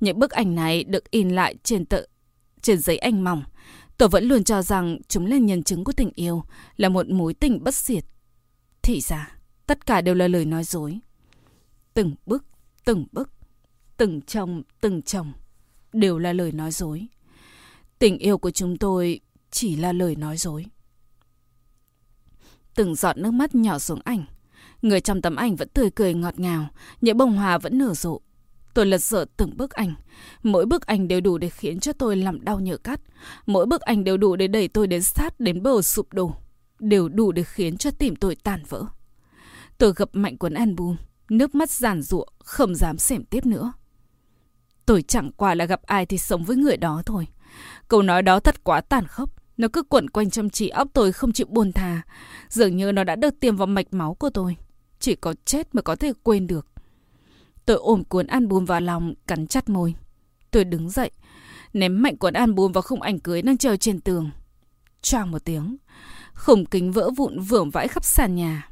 Những 0.00 0.18
bức 0.18 0.30
ảnh 0.30 0.54
này 0.54 0.84
được 0.84 1.10
in 1.10 1.28
lại 1.28 1.54
trên 1.62 1.84
tờ 1.84 2.02
trên 2.62 2.78
giấy 2.78 2.98
ảnh 2.98 3.24
mỏng. 3.24 3.42
Tôi 3.98 4.08
vẫn 4.08 4.24
luôn 4.24 4.44
cho 4.44 4.62
rằng 4.62 4.98
chúng 5.08 5.26
là 5.26 5.38
nhân 5.38 5.62
chứng 5.62 5.84
của 5.84 5.92
tình 5.92 6.10
yêu, 6.14 6.42
là 6.76 6.88
một 6.88 7.08
mối 7.08 7.34
tình 7.34 7.64
bất 7.64 7.74
diệt. 7.74 8.04
Thì 8.82 9.00
ra, 9.00 9.38
tất 9.66 9.86
cả 9.86 10.00
đều 10.00 10.14
là 10.14 10.28
lời 10.28 10.44
nói 10.44 10.64
dối. 10.64 10.98
Từng 11.94 12.14
bức, 12.26 12.44
từng 12.84 13.06
bức, 13.12 13.30
từng 13.96 14.22
chồng, 14.22 14.62
từng 14.80 15.02
chồng, 15.02 15.32
đều 15.92 16.18
là 16.18 16.32
lời 16.32 16.52
nói 16.52 16.70
dối. 16.70 17.06
Tình 17.98 18.18
yêu 18.18 18.38
của 18.38 18.50
chúng 18.50 18.76
tôi 18.78 19.20
chỉ 19.50 19.76
là 19.76 19.92
lời 19.92 20.16
nói 20.16 20.36
dối. 20.36 20.66
Từng 22.74 22.94
giọt 22.94 23.16
nước 23.16 23.30
mắt 23.30 23.54
nhỏ 23.54 23.78
xuống 23.78 24.00
ảnh. 24.04 24.24
Người 24.82 25.00
trong 25.00 25.22
tấm 25.22 25.36
ảnh 25.36 25.56
vẫn 25.56 25.68
tươi 25.68 25.90
cười 25.90 26.14
ngọt 26.14 26.38
ngào, 26.40 26.68
những 27.00 27.16
bông 27.16 27.36
hoa 27.36 27.58
vẫn 27.58 27.78
nở 27.78 27.94
rộ. 27.94 28.20
Tôi 28.74 28.86
lật 28.86 28.98
dở 28.98 29.24
từng 29.36 29.56
bức 29.56 29.70
ảnh. 29.70 29.94
Mỗi 30.42 30.66
bức 30.66 30.86
ảnh 30.86 31.08
đều 31.08 31.20
đủ 31.20 31.38
để 31.38 31.48
khiến 31.48 31.80
cho 31.80 31.92
tôi 31.92 32.16
làm 32.16 32.44
đau 32.44 32.60
nhở 32.60 32.76
cắt. 32.76 33.00
Mỗi 33.46 33.66
bức 33.66 33.80
ảnh 33.80 34.04
đều 34.04 34.16
đủ 34.16 34.36
để 34.36 34.46
đẩy 34.46 34.68
tôi 34.68 34.86
đến 34.86 35.02
sát 35.02 35.40
đến 35.40 35.62
bờ 35.62 35.82
sụp 35.82 36.12
đổ. 36.12 36.34
Đều 36.78 37.08
đủ 37.08 37.32
để 37.32 37.42
khiến 37.42 37.76
cho 37.76 37.90
tim 37.90 38.16
tôi 38.16 38.36
tàn 38.36 38.62
vỡ. 38.68 38.84
Tôi 39.78 39.92
gập 39.96 40.08
mạnh 40.12 40.38
cuốn 40.38 40.54
album, 40.54 40.96
nước 41.28 41.54
mắt 41.54 41.70
giàn 41.70 42.02
ruộng, 42.02 42.28
không 42.38 42.74
dám 42.74 42.98
xem 42.98 43.24
tiếp 43.24 43.46
nữa. 43.46 43.72
Tôi 44.86 45.02
chẳng 45.02 45.30
qua 45.36 45.54
là 45.54 45.64
gặp 45.64 45.82
ai 45.82 46.06
thì 46.06 46.18
sống 46.18 46.44
với 46.44 46.56
người 46.56 46.76
đó 46.76 47.02
thôi. 47.06 47.26
Câu 47.88 48.02
nói 48.02 48.22
đó 48.22 48.40
thật 48.40 48.64
quá 48.64 48.80
tàn 48.80 49.06
khốc. 49.06 49.30
Nó 49.56 49.68
cứ 49.72 49.82
quẩn 49.82 50.10
quanh 50.10 50.30
trong 50.30 50.50
trí 50.50 50.68
óc 50.68 50.88
tôi 50.92 51.12
không 51.12 51.32
chịu 51.32 51.46
buồn 51.50 51.72
thà. 51.72 52.02
Dường 52.48 52.76
như 52.76 52.92
nó 52.92 53.04
đã 53.04 53.16
được 53.16 53.40
tiêm 53.40 53.56
vào 53.56 53.66
mạch 53.66 53.86
máu 53.94 54.14
của 54.14 54.30
tôi. 54.30 54.56
Chỉ 55.00 55.14
có 55.14 55.34
chết 55.44 55.74
mới 55.74 55.82
có 55.82 55.96
thể 55.96 56.12
quên 56.22 56.46
được. 56.46 56.66
Tôi 57.66 57.76
ôm 57.76 58.04
cuốn 58.04 58.26
album 58.26 58.64
vào 58.64 58.80
lòng, 58.80 59.14
cắn 59.26 59.46
chặt 59.46 59.68
môi. 59.68 59.94
Tôi 60.50 60.64
đứng 60.64 60.90
dậy, 60.90 61.10
ném 61.72 62.02
mạnh 62.02 62.16
cuốn 62.16 62.34
album 62.34 62.72
vào 62.72 62.82
khung 62.82 63.02
ảnh 63.02 63.18
cưới 63.18 63.42
đang 63.42 63.58
treo 63.58 63.76
trên 63.76 64.00
tường. 64.00 64.30
Choang 65.02 65.30
một 65.30 65.44
tiếng, 65.44 65.76
khủng 66.34 66.64
kính 66.66 66.92
vỡ 66.92 67.10
vụn 67.16 67.40
vưởng 67.40 67.70
vãi 67.70 67.88
khắp 67.88 68.04
sàn 68.04 68.34
nhà. 68.34 68.68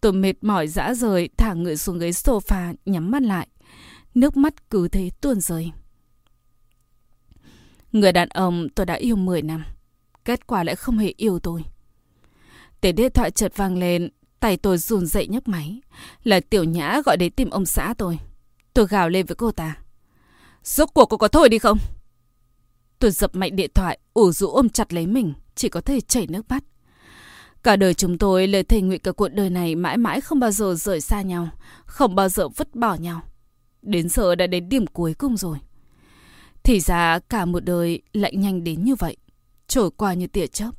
Tôi 0.00 0.12
mệt 0.12 0.44
mỏi 0.44 0.68
dã 0.68 0.94
rời, 0.94 1.28
thả 1.36 1.54
người 1.54 1.76
xuống 1.76 1.98
ghế 1.98 2.10
sofa, 2.10 2.74
nhắm 2.86 3.10
mắt 3.10 3.22
lại. 3.22 3.48
Nước 4.14 4.36
mắt 4.36 4.70
cứ 4.70 4.88
thế 4.88 5.10
tuôn 5.20 5.40
rơi. 5.40 5.72
Người 7.92 8.12
đàn 8.12 8.28
ông 8.28 8.68
tôi 8.74 8.86
đã 8.86 8.94
yêu 8.94 9.16
10 9.16 9.42
năm. 9.42 9.64
Kết 10.24 10.46
quả 10.46 10.64
lại 10.64 10.76
không 10.76 10.98
hề 10.98 11.12
yêu 11.16 11.38
tôi. 11.38 11.64
Tiếng 12.80 12.96
điện 12.96 13.12
thoại 13.14 13.30
chợt 13.30 13.56
vang 13.56 13.78
lên, 13.78 14.08
tay 14.44 14.56
tôi 14.56 14.78
run 14.78 15.06
dậy 15.06 15.26
nhấc 15.26 15.48
máy. 15.48 15.80
Là 16.24 16.40
tiểu 16.40 16.64
nhã 16.64 17.00
gọi 17.04 17.16
đến 17.16 17.32
tìm 17.32 17.50
ông 17.50 17.66
xã 17.66 17.94
tôi. 17.98 18.18
Tôi 18.74 18.86
gào 18.86 19.08
lên 19.08 19.26
với 19.26 19.36
cô 19.36 19.52
ta. 19.52 19.76
Rốt 20.64 20.88
cuộc 20.94 21.06
cô 21.06 21.16
có 21.16 21.28
thôi 21.28 21.48
đi 21.48 21.58
không? 21.58 21.78
Tôi 22.98 23.10
dập 23.10 23.34
mạnh 23.34 23.56
điện 23.56 23.70
thoại, 23.74 23.98
ủ 24.14 24.32
rũ 24.32 24.48
ôm 24.48 24.68
chặt 24.68 24.92
lấy 24.92 25.06
mình, 25.06 25.34
chỉ 25.54 25.68
có 25.68 25.80
thể 25.80 26.00
chảy 26.00 26.26
nước 26.26 26.42
mắt. 26.48 26.64
Cả 27.62 27.76
đời 27.76 27.94
chúng 27.94 28.18
tôi 28.18 28.46
lời 28.46 28.62
thề 28.62 28.80
nguyện 28.80 29.00
cả 29.00 29.12
cuộc 29.12 29.28
đời 29.28 29.50
này 29.50 29.74
mãi 29.74 29.96
mãi 29.96 30.20
không 30.20 30.40
bao 30.40 30.50
giờ 30.50 30.74
rời 30.74 31.00
xa 31.00 31.22
nhau, 31.22 31.48
không 31.86 32.14
bao 32.14 32.28
giờ 32.28 32.48
vứt 32.48 32.74
bỏ 32.74 32.94
nhau. 32.94 33.20
Đến 33.82 34.08
giờ 34.08 34.34
đã 34.34 34.46
đến 34.46 34.68
điểm 34.68 34.86
cuối 34.86 35.14
cùng 35.14 35.36
rồi. 35.36 35.58
Thì 36.62 36.80
ra 36.80 37.18
cả 37.18 37.44
một 37.44 37.64
đời 37.64 38.02
lại 38.12 38.36
nhanh 38.36 38.64
đến 38.64 38.84
như 38.84 38.94
vậy, 38.94 39.16
trôi 39.66 39.90
qua 39.90 40.14
như 40.14 40.26
tia 40.26 40.46
chớp. 40.46 40.70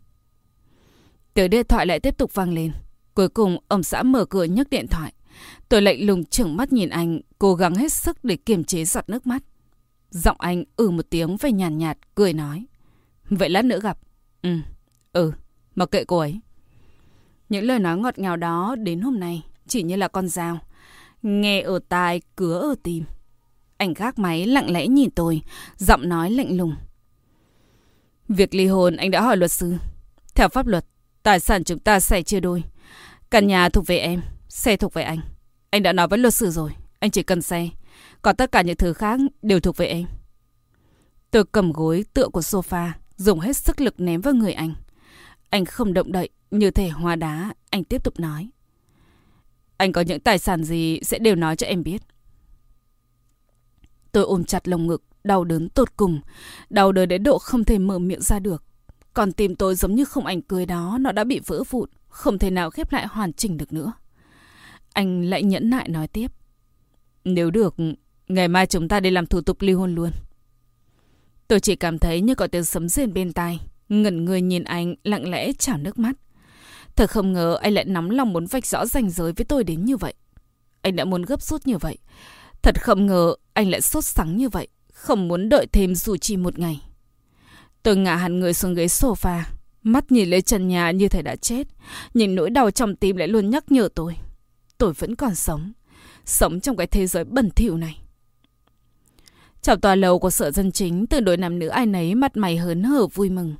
Tiếng 1.34 1.50
điện 1.50 1.66
thoại 1.70 1.86
lại 1.86 2.00
tiếp 2.00 2.18
tục 2.18 2.34
vang 2.34 2.54
lên. 2.54 2.72
Cuối 3.16 3.30
cùng 3.30 3.58
ông 3.68 3.84
xã 3.84 4.04
mở 4.04 4.26
cửa 4.26 4.44
nhấc 4.44 4.70
điện 4.70 4.88
thoại. 4.88 5.14
Tôi 5.70 5.82
lạnh 5.82 6.06
lùng 6.06 6.26
trưởng 6.26 6.58
mắt 6.58 6.74
nhìn 6.74 6.90
anh, 6.90 7.20
cố 7.40 7.56
gắng 7.56 7.76
hết 7.76 7.94
sức 7.94 8.24
để 8.24 8.36
kiềm 8.36 8.64
chế 8.64 8.86
giọt 8.86 9.10
nước 9.10 9.28
mắt. 9.28 9.44
Giọng 10.10 10.38
anh 10.40 10.64
ừ 10.76 10.90
một 10.90 11.06
tiếng 11.10 11.38
về 11.38 11.52
nhàn 11.52 11.78
nhạt, 11.78 11.98
nhạt, 11.98 12.16
cười 12.16 12.34
nói. 12.34 12.66
Vậy 13.30 13.50
lát 13.50 13.66
nữa 13.66 13.80
gặp. 13.80 13.98
Ừ, 14.42 14.50
ừ, 15.14 15.32
mặc 15.76 15.92
kệ 15.92 16.06
cô 16.06 16.18
ấy. 16.18 16.40
Những 17.50 17.64
lời 17.64 17.80
nói 17.80 17.98
ngọt 17.98 18.20
ngào 18.20 18.38
đó 18.38 18.76
đến 18.80 19.02
hôm 19.02 19.20
nay 19.20 19.44
chỉ 19.68 19.84
như 19.84 19.96
là 19.96 20.08
con 20.08 20.28
dao. 20.28 20.60
Nghe 21.24 21.62
ở 21.62 21.80
tai, 21.90 22.22
cứa 22.36 22.60
ở 22.60 22.76
tim. 22.84 23.04
Anh 23.78 23.94
gác 23.94 24.20
máy 24.20 24.46
lặng 24.46 24.72
lẽ 24.72 24.88
nhìn 24.88 25.12
tôi, 25.12 25.42
giọng 25.78 26.10
nói 26.10 26.32
lạnh 26.32 26.58
lùng. 26.58 26.76
Việc 28.30 28.54
ly 28.56 28.68
hôn 28.68 28.96
anh 28.96 29.12
đã 29.12 29.22
hỏi 29.22 29.38
luật 29.38 29.52
sư. 29.52 29.74
Theo 30.36 30.50
pháp 30.50 30.68
luật, 30.68 30.86
tài 31.24 31.40
sản 31.40 31.64
chúng 31.64 31.80
ta 31.80 32.00
sẽ 32.00 32.22
chia 32.22 32.40
đôi. 32.40 32.64
Căn 33.36 33.48
nhà 33.48 33.70
thuộc 33.70 33.88
về 33.88 33.98
em, 33.98 34.22
xe 34.50 34.78
thuộc 34.78 34.94
về 34.94 35.04
anh. 35.04 35.20
Anh 35.70 35.84
đã 35.84 35.94
nói 35.94 36.08
với 36.08 36.20
luật 36.20 36.34
sư 36.34 36.50
rồi, 36.50 36.72
anh 37.00 37.12
chỉ 37.12 37.24
cần 37.24 37.42
xe. 37.42 37.70
Còn 38.22 38.36
tất 38.36 38.52
cả 38.52 38.62
những 38.62 38.76
thứ 38.76 38.94
khác 38.94 39.20
đều 39.42 39.60
thuộc 39.60 39.78
về 39.78 39.86
em. 39.88 40.06
Tôi 41.32 41.44
cầm 41.52 41.72
gối 41.72 42.06
tựa 42.14 42.28
của 42.28 42.40
sofa, 42.40 42.90
dùng 43.16 43.40
hết 43.40 43.58
sức 43.58 43.82
lực 43.82 44.00
ném 44.00 44.22
vào 44.22 44.34
người 44.34 44.54
anh. 44.54 44.74
Anh 45.50 45.66
không 45.66 45.94
động 45.94 46.12
đậy, 46.12 46.30
như 46.52 46.72
thể 46.72 46.90
hoa 46.90 47.16
đá, 47.16 47.54
anh 47.70 47.84
tiếp 47.84 48.04
tục 48.04 48.20
nói. 48.20 48.50
Anh 49.78 49.92
có 49.92 50.02
những 50.02 50.20
tài 50.20 50.40
sản 50.40 50.64
gì 50.64 51.00
sẽ 51.04 51.20
đều 51.20 51.36
nói 51.36 51.56
cho 51.56 51.68
em 51.68 51.84
biết. 51.84 52.02
Tôi 54.12 54.24
ôm 54.24 54.44
chặt 54.44 54.68
lồng 54.68 54.88
ngực, 54.88 55.04
đau 55.24 55.44
đớn 55.44 55.70
tột 55.70 55.98
cùng. 55.98 56.22
Đau 56.70 56.92
đớn 56.92 57.10
đến 57.10 57.24
độ 57.24 57.38
không 57.38 57.64
thể 57.64 57.80
mở 57.80 58.00
miệng 58.00 58.22
ra 58.22 58.40
được. 58.40 58.64
Còn 59.14 59.32
tim 59.32 59.56
tôi 59.56 59.76
giống 59.76 59.96
như 59.96 60.06
không 60.06 60.26
ảnh 60.26 60.42
cưới 60.42 60.66
đó, 60.66 60.98
nó 61.02 61.12
đã 61.12 61.24
bị 61.24 61.40
vỡ 61.46 61.64
vụn, 61.70 61.90
không 62.16 62.40
thể 62.40 62.50
nào 62.50 62.70
khép 62.70 62.92
lại 62.92 63.08
hoàn 63.08 63.34
chỉnh 63.34 63.58
được 63.58 63.74
nữa. 63.74 63.94
Anh 64.94 65.30
lại 65.30 65.44
nhẫn 65.44 65.70
nại 65.70 65.90
nói 65.90 66.08
tiếp. 66.08 66.32
Nếu 67.26 67.52
được, 67.52 67.76
ngày 68.28 68.48
mai 68.48 68.66
chúng 68.66 68.88
ta 68.88 69.00
đi 69.00 69.10
làm 69.10 69.26
thủ 69.26 69.42
tục 69.42 69.62
ly 69.62 69.74
hôn 69.74 69.96
luôn. 69.96 70.12
Tôi 71.48 71.60
chỉ 71.60 71.76
cảm 71.76 72.00
thấy 72.00 72.22
như 72.22 72.36
có 72.36 72.48
tiếng 72.48 72.66
sấm 72.66 72.90
rền 72.90 73.14
bên 73.14 73.34
tai, 73.34 73.60
ngẩn 73.90 74.26
người 74.26 74.42
nhìn 74.42 74.64
anh 74.64 74.96
lặng 75.04 75.30
lẽ 75.30 75.54
trào 75.54 75.78
nước 75.78 76.00
mắt. 76.00 76.16
Thật 76.96 77.10
không 77.10 77.34
ngờ 77.34 77.58
anh 77.62 77.74
lại 77.74 77.86
nắm 77.86 78.10
lòng 78.10 78.34
muốn 78.34 78.46
vạch 78.46 78.66
rõ 78.66 78.86
ranh 78.86 79.10
giới 79.10 79.32
với 79.32 79.46
tôi 79.46 79.64
đến 79.64 79.86
như 79.86 79.98
vậy. 79.98 80.14
Anh 80.82 80.96
đã 80.96 81.06
muốn 81.06 81.22
gấp 81.22 81.42
rút 81.42 81.68
như 81.68 81.78
vậy. 81.78 81.98
Thật 82.62 82.82
không 82.82 83.06
ngờ 83.06 83.36
anh 83.54 83.70
lại 83.70 83.82
sốt 83.82 84.06
sắng 84.06 84.38
như 84.38 84.50
vậy, 84.50 84.68
không 84.94 85.28
muốn 85.28 85.50
đợi 85.50 85.68
thêm 85.72 85.96
dù 85.96 86.18
chỉ 86.18 86.38
một 86.38 86.60
ngày. 86.60 86.82
Tôi 87.84 87.96
ngả 87.96 88.16
hẳn 88.16 88.40
người 88.40 88.54
xuống 88.54 88.74
ghế 88.74 88.86
sofa, 88.86 89.42
mắt 89.86 90.12
nhìn 90.12 90.30
lên 90.30 90.42
trần 90.42 90.68
nhà 90.68 90.92
như 90.92 91.10
thể 91.10 91.22
đã 91.22 91.36
chết, 91.36 91.68
nhìn 92.14 92.36
nỗi 92.36 92.50
đau 92.50 92.72
trong 92.72 92.96
tim 92.96 93.18
lại 93.18 93.28
luôn 93.28 93.50
nhắc 93.50 93.72
nhở 93.72 93.90
tôi. 93.96 94.18
Tôi 94.78 94.94
vẫn 94.94 95.16
còn 95.16 95.36
sống, 95.36 95.74
sống 96.26 96.60
trong 96.60 96.78
cái 96.78 96.88
thế 96.88 97.08
giới 97.08 97.24
bẩn 97.24 97.50
thỉu 97.50 97.78
này. 97.78 98.02
Trong 99.62 99.82
tòa 99.82 99.96
lầu 99.96 100.20
của 100.20 100.30
sở 100.30 100.52
dân 100.52 100.72
chính, 100.72 101.08
từ 101.08 101.20
đôi 101.20 101.38
nam 101.38 101.60
nữ 101.60 101.68
ai 101.68 101.86
nấy 101.86 102.16
mặt 102.16 102.38
mày 102.38 102.58
hớn 102.58 102.84
hở 102.84 103.08
vui 103.08 103.30
mừng. 103.30 103.56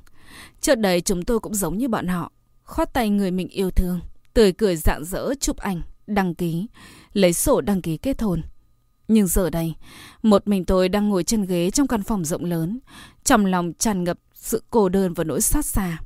Trước 0.60 0.78
đây 0.78 1.00
chúng 1.00 1.24
tôi 1.24 1.40
cũng 1.40 1.54
giống 1.54 1.78
như 1.78 1.88
bọn 1.88 2.06
họ, 2.06 2.32
khoát 2.62 2.92
tay 2.92 3.10
người 3.10 3.30
mình 3.30 3.48
yêu 3.48 3.70
thương, 3.70 4.00
tươi 4.34 4.52
cười 4.52 4.76
rạng 4.76 5.04
rỡ 5.04 5.34
chụp 5.40 5.56
ảnh, 5.56 5.82
đăng 6.06 6.34
ký, 6.34 6.66
lấy 7.12 7.32
sổ 7.32 7.60
đăng 7.60 7.82
ký 7.82 7.96
kết 7.96 8.22
hôn. 8.22 8.42
Nhưng 9.08 9.26
giờ 9.26 9.50
đây, 9.50 9.74
một 10.22 10.48
mình 10.48 10.64
tôi 10.64 10.88
đang 10.88 11.08
ngồi 11.08 11.24
trên 11.24 11.46
ghế 11.46 11.70
trong 11.70 11.86
căn 11.86 12.02
phòng 12.02 12.24
rộng 12.24 12.44
lớn, 12.44 12.78
trong 13.24 13.46
lòng 13.46 13.72
tràn 13.78 14.04
ngập 14.04 14.18
sự 14.34 14.62
cô 14.70 14.88
đơn 14.88 15.14
và 15.14 15.24
nỗi 15.24 15.40
xót 15.40 15.64
xa. 15.64 15.98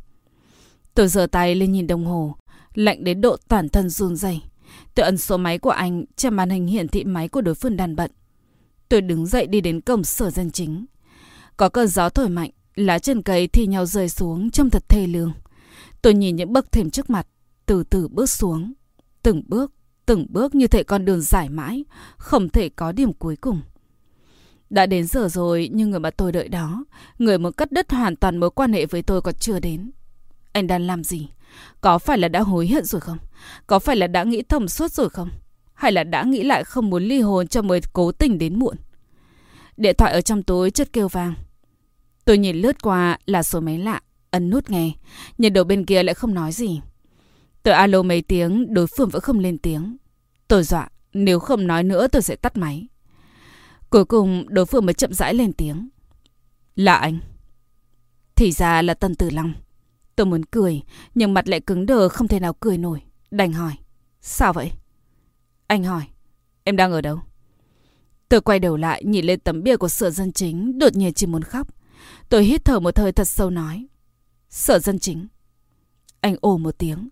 Tôi 1.01 1.09
giơ 1.09 1.27
tay 1.27 1.55
lên 1.55 1.73
nhìn 1.73 1.87
đồng 1.87 2.05
hồ, 2.05 2.35
lạnh 2.75 3.05
đến 3.05 3.21
độ 3.21 3.37
toàn 3.49 3.69
thân 3.69 3.91
run 3.91 4.17
rẩy. 4.17 4.41
Tôi 4.95 5.05
ấn 5.05 5.19
số 5.19 5.37
máy 5.37 5.59
của 5.59 5.71
anh, 5.71 6.05
trên 6.17 6.35
màn 6.35 6.51
hình 6.51 6.67
hiển 6.67 6.89
thị 6.89 7.05
máy 7.05 7.29
của 7.29 7.41
đối 7.41 7.55
phương 7.55 7.77
đàn 7.77 7.97
bận. 7.97 8.11
Tôi 8.89 9.01
đứng 9.01 9.27
dậy 9.27 9.47
đi 9.47 9.61
đến 9.61 9.81
cổng 9.81 10.05
sở 10.05 10.31
dân 10.31 10.51
chính. 10.51 10.87
Có 11.57 11.69
cơn 11.69 11.89
gió 11.89 12.09
thổi 12.09 12.29
mạnh, 12.29 12.51
lá 12.75 12.99
chân 12.99 13.23
cây 13.23 13.47
thì 13.47 13.67
nhau 13.67 13.87
rơi 13.87 14.09
xuống 14.09 14.51
trông 14.51 14.71
thật 14.71 14.89
thê 14.89 15.07
lương. 15.07 15.33
Tôi 16.03 16.15
nhìn 16.15 16.37
những 16.37 16.53
bậc 16.53 16.73
thềm 16.73 16.91
trước 16.91 17.11
mặt, 17.11 17.27
từ 17.67 17.83
từ 17.83 18.09
bước 18.09 18.31
xuống. 18.31 18.73
Từng 19.23 19.43
bước, 19.47 19.73
từng 20.07 20.27
bước 20.29 20.55
như 20.55 20.67
thể 20.67 20.83
con 20.83 21.05
đường 21.05 21.21
dài 21.21 21.49
mãi, 21.49 21.85
không 22.17 22.49
thể 22.49 22.69
có 22.69 22.93
điểm 22.93 23.13
cuối 23.13 23.37
cùng. 23.37 23.61
Đã 24.71 24.87
đến 24.87 25.07
giờ 25.07 25.29
rồi 25.29 25.71
nhưng 25.73 25.91
người 25.91 26.01
mà 26.01 26.11
tôi 26.11 26.33
đợi 26.33 26.49
đó, 26.49 26.85
người 27.19 27.39
muốn 27.39 27.53
cắt 27.53 27.73
đứt 27.73 27.93
hoàn 27.93 28.17
toàn 28.17 28.37
mối 28.37 28.51
quan 28.51 28.73
hệ 28.73 28.87
với 28.87 29.03
tôi 29.03 29.23
còn 29.23 29.35
chưa 29.35 29.61
đến. 29.61 29.91
Anh 30.53 30.67
đang 30.67 30.87
làm 30.87 31.05
gì? 31.05 31.29
Có 31.81 31.99
phải 31.99 32.19
là 32.19 32.29
đã 32.29 32.41
hối 32.41 32.69
hận 32.69 32.85
rồi 32.85 33.01
không? 33.01 33.19
Có 33.67 33.79
phải 33.79 33.97
là 33.97 34.07
đã 34.07 34.25
nghĩ 34.25 34.43
thông 34.43 34.69
suốt 34.69 34.93
rồi 34.93 35.11
không? 35.11 35.31
Hay 35.75 35.93
là 35.93 36.05
đã 36.05 36.23
nghĩ 36.23 36.43
lại 36.43 36.65
không 36.65 36.91
muốn 36.91 37.03
ly 37.03 37.21
hôn 37.21 37.49
cho 37.49 37.63
mới 37.63 37.81
cố 37.93 38.13
tình 38.13 38.39
đến 38.39 38.59
muộn? 38.59 38.77
Điện 39.77 39.95
thoại 39.99 40.13
ở 40.13 40.21
trong 40.21 40.43
túi 40.43 40.71
chất 40.71 40.93
kêu 40.93 41.09
vang. 41.09 41.35
Tôi 42.25 42.39
nhìn 42.39 42.57
lướt 42.57 42.83
qua 42.83 43.19
là 43.27 43.43
số 43.43 43.61
máy 43.61 43.79
lạ, 43.79 44.01
ấn 44.31 44.51
nút 44.51 44.71
nghe. 44.71 44.93
Nhìn 45.39 45.53
đầu 45.53 45.65
bên 45.65 45.85
kia 45.85 46.03
lại 46.03 46.15
không 46.15 46.35
nói 46.35 46.53
gì. 46.53 46.81
Tôi 47.63 47.75
alo 47.75 48.03
mấy 48.03 48.23
tiếng, 48.23 48.75
đối 48.75 48.87
phương 48.87 49.09
vẫn 49.09 49.23
không 49.23 49.39
lên 49.39 49.59
tiếng. 49.59 49.97
Tôi 50.49 50.63
dọa, 50.63 50.89
nếu 51.13 51.41
không 51.41 51.67
nói 51.67 51.83
nữa 51.83 52.07
tôi 52.09 52.23
sẽ 52.23 52.37
tắt 52.37 52.57
máy. 52.57 52.87
Cuối 53.91 54.05
cùng 54.05 54.45
đối 54.49 54.67
phương 54.67 54.87
mới 54.87 54.95
chậm 54.95 55.13
rãi 55.13 55.35
lên 55.35 55.53
tiếng. 55.53 55.89
Là 56.77 56.95
anh. 56.95 57.19
Thì 58.37 58.53
ra 58.53 58.83
là 58.83 58.95
Tân 58.95 59.15
Tử 59.15 59.31
Long. 59.31 59.53
Tôi 60.21 60.27
muốn 60.27 60.45
cười, 60.45 60.83
nhưng 61.15 61.35
mặt 61.35 61.49
lại 61.49 61.61
cứng 61.61 61.87
đờ 61.87 62.09
không 62.09 62.29
thể 62.29 62.41
nào 62.41 62.53
cười 62.61 62.79
nổi. 62.79 63.03
Đành 63.31 63.53
hỏi. 63.53 63.73
Sao 64.21 64.53
vậy? 64.53 64.73
Anh 65.67 65.85
hỏi. 65.85 66.03
Em 66.65 66.77
đang 66.77 66.93
ở 66.93 67.01
đâu? 67.01 67.21
Tôi 68.29 68.41
quay 68.41 68.59
đầu 68.59 68.77
lại 68.77 69.03
nhìn 69.05 69.25
lên 69.25 69.41
tấm 69.41 69.63
bia 69.63 69.77
của 69.77 69.89
sở 69.89 70.11
dân 70.11 70.33
chính, 70.33 70.79
đột 70.79 70.97
nhiên 70.97 71.15
chỉ 71.15 71.27
muốn 71.27 71.43
khóc. 71.43 71.75
Tôi 72.29 72.45
hít 72.45 72.65
thở 72.65 72.81
một 72.81 72.99
hơi 72.99 73.13
thật 73.13 73.25
sâu 73.25 73.51
nói. 73.51 73.87
Sở 74.49 74.79
dân 74.79 74.99
chính. 74.99 75.29
Anh 76.21 76.37
ồ 76.41 76.59
một 76.59 76.79
tiếng. 76.79 77.09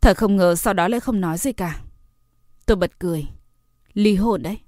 Thật 0.00 0.16
không 0.16 0.36
ngờ 0.36 0.54
sau 0.54 0.74
đó 0.74 0.88
lại 0.88 1.00
không 1.00 1.20
nói 1.20 1.38
gì 1.38 1.52
cả. 1.52 1.80
Tôi 2.66 2.76
bật 2.76 2.98
cười. 2.98 3.26
Ly 3.94 4.14
hôn 4.14 4.42
đấy. 4.42 4.58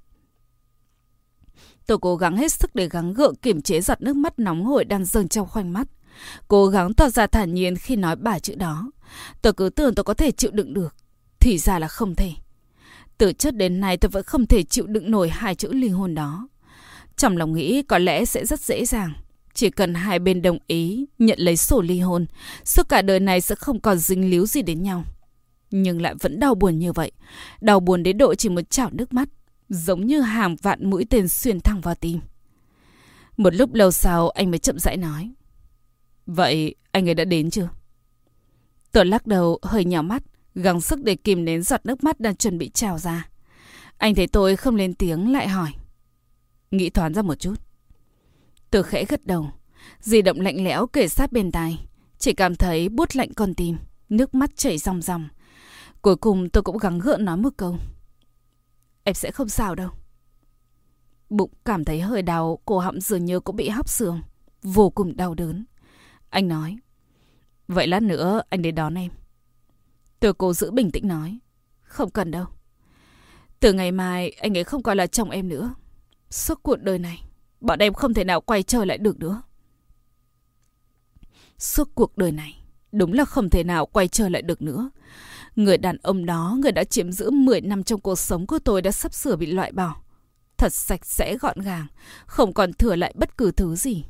Tôi 1.87 1.99
cố 1.99 2.17
gắng 2.17 2.37
hết 2.37 2.53
sức 2.53 2.75
để 2.75 2.89
gắng 2.89 3.15
gượng 3.15 3.35
kiểm 3.35 3.63
chế 3.63 3.81
giọt 3.81 4.01
nước 4.01 4.17
mắt 4.17 4.39
nóng 4.39 4.65
hổi 4.65 4.85
đang 4.85 5.05
dâng 5.05 5.29
trong 5.29 5.49
khoanh 5.49 5.73
mắt. 5.73 5.89
Cố 6.49 6.67
gắng 6.67 6.95
tỏ 6.95 7.09
ra 7.09 7.27
thản 7.27 7.55
nhiên 7.55 7.77
khi 7.77 7.97
nói 7.97 8.17
ba 8.17 8.39
chữ 8.39 8.55
đó. 8.55 8.91
Tôi 9.43 9.53
cứ 9.53 9.69
tưởng 9.69 9.95
tôi 9.95 10.05
có 10.05 10.15
thể 10.15 10.31
chịu 10.31 10.51
đựng 10.51 10.75
được. 10.75 10.95
Thì 11.41 11.59
ra 11.59 11.79
là 11.79 11.89
không 11.89 12.15
thể. 12.15 12.33
Từ 13.19 13.33
trước 13.33 13.55
đến 13.55 13.81
nay 13.81 13.97
tôi 13.97 14.09
vẫn 14.09 14.23
không 14.23 14.47
thể 14.47 14.63
chịu 14.63 14.87
đựng 14.87 15.11
nổi 15.11 15.29
hai 15.29 15.55
chữ 15.55 15.73
ly 15.73 15.89
hôn 15.89 16.15
đó. 16.15 16.49
Trong 17.17 17.37
lòng 17.37 17.53
nghĩ 17.53 17.83
có 17.83 17.99
lẽ 17.99 18.25
sẽ 18.25 18.47
rất 18.47 18.61
dễ 18.61 18.85
dàng. 18.85 19.13
Chỉ 19.55 19.71
cần 19.71 19.95
hai 19.95 20.19
bên 20.19 20.43
đồng 20.43 20.59
ý 20.67 21.07
nhận 21.19 21.39
lấy 21.39 21.57
sổ 21.57 21.81
ly 21.81 22.01
hôn, 22.01 22.27
suốt 22.65 22.89
cả 22.89 23.03
đời 23.03 23.21
này 23.21 23.41
sẽ 23.41 23.55
không 23.55 23.81
còn 23.81 23.99
dính 23.99 24.31
líu 24.31 24.47
gì 24.47 24.63
đến 24.63 24.83
nhau. 24.83 25.05
Nhưng 25.71 26.03
lại 26.03 26.15
vẫn 26.21 26.41
đau 26.41 26.55
buồn 26.55 26.79
như 26.79 26.93
vậy. 26.93 27.13
Đau 27.61 27.81
buồn 27.81 28.03
đến 28.03 28.19
độ 28.19 28.35
chỉ 28.35 28.49
một 28.49 28.71
chảo 28.71 28.91
nước 28.93 29.13
mắt, 29.13 29.29
giống 29.69 30.07
như 30.07 30.21
hàng 30.21 30.57
vạn 30.63 30.91
mũi 30.91 31.07
tên 31.11 31.29
xuyên 31.29 31.61
thẳng 31.61 31.81
vào 31.81 31.95
tim. 31.95 32.21
Một 33.37 33.55
lúc 33.55 33.75
lâu 33.75 33.91
sau 33.91 34.29
anh 34.29 34.51
mới 34.51 34.59
chậm 34.59 34.79
rãi 34.79 34.97
nói. 34.97 35.31
Vậy 36.27 36.75
anh 36.93 37.09
ấy 37.09 37.15
đã 37.15 37.25
đến 37.25 37.51
chưa? 37.51 37.69
Tôi 38.93 39.07
lắc 39.07 39.27
đầu 39.27 39.59
hơi 39.63 39.85
nhỏ 39.85 40.03
mắt, 40.03 40.23
gắng 40.55 40.81
sức 40.81 41.03
để 41.03 41.17
kìm 41.17 41.45
nén 41.45 41.63
giọt 41.63 41.81
nước 41.85 42.05
mắt 42.05 42.21
đang 42.21 42.37
chuẩn 42.37 42.59
bị 42.59 42.69
trào 42.69 42.99
ra. 42.99 43.29
Anh 43.99 44.15
thấy 44.15 44.27
tôi 44.27 44.57
không 44.57 44.77
lên 44.77 44.95
tiếng 44.95 45.33
lại 45.33 45.49
hỏi. 45.49 45.71
Nghĩ 46.71 46.91
thoáng 46.91 47.15
ra 47.15 47.23
một 47.23 47.35
chút. 47.35 47.55
Tôi 48.71 48.83
khẽ 48.83 49.05
gật 49.05 49.27
đầu. 49.27 49.51
Di 50.01 50.23
động 50.23 50.41
lạnh 50.41 50.65
lẽo 50.65 50.87
kể 50.87 51.09
sát 51.09 51.33
bên 51.33 51.53
tai. 51.53 51.87
Chỉ 52.19 52.33
cảm 52.33 52.55
thấy 52.55 52.89
bút 52.89 53.17
lạnh 53.17 53.35
con 53.35 53.55
tim. 53.55 53.77
Nước 54.09 54.35
mắt 54.35 54.57
chảy 54.57 54.79
ròng 54.79 55.03
ròng. 55.03 55.29
Cuối 56.03 56.17
cùng 56.17 56.51
tôi 56.51 56.63
cũng 56.63 56.79
gắng 56.79 56.99
gượng 56.99 57.25
nói 57.25 57.37
một 57.37 57.51
câu. 57.57 57.77
Em 59.05 59.15
sẽ 59.15 59.31
không 59.31 59.49
sao 59.49 59.75
đâu. 59.75 59.91
Bụng 61.31 61.51
cảm 61.65 61.85
thấy 61.85 62.01
hơi 62.01 62.23
đau, 62.23 62.59
cổ 62.65 62.79
họng 62.79 63.01
dường 63.01 63.25
như 63.25 63.41
cũng 63.41 63.57
bị 63.57 63.69
hóc 63.69 63.89
xương. 63.89 64.21
Vô 64.63 64.91
cùng 64.91 65.17
đau 65.17 65.35
đớn. 65.35 65.65
Anh 66.31 66.49
nói. 66.49 66.79
Vậy 67.69 67.87
lát 67.87 68.03
nữa 68.03 68.43
anh 68.49 68.63
đến 68.63 68.75
đón 68.75 68.95
em. 68.95 69.11
Tôi 70.21 70.35
cố 70.35 70.53
giữ 70.53 70.71
bình 70.71 70.91
tĩnh 70.91 71.09
nói. 71.09 71.39
Không 71.83 72.11
cần 72.11 72.31
đâu. 72.31 72.47
Từ 73.61 73.73
ngày 73.73 73.93
mai 73.93 74.31
anh 74.31 74.59
ấy 74.59 74.65
không 74.65 74.83
còn 74.83 74.97
là 74.97 75.07
chồng 75.07 75.31
em 75.31 75.49
nữa. 75.49 75.75
Suốt 76.31 76.63
cuộc 76.63 76.83
đời 76.83 76.99
này, 76.99 77.23
bọn 77.61 77.79
em 77.79 77.95
không 77.95 78.15
thể 78.15 78.25
nào 78.25 78.41
quay 78.41 78.63
trở 78.63 78.85
lại 78.85 78.99
được 78.99 79.19
nữa. 79.19 79.43
Suốt 81.59 81.89
cuộc 81.95 82.17
đời 82.17 82.33
này, 82.33 82.63
đúng 82.93 83.13
là 83.13 83.25
không 83.25 83.51
thể 83.51 83.65
nào 83.65 83.87
quay 83.87 84.09
trở 84.09 84.29
lại 84.29 84.43
được 84.43 84.63
nữa. 84.63 84.91
Người 85.57 85.79
đàn 85.79 85.97
ông 85.97 86.27
đó, 86.27 86.57
người 86.61 86.73
đã 86.73 86.85
chiếm 86.85 87.13
giữ 87.13 87.31
10 87.31 87.61
năm 87.61 87.83
trong 87.83 88.01
cuộc 88.01 88.19
sống 88.19 88.47
của 88.47 88.59
tôi 88.59 88.83
đã 88.83 88.91
sắp 88.91 89.15
sửa 89.15 89.37
bị 89.37 89.47
loại 89.47 89.73
bỏ. 89.73 89.97
Thật 90.57 90.73
sạch 90.73 91.07
sẽ 91.07 91.37
gọn 91.37 91.61
gàng, 91.61 91.87
không 92.27 92.53
còn 92.53 92.73
thừa 92.73 92.97
lại 92.97 93.15
bất 93.17 93.37
cứ 93.37 93.51
thứ 93.51 93.77
gì. 93.77 94.05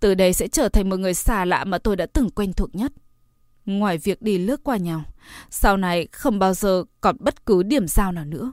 Từ 0.00 0.14
đây 0.14 0.32
sẽ 0.32 0.48
trở 0.48 0.68
thành 0.68 0.88
một 0.88 0.96
người 0.96 1.14
xa 1.14 1.44
lạ 1.44 1.64
mà 1.64 1.78
tôi 1.78 1.96
đã 1.96 2.06
từng 2.06 2.30
quen 2.30 2.52
thuộc 2.52 2.74
nhất. 2.74 2.92
Ngoài 3.66 3.98
việc 3.98 4.22
đi 4.22 4.38
lướt 4.38 4.60
qua 4.64 4.76
nhau, 4.76 5.02
sau 5.50 5.76
này 5.76 6.08
không 6.12 6.38
bao 6.38 6.54
giờ 6.54 6.84
còn 7.00 7.16
bất 7.20 7.46
cứ 7.46 7.62
điểm 7.62 7.88
giao 7.88 8.12
nào 8.12 8.24
nữa. 8.24 8.52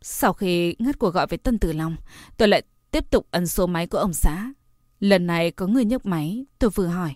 Sau 0.00 0.32
khi 0.32 0.76
ngắt 0.78 0.98
cuộc 0.98 1.14
gọi 1.14 1.26
với 1.26 1.38
Tân 1.38 1.58
Tử 1.58 1.72
Long, 1.72 1.96
tôi 2.36 2.48
lại 2.48 2.62
tiếp 2.90 3.10
tục 3.10 3.26
ấn 3.30 3.46
số 3.46 3.66
máy 3.66 3.86
của 3.86 3.98
ông 3.98 4.12
xã. 4.12 4.52
Lần 5.00 5.26
này 5.26 5.50
có 5.50 5.66
người 5.66 5.84
nhấc 5.84 6.06
máy, 6.06 6.46
tôi 6.58 6.70
vừa 6.70 6.86
hỏi. 6.86 7.14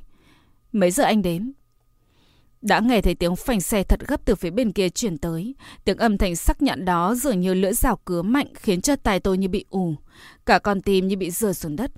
Mấy 0.72 0.90
giờ 0.90 1.04
anh 1.04 1.22
đến? 1.22 1.52
Đã 2.62 2.80
nghe 2.80 3.00
thấy 3.00 3.14
tiếng 3.14 3.36
phanh 3.36 3.60
xe 3.60 3.82
thật 3.82 4.00
gấp 4.00 4.24
từ 4.24 4.34
phía 4.34 4.50
bên 4.50 4.72
kia 4.72 4.88
chuyển 4.88 5.18
tới. 5.18 5.54
Tiếng 5.84 5.98
âm 5.98 6.18
thanh 6.18 6.36
sắc 6.36 6.62
nhọn 6.62 6.84
đó 6.84 7.14
dường 7.14 7.40
như 7.40 7.54
lưỡi 7.54 7.72
rào 7.72 7.96
cứa 7.96 8.22
mạnh 8.22 8.46
khiến 8.54 8.80
cho 8.80 8.96
tai 8.96 9.20
tôi 9.20 9.38
như 9.38 9.48
bị 9.48 9.64
ù. 9.70 9.94
Cả 10.46 10.58
con 10.58 10.82
tim 10.82 11.08
như 11.08 11.16
bị 11.16 11.30
rơi 11.30 11.54
xuống 11.54 11.76
đất. 11.76 11.90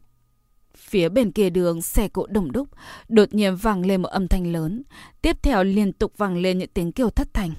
Phía 0.78 1.08
bên 1.08 1.32
kia 1.32 1.50
đường, 1.50 1.82
xe 1.82 2.08
cộ 2.08 2.26
đồng 2.26 2.52
đúc, 2.52 2.68
đột 3.08 3.34
nhiên 3.34 3.56
vang 3.56 3.86
lên 3.86 4.02
một 4.02 4.08
âm 4.08 4.28
thanh 4.28 4.52
lớn. 4.52 4.82
Tiếp 5.22 5.42
theo 5.42 5.64
liên 5.64 5.92
tục 5.92 6.12
vang 6.16 6.36
lên 6.36 6.58
những 6.58 6.68
tiếng 6.74 6.92
kêu 6.92 7.10
thất 7.10 7.34
thành. 7.34 7.50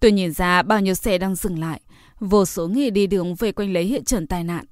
Tôi 0.00 0.12
nhìn 0.12 0.32
ra 0.32 0.62
bao 0.62 0.80
nhiêu 0.80 0.94
xe 0.94 1.18
đang 1.18 1.34
dừng 1.34 1.58
lại. 1.58 1.80
Vô 2.20 2.44
số 2.44 2.68
người 2.68 2.90
đi 2.90 3.06
đường 3.06 3.34
về 3.34 3.52
quanh 3.52 3.72
lấy 3.72 3.84
hiện 3.84 4.04
trường 4.04 4.26
tai 4.26 4.44
nạn. 4.44 4.64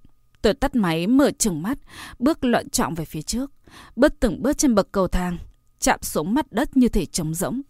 Tôi 0.42 0.54
tắt 0.54 0.74
máy, 0.74 1.06
mở 1.06 1.30
trừng 1.30 1.62
mắt, 1.62 1.78
bước 2.18 2.44
loạn 2.44 2.70
trọng 2.70 2.94
về 2.94 3.04
phía 3.04 3.22
trước. 3.22 3.50
Bước 3.96 4.14
từng 4.20 4.42
bước 4.42 4.58
trên 4.58 4.74
bậc 4.74 4.92
cầu 4.92 5.08
thang, 5.08 5.38
chạm 5.80 5.98
xuống 6.02 6.34
mặt 6.34 6.46
đất 6.50 6.76
như 6.76 6.88
thể 6.88 7.06
trống 7.06 7.34
rỗng. 7.34 7.60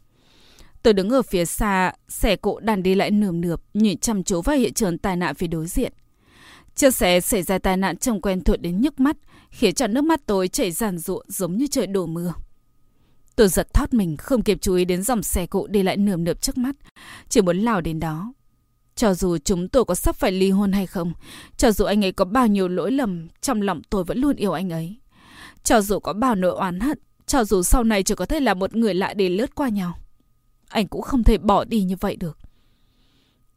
Tôi 0.83 0.95
đứng 0.95 1.11
ở 1.11 1.23
phía 1.23 1.45
xa, 1.45 1.93
xe 2.09 2.37
cộ 2.37 2.61
đàn 2.61 2.83
đi 2.83 2.95
lại 2.95 3.11
nườm 3.11 3.41
nượp, 3.41 3.63
nhìn 3.75 3.99
chăm 3.99 4.23
chú 4.23 4.43
vào 4.43 4.57
hiện 4.57 4.75
trường 4.75 4.99
tai 4.99 5.17
nạn 5.17 5.35
phía 5.35 5.47
đối 5.47 5.67
diện. 5.67 5.93
Chiếc 6.75 6.95
xe 6.95 7.21
xảy 7.21 7.43
ra 7.43 7.59
tai 7.59 7.77
nạn 7.77 7.97
trông 7.97 8.21
quen 8.21 8.45
thuộc 8.45 8.61
đến 8.61 8.81
nhức 8.81 9.01
mắt, 9.01 9.17
khiến 9.51 9.75
cho 9.75 9.87
nước 9.87 10.05
mắt 10.05 10.21
tôi 10.27 10.49
chảy 10.49 10.71
ràn 10.71 10.99
rụa 10.99 11.23
giống 11.29 11.57
như 11.57 11.67
trời 11.67 11.87
đổ 11.87 12.07
mưa. 12.07 12.33
Tôi 13.37 13.49
giật 13.49 13.75
thót 13.75 13.95
mình, 13.95 14.17
không 14.17 14.43
kịp 14.43 14.59
chú 14.61 14.75
ý 14.75 14.85
đến 14.85 15.03
dòng 15.03 15.23
xe 15.23 15.47
cộ 15.47 15.67
đi 15.67 15.83
lại 15.83 15.97
nườm 15.97 16.25
nượp 16.25 16.41
trước 16.41 16.59
mắt, 16.59 16.77
chỉ 17.29 17.41
muốn 17.41 17.59
lao 17.59 17.81
đến 17.81 18.01
đó. 18.01 18.33
Cho 18.95 19.15
dù 19.15 19.39
chúng 19.39 19.69
tôi 19.69 19.85
có 19.85 19.95
sắp 19.95 20.17
phải 20.17 20.33
ly 20.33 20.51
hôn 20.51 20.73
hay 20.73 20.87
không, 20.87 21.13
cho 21.57 21.73
dù 21.73 21.85
anh 21.85 22.05
ấy 22.05 22.13
có 22.13 22.25
bao 22.25 22.47
nhiêu 22.47 22.69
lỗi 22.69 22.93
lầm, 22.93 23.29
trong 23.41 23.63
lòng 23.63 23.83
tôi 23.91 24.05
vẫn 24.05 24.19
luôn 24.19 24.37
yêu 24.37 24.53
anh 24.53 24.71
ấy. 24.71 24.97
Cho 25.65 25.81
dù 25.81 25.99
có 25.99 26.13
bao 26.13 26.35
nỗi 26.35 26.51
oán 26.51 26.81
hận, 26.81 26.99
cho 27.27 27.45
dù 27.45 27.63
sau 27.63 27.85
này 27.85 28.03
chỉ 28.03 28.15
có 28.15 28.27
thể 28.27 28.41
là 28.41 28.55
một 28.55 28.77
người 28.77 28.95
lại 28.95 29.15
để 29.15 29.29
lướt 29.29 29.55
qua 29.55 29.69
nhau. 29.69 29.99
Anh 30.69 30.89
cũng 30.89 31.03
không 31.03 31.25
thể 31.25 31.39
bỏ 31.39 31.65
đi 31.65 31.83
như 31.83 31.97
vậy 32.01 32.17
được. 32.17 32.39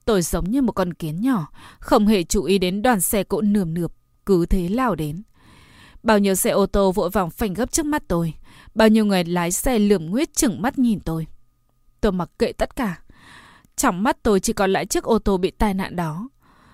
Tôi 0.05 0.21
giống 0.21 0.51
như 0.51 0.61
một 0.61 0.71
con 0.71 0.93
kiến 0.93 1.21
nhỏ, 1.21 1.47
không 1.79 2.07
hề 2.07 2.23
chú 2.23 2.43
ý 2.43 2.57
đến 2.57 2.81
đoàn 2.81 3.01
xe 3.01 3.23
cộ 3.23 3.41
nườm 3.41 3.73
nượp, 3.73 3.93
cứ 4.25 4.45
thế 4.45 4.69
lao 4.69 4.95
đến. 4.95 5.23
Bao 6.03 6.19
nhiêu 6.19 6.35
xe 6.35 6.49
ô 6.49 6.65
tô 6.65 6.91
vội 6.91 7.09
vàng 7.09 7.29
phanh 7.29 7.53
gấp 7.53 7.71
trước 7.71 7.85
mắt 7.85 8.03
tôi. 8.07 8.33
Bao 8.75 8.87
nhiêu 8.87 9.05
người 9.05 9.23
lái 9.23 9.51
xe 9.51 9.79
lườm 9.79 10.05
nguyết 10.05 10.33
chừng 10.33 10.61
mắt 10.61 10.79
nhìn 10.79 10.99
tôi. 10.99 11.27
Tôi 12.01 12.11
mặc 12.11 12.29
kệ 12.39 12.53
tất 12.53 12.75
cả. 12.75 13.01
Trong 13.75 14.03
mắt 14.03 14.17
tôi 14.23 14.39
chỉ 14.39 14.53
còn 14.53 14.73
lại 14.73 14.85
chiếc 14.85 15.03
ô 15.03 15.19
tô 15.19 15.37
bị 15.37 15.51
tai 15.51 15.73
nạn 15.73 15.95
đó. 15.95 16.29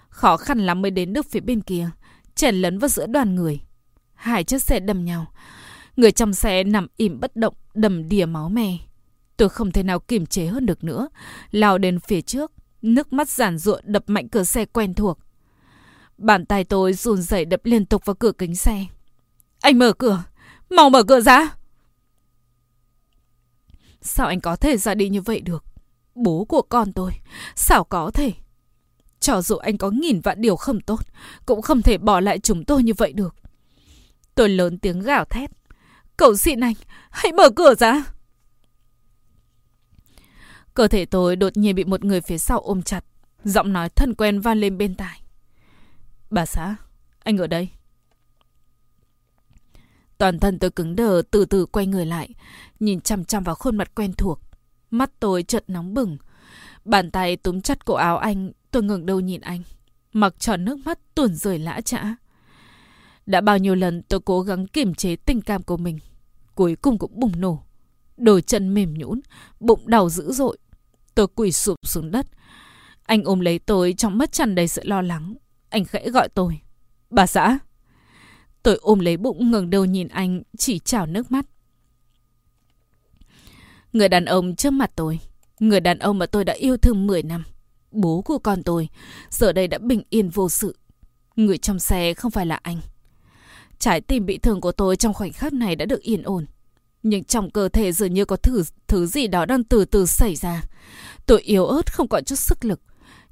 Khó 0.09 0.37
khăn 0.37 0.59
lắm 0.59 0.81
mới 0.81 0.91
đến 0.91 1.13
được 1.13 1.25
phía 1.29 1.39
bên 1.39 1.61
kia. 1.61 1.89
Chèn 2.35 2.55
lấn 2.55 2.79
vào 2.79 2.87
giữa 2.89 3.05
đoàn 3.07 3.35
người. 3.35 3.59
Hai 4.13 4.43
chiếc 4.43 4.61
xe 4.61 4.79
đâm 4.79 5.05
nhau. 5.05 5.25
Người 5.95 6.11
trong 6.11 6.33
xe 6.33 6.63
nằm 6.63 6.87
im 6.97 7.19
bất 7.19 7.35
động, 7.35 7.53
đầm 7.73 8.09
đìa 8.09 8.25
máu 8.25 8.49
me. 8.49 8.77
Tôi 9.37 9.49
không 9.49 9.71
thể 9.71 9.83
nào 9.83 9.99
kiềm 9.99 10.25
chế 10.25 10.45
hơn 10.45 10.65
được 10.65 10.83
nữa. 10.83 11.09
Lao 11.51 11.77
đến 11.77 11.99
phía 11.99 12.21
trước. 12.21 12.51
Nước 12.81 13.13
mắt 13.13 13.29
giản 13.29 13.57
ruộng 13.57 13.81
đập 13.83 14.03
mạnh 14.07 14.29
cửa 14.29 14.43
xe 14.43 14.65
quen 14.65 14.93
thuộc. 14.93 15.19
Bàn 16.17 16.45
tay 16.45 16.63
tôi 16.63 16.93
run 16.93 17.21
rẩy 17.21 17.45
đập 17.45 17.61
liên 17.63 17.85
tục 17.85 18.05
vào 18.05 18.13
cửa 18.13 18.31
kính 18.31 18.55
xe. 18.55 18.85
Anh 19.59 19.79
mở 19.79 19.93
cửa! 19.93 20.23
Mau 20.69 20.89
mở 20.89 21.03
cửa 21.03 21.21
ra! 21.21 21.55
Sao 24.01 24.27
anh 24.27 24.41
có 24.41 24.55
thể 24.55 24.77
ra 24.77 24.95
đi 24.95 25.09
như 25.09 25.21
vậy 25.21 25.41
được? 25.41 25.65
Bố 26.15 26.45
của 26.45 26.61
con 26.61 26.93
tôi, 26.93 27.11
sao 27.55 27.83
có 27.83 28.11
thể? 28.11 28.33
Cho 29.19 29.41
dù 29.41 29.55
anh 29.55 29.77
có 29.77 29.89
nghìn 29.89 30.21
vạn 30.21 30.41
điều 30.41 30.55
không 30.55 30.81
tốt, 30.81 30.99
cũng 31.45 31.61
không 31.61 31.81
thể 31.81 31.97
bỏ 31.97 32.19
lại 32.19 32.39
chúng 32.39 32.65
tôi 32.65 32.83
như 32.83 32.93
vậy 32.97 33.13
được. 33.13 33.35
Tôi 34.35 34.49
lớn 34.49 34.77
tiếng 34.77 34.99
gào 34.99 35.25
thét. 35.25 35.51
cậu 36.17 36.37
xin 36.37 36.59
anh, 36.59 36.73
hãy 37.09 37.31
mở 37.31 37.49
cửa 37.49 37.75
ra! 37.75 38.03
Cơ 40.73 40.87
thể 40.87 41.05
tôi 41.05 41.35
đột 41.35 41.57
nhiên 41.57 41.75
bị 41.75 41.83
một 41.83 42.03
người 42.03 42.21
phía 42.21 42.37
sau 42.37 42.59
ôm 42.59 42.81
chặt. 42.81 43.05
Giọng 43.43 43.73
nói 43.73 43.89
thân 43.89 44.15
quen 44.15 44.39
vang 44.39 44.57
lên 44.57 44.77
bên 44.77 44.95
tai. 44.95 45.21
Bà 46.29 46.45
xã, 46.45 46.75
anh 47.19 47.37
ở 47.37 47.47
đây. 47.47 47.69
Toàn 50.19 50.39
thân 50.39 50.59
tôi 50.59 50.71
cứng 50.71 50.95
đờ 50.95 51.21
từ 51.31 51.45
từ 51.45 51.65
quay 51.65 51.87
người 51.87 52.05
lại, 52.05 52.29
nhìn 52.79 53.01
chăm 53.01 53.25
chăm 53.25 53.43
vào 53.43 53.55
khuôn 53.55 53.77
mặt 53.77 53.95
quen 53.95 54.13
thuộc. 54.13 54.41
Mắt 54.91 55.11
tôi 55.19 55.43
chợt 55.43 55.63
nóng 55.67 55.93
bừng. 55.93 56.17
Bàn 56.85 57.11
tay 57.11 57.37
túm 57.37 57.61
chặt 57.61 57.85
cổ 57.85 57.93
áo 57.93 58.17
anh, 58.17 58.51
tôi 58.71 58.83
ngừng 58.83 59.05
đầu 59.05 59.19
nhìn 59.19 59.41
anh. 59.41 59.63
Mặc 60.13 60.39
tròn 60.39 60.65
nước 60.65 60.77
mắt 60.85 60.99
tuồn 61.15 61.35
rời 61.35 61.59
lã 61.59 61.81
chã. 61.81 62.15
Đã 63.25 63.41
bao 63.41 63.57
nhiêu 63.57 63.75
lần 63.75 64.01
tôi 64.01 64.19
cố 64.19 64.41
gắng 64.41 64.67
kiềm 64.67 64.95
chế 64.95 65.15
tình 65.15 65.41
cảm 65.41 65.63
của 65.63 65.77
mình. 65.77 65.99
Cuối 66.55 66.75
cùng 66.75 66.97
cũng 66.97 67.19
bùng 67.19 67.41
nổ. 67.41 67.63
Đôi 68.17 68.41
chân 68.41 68.73
mềm 68.73 68.93
nhũn, 68.93 69.19
bụng 69.59 69.81
đau 69.85 70.09
dữ 70.09 70.31
dội. 70.31 70.57
Tôi 71.15 71.27
quỳ 71.35 71.51
sụp 71.51 71.77
xuống 71.83 72.11
đất. 72.11 72.25
Anh 73.05 73.23
ôm 73.23 73.39
lấy 73.39 73.59
tôi 73.59 73.93
trong 73.97 74.17
mắt 74.17 74.31
tràn 74.31 74.55
đầy 74.55 74.67
sự 74.67 74.81
lo 74.85 75.01
lắng. 75.01 75.35
Anh 75.69 75.85
khẽ 75.85 76.09
gọi 76.09 76.29
tôi. 76.29 76.59
Bà 77.09 77.27
xã. 77.27 77.59
Tôi 78.69 78.79
ôm 78.81 78.99
lấy 78.99 79.17
bụng 79.17 79.51
ngẩng 79.51 79.69
đầu 79.69 79.85
nhìn 79.85 80.07
anh, 80.07 80.41
chỉ 80.57 80.79
trào 80.79 81.05
nước 81.05 81.31
mắt. 81.31 81.45
Người 83.93 84.09
đàn 84.09 84.25
ông 84.25 84.55
trước 84.55 84.69
mặt 84.69 84.91
tôi. 84.95 85.19
Người 85.59 85.79
đàn 85.79 85.99
ông 85.99 86.19
mà 86.19 86.25
tôi 86.25 86.45
đã 86.45 86.53
yêu 86.53 86.77
thương 86.77 87.07
10 87.07 87.23
năm. 87.23 87.43
Bố 87.91 88.21
của 88.21 88.37
con 88.39 88.63
tôi. 88.63 88.89
Giờ 89.29 89.51
đây 89.51 89.67
đã 89.67 89.77
bình 89.77 90.01
yên 90.09 90.29
vô 90.29 90.49
sự. 90.49 90.77
Người 91.35 91.57
trong 91.57 91.79
xe 91.79 92.13
không 92.13 92.31
phải 92.31 92.45
là 92.45 92.55
anh. 92.55 92.81
Trái 93.79 94.01
tim 94.01 94.25
bị 94.25 94.37
thương 94.37 94.61
của 94.61 94.71
tôi 94.71 94.95
trong 94.95 95.13
khoảnh 95.13 95.31
khắc 95.33 95.53
này 95.53 95.75
đã 95.75 95.85
được 95.85 96.01
yên 96.01 96.23
ổn. 96.23 96.45
Nhưng 97.03 97.23
trong 97.23 97.51
cơ 97.51 97.69
thể 97.69 97.91
dường 97.91 98.13
như 98.13 98.25
có 98.25 98.35
thứ, 98.35 98.63
thứ 98.87 99.05
gì 99.05 99.27
đó 99.27 99.45
đang 99.45 99.63
từ 99.63 99.85
từ 99.85 100.05
xảy 100.05 100.35
ra. 100.35 100.63
Tôi 101.25 101.41
yếu 101.41 101.65
ớt 101.65 101.93
không 101.93 102.07
còn 102.07 102.23
chút 102.23 102.39
sức 102.39 102.65
lực. 102.65 102.81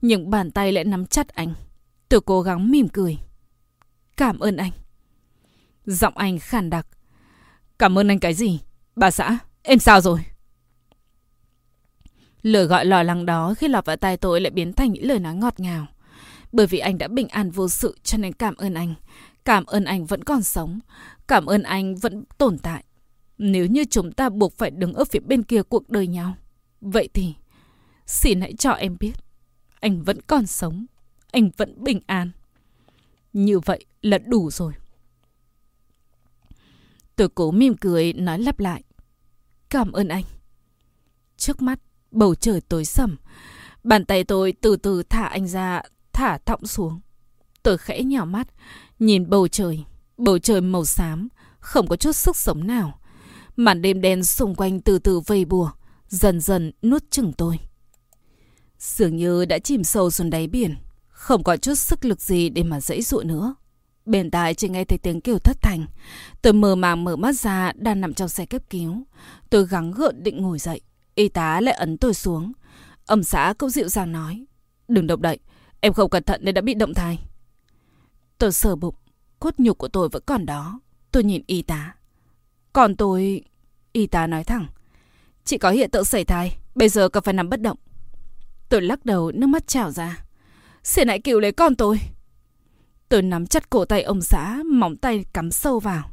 Nhưng 0.01 0.29
bàn 0.29 0.51
tay 0.51 0.71
lại 0.71 0.83
nắm 0.83 1.05
chặt 1.05 1.27
anh. 1.27 1.53
Tôi 2.09 2.21
cố 2.21 2.41
gắng 2.41 2.71
mỉm 2.71 2.87
cười. 2.87 3.17
Cảm 4.17 4.39
ơn 4.39 4.57
anh. 4.57 4.71
Giọng 5.87 6.17
anh 6.17 6.39
khàn 6.39 6.69
đặc. 6.69 6.87
Cảm 7.79 7.97
ơn 7.97 8.07
anh 8.07 8.19
cái 8.19 8.33
gì? 8.33 8.59
Bà 8.95 9.11
xã, 9.11 9.37
em 9.63 9.79
sao 9.79 10.01
rồi? 10.01 10.19
Lời 12.41 12.65
gọi 12.65 12.85
lo 12.85 13.03
lắng 13.03 13.25
đó 13.25 13.53
khi 13.57 13.67
lọt 13.67 13.85
vào 13.85 13.95
tai 13.95 14.17
tôi 14.17 14.41
lại 14.41 14.51
biến 14.51 14.73
thành 14.73 14.91
những 14.91 15.05
lời 15.05 15.19
nói 15.19 15.35
ngọt 15.35 15.59
ngào. 15.59 15.87
Bởi 16.51 16.67
vì 16.67 16.79
anh 16.79 16.97
đã 16.97 17.07
bình 17.07 17.27
an 17.27 17.51
vô 17.51 17.69
sự 17.69 17.97
cho 18.03 18.17
nên 18.17 18.33
cảm 18.33 18.55
ơn 18.55 18.73
anh. 18.73 18.93
Cảm 19.45 19.65
ơn 19.65 19.85
anh 19.85 20.05
vẫn 20.05 20.23
còn 20.23 20.43
sống. 20.43 20.79
Cảm 21.27 21.45
ơn 21.45 21.63
anh 21.63 21.95
vẫn 21.95 22.23
tồn 22.37 22.57
tại. 22.57 22.83
Nếu 23.37 23.65
như 23.65 23.85
chúng 23.89 24.11
ta 24.11 24.29
buộc 24.29 24.57
phải 24.57 24.71
đứng 24.71 24.93
ở 24.93 25.05
phía 25.05 25.19
bên 25.19 25.43
kia 25.43 25.61
cuộc 25.63 25.89
đời 25.89 26.07
nhau. 26.07 26.33
Vậy 26.81 27.09
thì, 27.13 27.33
xin 28.05 28.41
hãy 28.41 28.53
cho 28.53 28.71
em 28.71 28.97
biết. 28.99 29.13
Anh 29.79 30.03
vẫn 30.03 30.21
còn 30.21 30.45
sống. 30.45 30.85
Anh 31.31 31.49
vẫn 31.57 31.83
bình 31.83 31.99
an. 32.05 32.31
Như 33.33 33.59
vậy 33.59 33.85
là 34.01 34.17
đủ 34.17 34.51
rồi. 34.51 34.73
Tôi 37.17 37.29
cố 37.35 37.51
mỉm 37.51 37.77
cười 37.77 38.13
nói 38.13 38.39
lặp 38.39 38.59
lại. 38.59 38.83
Cảm 39.69 39.91
ơn 39.91 40.07
anh. 40.07 40.23
Trước 41.37 41.61
mắt, 41.61 41.79
bầu 42.11 42.35
trời 42.35 42.61
tối 42.61 42.85
sầm. 42.85 43.17
Bàn 43.83 44.05
tay 44.05 44.23
tôi 44.23 44.53
từ 44.61 44.75
từ 44.75 45.03
thả 45.03 45.23
anh 45.25 45.47
ra, 45.47 45.81
thả 46.13 46.37
thọng 46.37 46.65
xuống. 46.67 46.99
Tôi 47.63 47.77
khẽ 47.77 48.03
nhỏ 48.03 48.25
mắt, 48.25 48.47
nhìn 48.99 49.29
bầu 49.29 49.47
trời. 49.47 49.83
Bầu 50.17 50.39
trời 50.39 50.61
màu 50.61 50.85
xám, 50.85 51.27
không 51.59 51.87
có 51.87 51.95
chút 51.95 52.11
sức 52.11 52.35
sống 52.35 52.67
nào. 52.67 52.99
Màn 53.55 53.81
đêm 53.81 54.01
đen 54.01 54.23
xung 54.23 54.55
quanh 54.55 54.81
từ 54.81 54.99
từ 54.99 55.19
vây 55.19 55.45
bùa, 55.45 55.71
dần 56.07 56.39
dần 56.39 56.71
nuốt 56.81 57.03
chừng 57.11 57.33
tôi. 57.33 57.59
Dường 58.79 59.15
như 59.15 59.45
đã 59.45 59.59
chìm 59.59 59.83
sâu 59.83 60.09
xuống 60.09 60.29
đáy 60.29 60.47
biển, 60.47 60.75
không 61.07 61.43
có 61.43 61.57
chút 61.57 61.75
sức 61.75 62.05
lực 62.05 62.21
gì 62.21 62.49
để 62.49 62.63
mà 62.63 62.81
dãy 62.81 63.01
dụa 63.01 63.23
nữa. 63.23 63.55
Bên 64.07 64.31
tai 64.31 64.53
chỉ 64.53 64.69
nghe 64.69 64.85
thấy 64.85 64.97
tiếng 64.97 65.21
kêu 65.21 65.39
thất 65.39 65.61
thành. 65.61 65.85
Tôi 66.41 66.53
mờ 66.53 66.75
màng 66.75 67.03
mở 67.03 67.15
mắt 67.15 67.35
ra, 67.35 67.71
đang 67.75 68.01
nằm 68.01 68.13
trong 68.13 68.29
xe 68.29 68.45
cấp 68.45 68.61
cứu. 68.69 69.03
Tôi 69.49 69.67
gắng 69.67 69.91
gượng 69.91 70.23
định 70.23 70.41
ngồi 70.41 70.59
dậy. 70.59 70.81
Y 71.15 71.29
tá 71.29 71.61
lại 71.61 71.73
ấn 71.73 71.97
tôi 71.97 72.13
xuống. 72.13 72.51
Ông 73.05 73.23
xã 73.23 73.53
cũng 73.57 73.69
dịu 73.69 73.89
dàng 73.89 74.11
nói. 74.11 74.45
Đừng 74.87 75.07
động 75.07 75.21
đậy. 75.21 75.39
Em 75.79 75.93
không 75.93 76.09
cẩn 76.09 76.23
thận 76.23 76.41
nên 76.43 76.55
đã 76.55 76.61
bị 76.61 76.73
động 76.73 76.93
thai. 76.93 77.19
Tôi 78.37 78.51
sờ 78.51 78.75
bụng. 78.75 78.95
Cốt 79.39 79.53
nhục 79.57 79.77
của 79.77 79.87
tôi 79.87 80.09
vẫn 80.09 80.23
còn 80.25 80.45
đó. 80.45 80.79
Tôi 81.11 81.23
nhìn 81.23 81.41
y 81.47 81.61
tá. 81.61 81.95
Còn 82.73 82.95
tôi... 82.95 83.43
Y 83.91 84.07
tá 84.07 84.27
nói 84.27 84.43
thẳng. 84.43 84.67
Chị 85.45 85.57
có 85.57 85.69
hiện 85.69 85.91
tượng 85.91 86.05
sảy 86.05 86.25
thai. 86.25 86.57
Bây 86.75 86.89
giờ 86.89 87.09
cần 87.09 87.23
phải 87.23 87.33
nằm 87.33 87.49
bất 87.49 87.61
động. 87.61 87.77
Tôi 88.69 88.81
lắc 88.81 89.05
đầu, 89.05 89.31
nước 89.31 89.47
mắt 89.47 89.67
trào 89.67 89.91
ra. 89.91 90.23
Xin 90.83 91.07
hãy 91.07 91.19
cứu 91.19 91.39
lấy 91.39 91.51
con 91.51 91.75
tôi. 91.75 91.99
Tôi 93.09 93.21
nắm 93.21 93.47
chặt 93.47 93.69
cổ 93.69 93.85
tay 93.85 94.03
ông 94.03 94.21
xã, 94.21 94.63
móng 94.65 94.95
tay 94.95 95.25
cắm 95.33 95.51
sâu 95.51 95.79
vào. 95.79 96.09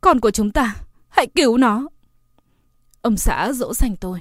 Con 0.00 0.20
của 0.20 0.30
chúng 0.30 0.50
ta, 0.50 0.76
hãy 1.08 1.26
cứu 1.34 1.56
nó. 1.56 1.88
Ông 3.00 3.16
xã 3.16 3.52
dỗ 3.52 3.74
dành 3.74 3.96
tôi. 3.96 4.20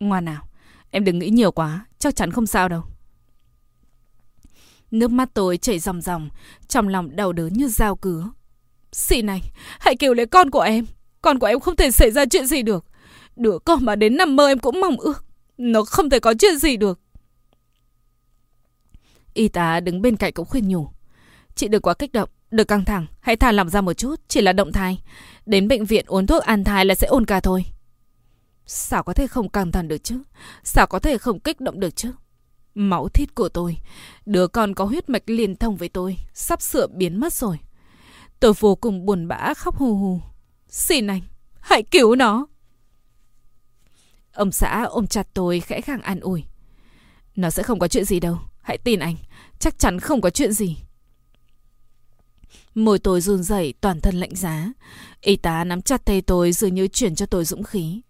Ngoan 0.00 0.24
nào, 0.24 0.48
em 0.90 1.04
đừng 1.04 1.18
nghĩ 1.18 1.30
nhiều 1.30 1.52
quá, 1.52 1.86
chắc 1.98 2.16
chắn 2.16 2.30
không 2.30 2.46
sao 2.46 2.68
đâu. 2.68 2.82
Nước 4.90 5.10
mắt 5.10 5.30
tôi 5.34 5.56
chảy 5.56 5.78
ròng 5.78 6.00
ròng, 6.00 6.28
trong 6.68 6.88
lòng 6.88 7.16
đau 7.16 7.32
đớn 7.32 7.52
như 7.52 7.68
dao 7.68 7.96
cứa. 7.96 8.30
Xị 8.92 9.22
này, 9.22 9.40
hãy 9.80 9.96
cứu 9.96 10.14
lấy 10.14 10.26
con 10.26 10.50
của 10.50 10.60
em. 10.60 10.86
Con 11.22 11.38
của 11.38 11.46
em 11.46 11.60
không 11.60 11.76
thể 11.76 11.90
xảy 11.90 12.10
ra 12.10 12.24
chuyện 12.26 12.46
gì 12.46 12.62
được. 12.62 12.84
Đứa 13.36 13.58
con 13.64 13.84
mà 13.84 13.96
đến 13.96 14.16
nằm 14.16 14.36
mơ 14.36 14.48
em 14.48 14.58
cũng 14.58 14.80
mong 14.80 14.96
ước. 14.96 15.24
Nó 15.58 15.84
không 15.84 16.10
thể 16.10 16.20
có 16.20 16.34
chuyện 16.38 16.58
gì 16.58 16.76
được. 16.76 17.00
Y 19.34 19.48
tá 19.48 19.80
đứng 19.80 20.02
bên 20.02 20.16
cạnh 20.16 20.32
cũng 20.32 20.46
khuyên 20.46 20.68
nhủ. 20.68 20.93
Chị 21.54 21.68
đừng 21.68 21.82
quá 21.82 21.94
kích 21.94 22.12
động, 22.12 22.28
đừng 22.50 22.66
căng 22.66 22.84
thẳng, 22.84 23.06
hãy 23.20 23.36
thả 23.36 23.52
lỏng 23.52 23.68
ra 23.68 23.80
một 23.80 23.92
chút, 23.92 24.20
chỉ 24.28 24.40
là 24.40 24.52
động 24.52 24.72
thai. 24.72 25.02
Đến 25.46 25.68
bệnh 25.68 25.84
viện 25.84 26.04
uống 26.06 26.26
thuốc 26.26 26.42
an 26.42 26.64
thai 26.64 26.84
là 26.84 26.94
sẽ 26.94 27.06
ổn 27.06 27.26
cả 27.26 27.40
thôi. 27.40 27.64
Sao 28.66 29.02
có 29.02 29.12
thể 29.12 29.26
không 29.26 29.48
căng 29.48 29.72
thẳng 29.72 29.88
được 29.88 30.04
chứ? 30.04 30.22
Sao 30.62 30.86
có 30.86 30.98
thể 30.98 31.18
không 31.18 31.40
kích 31.40 31.60
động 31.60 31.80
được 31.80 31.96
chứ? 31.96 32.12
Máu 32.74 33.08
thịt 33.08 33.34
của 33.34 33.48
tôi, 33.48 33.76
đứa 34.26 34.46
con 34.46 34.74
có 34.74 34.84
huyết 34.84 35.08
mạch 35.08 35.22
liên 35.26 35.56
thông 35.56 35.76
với 35.76 35.88
tôi, 35.88 36.16
sắp 36.34 36.62
sửa 36.62 36.86
biến 36.86 37.20
mất 37.20 37.32
rồi. 37.32 37.58
Tôi 38.40 38.52
vô 38.58 38.74
cùng 38.74 39.06
buồn 39.06 39.28
bã 39.28 39.54
khóc 39.54 39.76
hù 39.76 39.94
hù. 39.96 40.20
Xin 40.68 41.06
anh, 41.06 41.20
hãy 41.60 41.82
cứu 41.82 42.14
nó. 42.14 42.46
Ông 44.32 44.52
xã 44.52 44.82
ôm 44.82 45.06
chặt 45.06 45.28
tôi 45.34 45.60
khẽ 45.60 45.80
khàng 45.80 46.02
an 46.02 46.20
ủi. 46.20 46.44
Nó 47.36 47.50
sẽ 47.50 47.62
không 47.62 47.78
có 47.78 47.88
chuyện 47.88 48.04
gì 48.04 48.20
đâu, 48.20 48.38
hãy 48.62 48.78
tin 48.78 49.00
anh, 49.00 49.16
chắc 49.58 49.78
chắn 49.78 50.00
không 50.00 50.20
có 50.20 50.30
chuyện 50.30 50.52
gì. 50.52 50.76
Môi 52.74 52.98
tôi 52.98 53.20
run 53.20 53.42
rẩy, 53.42 53.74
toàn 53.80 54.00
thân 54.00 54.14
lạnh 54.14 54.34
giá. 54.34 54.72
Y 55.20 55.36
tá 55.36 55.64
nắm 55.64 55.82
chặt 55.82 56.04
tay 56.04 56.20
tôi 56.20 56.52
dường 56.52 56.74
như 56.74 56.88
chuyển 56.88 57.14
cho 57.14 57.26
tôi 57.26 57.44
dũng 57.44 57.62
khí. 57.62 58.00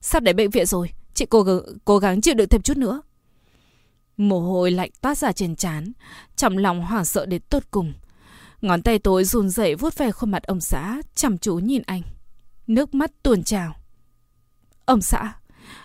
Sắp 0.00 0.22
đến 0.22 0.36
bệnh 0.36 0.50
viện 0.50 0.66
rồi, 0.66 0.90
chị 1.14 1.26
cố, 1.26 1.46
cố 1.84 1.98
gắng 1.98 2.20
chịu 2.20 2.34
đựng 2.34 2.48
thêm 2.48 2.62
chút 2.62 2.76
nữa. 2.76 3.02
Mồ 4.16 4.40
hôi 4.40 4.70
lạnh 4.70 4.90
toát 5.00 5.18
ra 5.18 5.32
trên 5.32 5.56
trán, 5.56 5.92
trong 6.36 6.58
lòng 6.58 6.82
hoảng 6.82 7.04
sợ 7.04 7.26
đến 7.26 7.42
tột 7.50 7.62
cùng. 7.70 7.92
Ngón 8.60 8.82
tay 8.82 8.98
tôi 8.98 9.24
run 9.24 9.50
rẩy 9.50 9.74
vuốt 9.74 9.98
về 9.98 10.12
khuôn 10.12 10.30
mặt 10.30 10.42
ông 10.42 10.60
xã, 10.60 11.02
chăm 11.14 11.38
chú 11.38 11.54
nhìn 11.54 11.82
anh. 11.86 12.02
Nước 12.66 12.94
mắt 12.94 13.10
tuôn 13.22 13.42
trào. 13.42 13.74
Ông 14.84 15.00
xã, 15.00 15.32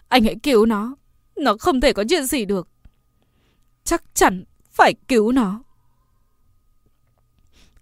anh 0.07 0.23
hãy 0.23 0.35
cứu 0.43 0.65
nó. 0.65 0.95
Nó 1.35 1.57
không 1.59 1.81
thể 1.81 1.93
có 1.93 2.03
chuyện 2.09 2.25
gì 2.25 2.45
được. 2.45 2.67
Chắc 3.83 4.03
chắn 4.13 4.43
phải 4.71 4.93
cứu 5.07 5.31
nó. 5.31 5.63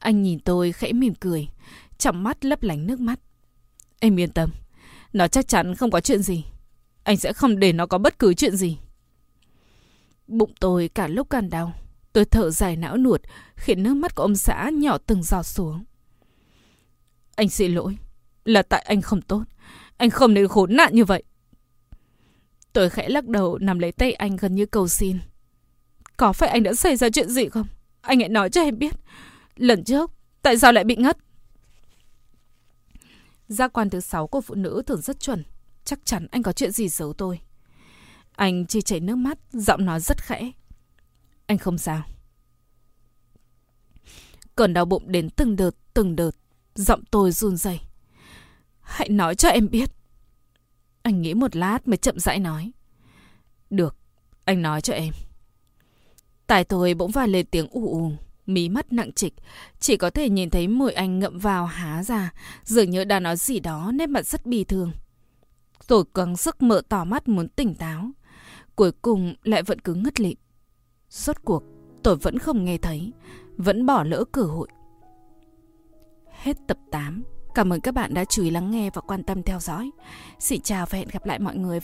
Anh 0.06 0.22
nhìn 0.24 0.40
tôi 0.40 0.72
khẽ 0.72 0.94
mỉm 0.94 1.16
cười, 1.16 1.48
trong 1.98 2.24
mắt 2.24 2.46
lấp 2.46 2.64
lánh 2.64 2.88
nước 2.88 3.00
mắt. 3.00 3.20
Em 4.00 4.20
yên 4.20 4.30
tâm, 4.30 4.50
nó 5.14 5.28
chắc 5.28 5.48
chắn 5.48 5.76
không 5.76 5.92
có 5.92 6.02
chuyện 6.02 6.22
gì. 6.22 6.46
Anh 7.04 7.18
sẽ 7.18 7.34
không 7.34 7.60
để 7.60 7.74
nó 7.74 7.86
có 7.86 7.98
bất 7.98 8.20
cứ 8.20 8.34
chuyện 8.34 8.56
gì. 8.56 8.78
Bụng 10.28 10.52
tôi 10.60 10.90
cả 10.96 11.08
lúc 11.08 11.30
càng 11.30 11.50
đau. 11.50 11.74
Tôi 12.14 12.26
thở 12.26 12.50
dài 12.50 12.76
não 12.76 12.98
nuột, 12.98 13.22
khiến 13.56 13.84
nước 13.84 13.94
mắt 13.94 14.16
của 14.16 14.24
ông 14.24 14.36
xã 14.36 14.70
nhỏ 14.74 14.98
từng 14.98 15.24
giọt 15.24 15.44
xuống. 15.44 15.84
Anh 17.36 17.50
xin 17.50 17.76
lỗi, 17.76 17.98
là 18.44 18.62
tại 18.62 18.84
anh 18.88 19.02
không 19.02 19.22
tốt. 19.22 19.44
Anh 19.98 20.10
không 20.10 20.34
nên 20.34 20.48
khốn 20.48 20.76
nạn 20.76 20.96
như 20.96 21.06
vậy. 21.06 21.24
Tôi 22.74 22.90
khẽ 22.90 23.10
lắc 23.10 23.28
đầu 23.28 23.58
nằm 23.58 23.80
lấy 23.80 23.92
tay 23.92 24.14
anh 24.14 24.36
gần 24.36 24.56
như 24.56 24.66
cầu 24.66 24.88
xin. 24.88 25.18
Có 26.18 26.34
phải 26.34 26.50
anh 26.50 26.64
đã 26.64 26.74
xảy 26.74 26.96
ra 26.96 27.10
chuyện 27.10 27.30
gì 27.30 27.50
không? 27.50 27.68
Anh 28.02 28.20
hãy 28.20 28.30
nói 28.30 28.50
cho 28.50 28.62
em 28.62 28.80
biết. 28.80 28.96
Lần 29.56 29.84
trước, 29.84 30.12
tại 30.42 30.58
sao 30.58 30.72
lại 30.72 30.84
bị 30.84 30.96
ngất? 30.96 31.18
Giác 33.48 33.74
quan 33.74 33.90
thứ 33.90 34.00
sáu 34.00 34.28
của 34.28 34.42
phụ 34.42 34.56
nữ 34.56 34.82
thường 34.88 35.02
rất 35.02 35.20
chuẩn. 35.20 35.44
Chắc 35.84 36.00
chắn 36.06 36.28
anh 36.32 36.44
có 36.44 36.52
chuyện 36.52 36.72
gì 36.72 36.90
giấu 36.90 37.14
tôi. 37.14 37.40
Anh 38.32 38.66
chỉ 38.66 38.82
chảy 38.82 39.00
nước 39.00 39.16
mắt, 39.16 39.38
giọng 39.52 39.86
nói 39.86 40.00
rất 40.00 40.24
khẽ. 40.24 40.52
Anh 41.46 41.58
không 41.58 41.78
sao. 41.78 42.04
Cơn 44.56 44.74
đau 44.74 44.86
bụng 44.86 45.12
đến 45.12 45.30
từng 45.30 45.56
đợt, 45.56 45.72
từng 45.94 46.16
đợt. 46.16 46.32
Giọng 46.76 47.04
tôi 47.12 47.32
run 47.32 47.58
rẩy. 47.58 47.80
Hãy 48.82 49.10
nói 49.10 49.36
cho 49.36 49.50
em 49.50 49.70
biết. 49.70 49.90
Anh 51.02 51.22
nghĩ 51.22 51.34
một 51.34 51.56
lát 51.56 51.88
mới 51.88 51.98
chậm 51.98 52.20
rãi 52.20 52.40
nói. 52.40 52.72
Được, 53.70 53.98
anh 54.46 54.62
nói 54.62 54.82
cho 54.82 54.94
em. 54.94 55.14
Tài 56.48 56.64
tôi 56.64 56.94
bỗng 56.94 57.12
vài 57.12 57.28
lên 57.28 57.46
tiếng 57.46 57.68
ù 57.68 57.88
ù 57.88 58.12
mí 58.46 58.70
mắt 58.70 58.94
nặng 58.94 59.12
trịch, 59.12 59.34
chỉ 59.80 59.98
có 59.98 60.10
thể 60.10 60.30
nhìn 60.30 60.50
thấy 60.50 60.68
môi 60.68 60.94
anh 60.94 61.20
ngậm 61.20 61.40
vào 61.40 61.66
há 61.66 62.04
ra, 62.04 62.34
dường 62.64 62.90
như 62.90 63.04
đã 63.04 63.20
nói 63.20 63.38
gì 63.38 63.60
đó 63.60 63.92
nét 63.94 64.08
mặt 64.10 64.26
rất 64.26 64.46
bi 64.46 64.64
thương. 64.64 64.92
Tôi 65.88 66.04
căng 66.14 66.38
sức 66.38 66.62
mở 66.62 66.82
tỏ 66.90 67.04
mắt 67.04 67.28
muốn 67.28 67.48
tỉnh 67.48 67.76
táo, 67.76 68.12
cuối 68.76 68.92
cùng 68.92 69.36
lại 69.44 69.64
vẫn 69.64 69.80
cứ 69.80 69.94
ngất 69.94 70.20
lịm. 70.20 70.38
rốt 71.10 71.36
cuộc, 71.44 71.64
tôi 72.04 72.16
vẫn 72.16 72.40
không 72.40 72.66
nghe 72.66 72.78
thấy, 72.78 73.14
vẫn 73.58 73.86
bỏ 73.86 74.04
lỡ 74.04 74.24
cơ 74.32 74.42
hội. 74.42 74.68
hết 76.42 76.58
tập 76.68 76.78
8. 76.92 77.24
Cảm 77.56 77.74
ơn 77.74 77.82
các 77.82 77.94
bạn 77.94 78.14
đã 78.14 78.26
chú 78.26 78.44
ý 78.44 78.50
lắng 78.50 78.72
nghe 78.72 78.90
và 78.94 79.02
quan 79.02 79.24
tâm 79.24 79.44
theo 79.44 79.60
dõi. 79.60 79.92
Xin 80.40 80.62
chào 80.62 80.86
và 80.90 80.98
hẹn 80.98 81.08
gặp 81.12 81.26
lại 81.26 81.40
mọi 81.40 81.56
người. 81.56 81.80